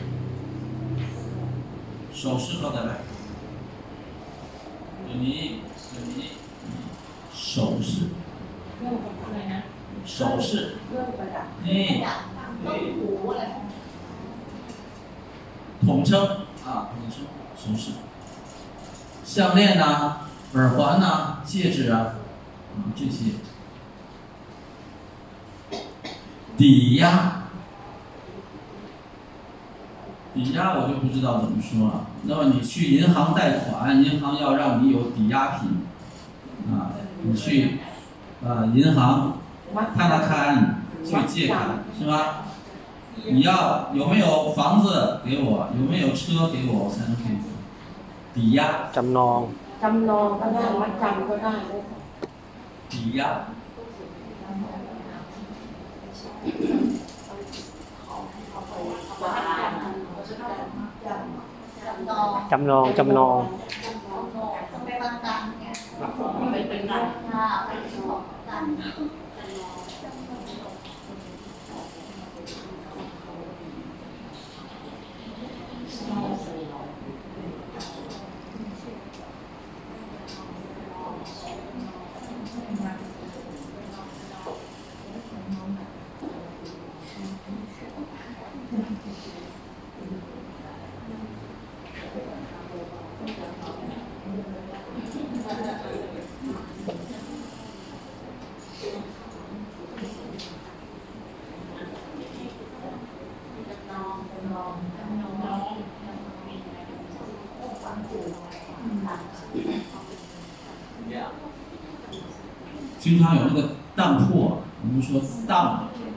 [2.14, 2.96] 手势好的来，
[5.14, 5.62] 你，
[6.16, 6.32] 你，
[7.34, 8.08] 手势。
[10.06, 10.76] 手势，
[11.66, 12.06] 哎，
[15.86, 16.24] 统称。
[16.66, 17.26] 啊，统称。
[17.58, 17.92] 手势。
[19.24, 20.18] 项链呐、
[20.54, 22.14] 耳环呐、戒指啊，
[22.75, 23.33] 啊这些。
[26.57, 27.05] 抵押，
[30.35, 32.07] 抵押我就不知道怎么说了。
[32.25, 35.87] 那么你去银行贷款，银行要让你有抵押品，
[36.71, 37.79] 啊，你去
[38.45, 39.35] 啊银行。
[39.73, 42.43] 看他看去借款是吧？
[43.25, 45.69] 你要有没有房子给我？
[45.79, 46.87] 有没有车给我？
[46.87, 47.39] 我才能给你
[48.35, 48.91] 抵押。
[48.97, 49.41] จำนอง
[49.83, 51.55] จำนองก็ได้มัดจำก็ได้
[52.91, 53.21] 抵押。
[62.53, 63.39] จำนองจำนอง
[64.73, 65.67] ต้องไปประกันไง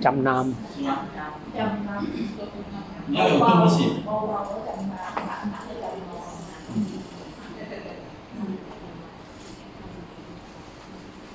[0.01, 1.05] จำน 是吧？
[3.07, 4.01] 你要有东西，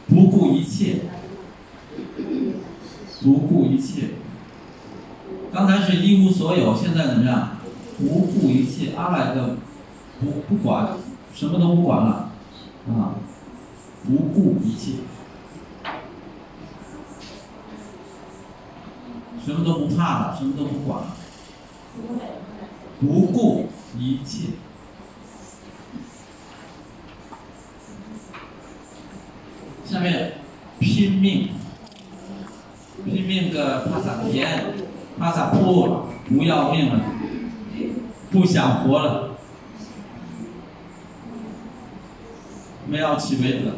[0.09, 1.03] 不顾一切，
[3.23, 4.11] 不顾一切。
[5.53, 7.59] 刚才是一无所有，现在怎么样？
[7.99, 9.57] 不顾一切，阿来的
[10.21, 10.97] 不不管，
[11.35, 12.31] 什么都不管了，
[12.89, 13.15] 啊，
[14.07, 14.93] 不顾一切，
[19.46, 21.16] 什么都不怕了，什么都不管了，
[23.00, 23.68] 不顾
[23.98, 24.50] 一切。
[29.86, 30.34] 下面
[30.80, 31.50] 拼命，
[33.06, 34.74] 拼命个帕萨田，
[35.20, 37.04] 帕萨不不要命了，
[38.32, 39.32] 不想活了，
[42.88, 43.72] 没有起为止。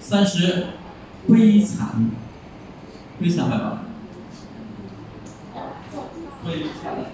[0.00, 0.66] 三十，
[1.28, 2.10] 非常
[3.18, 3.78] 非常的好
[6.44, 7.12] 非常的惨。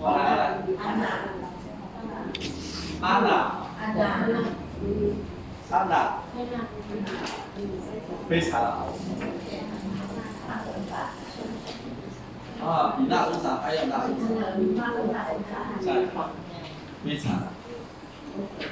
[0.00, 0.58] 过来来，
[3.00, 3.34] 安娜，
[5.70, 5.94] 安娜，
[8.34, 8.86] 悲惨了。
[12.66, 14.06] 啊，比大身上还要大。
[17.04, 17.44] 悲惨。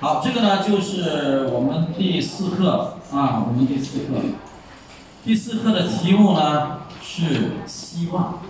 [0.00, 4.20] 好，这个呢就是我们第四课啊，我们第四课，
[5.22, 8.40] 第四课的题目呢是希望，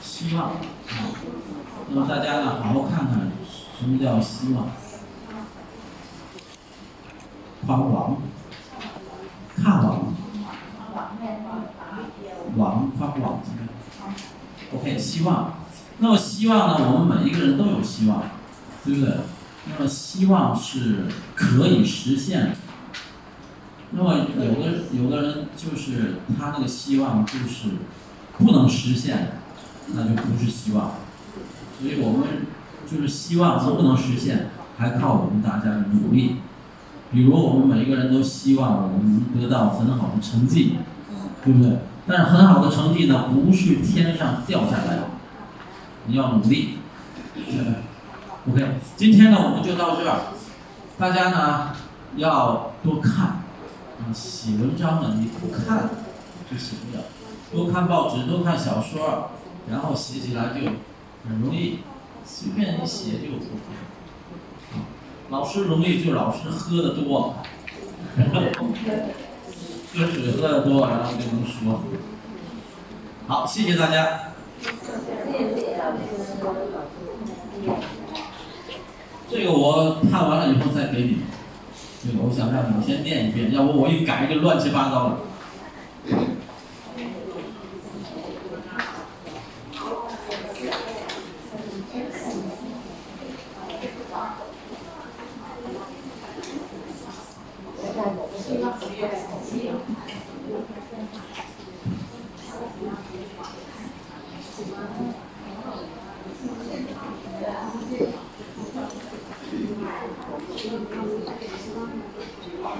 [0.00, 0.44] 希望。
[0.46, 0.54] 啊，
[1.90, 3.30] 那么大家呢好好看看
[3.78, 4.68] 什么叫希望，
[7.66, 8.16] 宽广，
[9.56, 10.14] 看网，
[12.56, 13.40] 网宽广
[14.74, 15.54] ，OK，希望。
[15.98, 16.92] 那么希望呢？
[16.92, 18.22] 我们每一个人都有希望，
[18.84, 19.16] 对不对？
[19.70, 22.50] 那么希望是可以实现的。
[23.90, 27.70] 那么有的有的人就是他那个希望就是
[28.38, 29.32] 不能实现，
[29.94, 30.92] 那就不是希望。
[31.80, 32.46] 所以我们
[32.90, 36.36] 就是希望能不能实现，还靠我们大家的努力。
[37.10, 40.74] 比如我们每一个人都希望我们能得到很好的成绩，
[41.44, 41.78] 对不对？
[42.06, 45.02] 但是很好的成绩呢，不是天上掉下来的。
[46.06, 46.78] 你要努力，
[47.34, 47.44] 对
[48.50, 50.20] ，OK，今天呢我们就到这儿，
[50.98, 51.72] 大家呢
[52.16, 55.90] 要多看，啊，写文章呢你不看
[56.50, 57.04] 就写不了，
[57.52, 59.30] 多看报纸，多看小说，
[59.70, 60.60] 然后写起来就
[61.28, 61.80] 很容易，
[62.24, 63.28] 随便一写就。
[65.30, 67.36] 老师容易就老师喝的多，
[69.94, 71.82] 喝水喝的多，然后就能说。
[73.26, 74.32] 好，谢谢大家。
[79.30, 81.18] 这个我看完了以后再给你。
[82.02, 85.18] 这个我想让你先念一遍，要不我一改就乱七八糟了。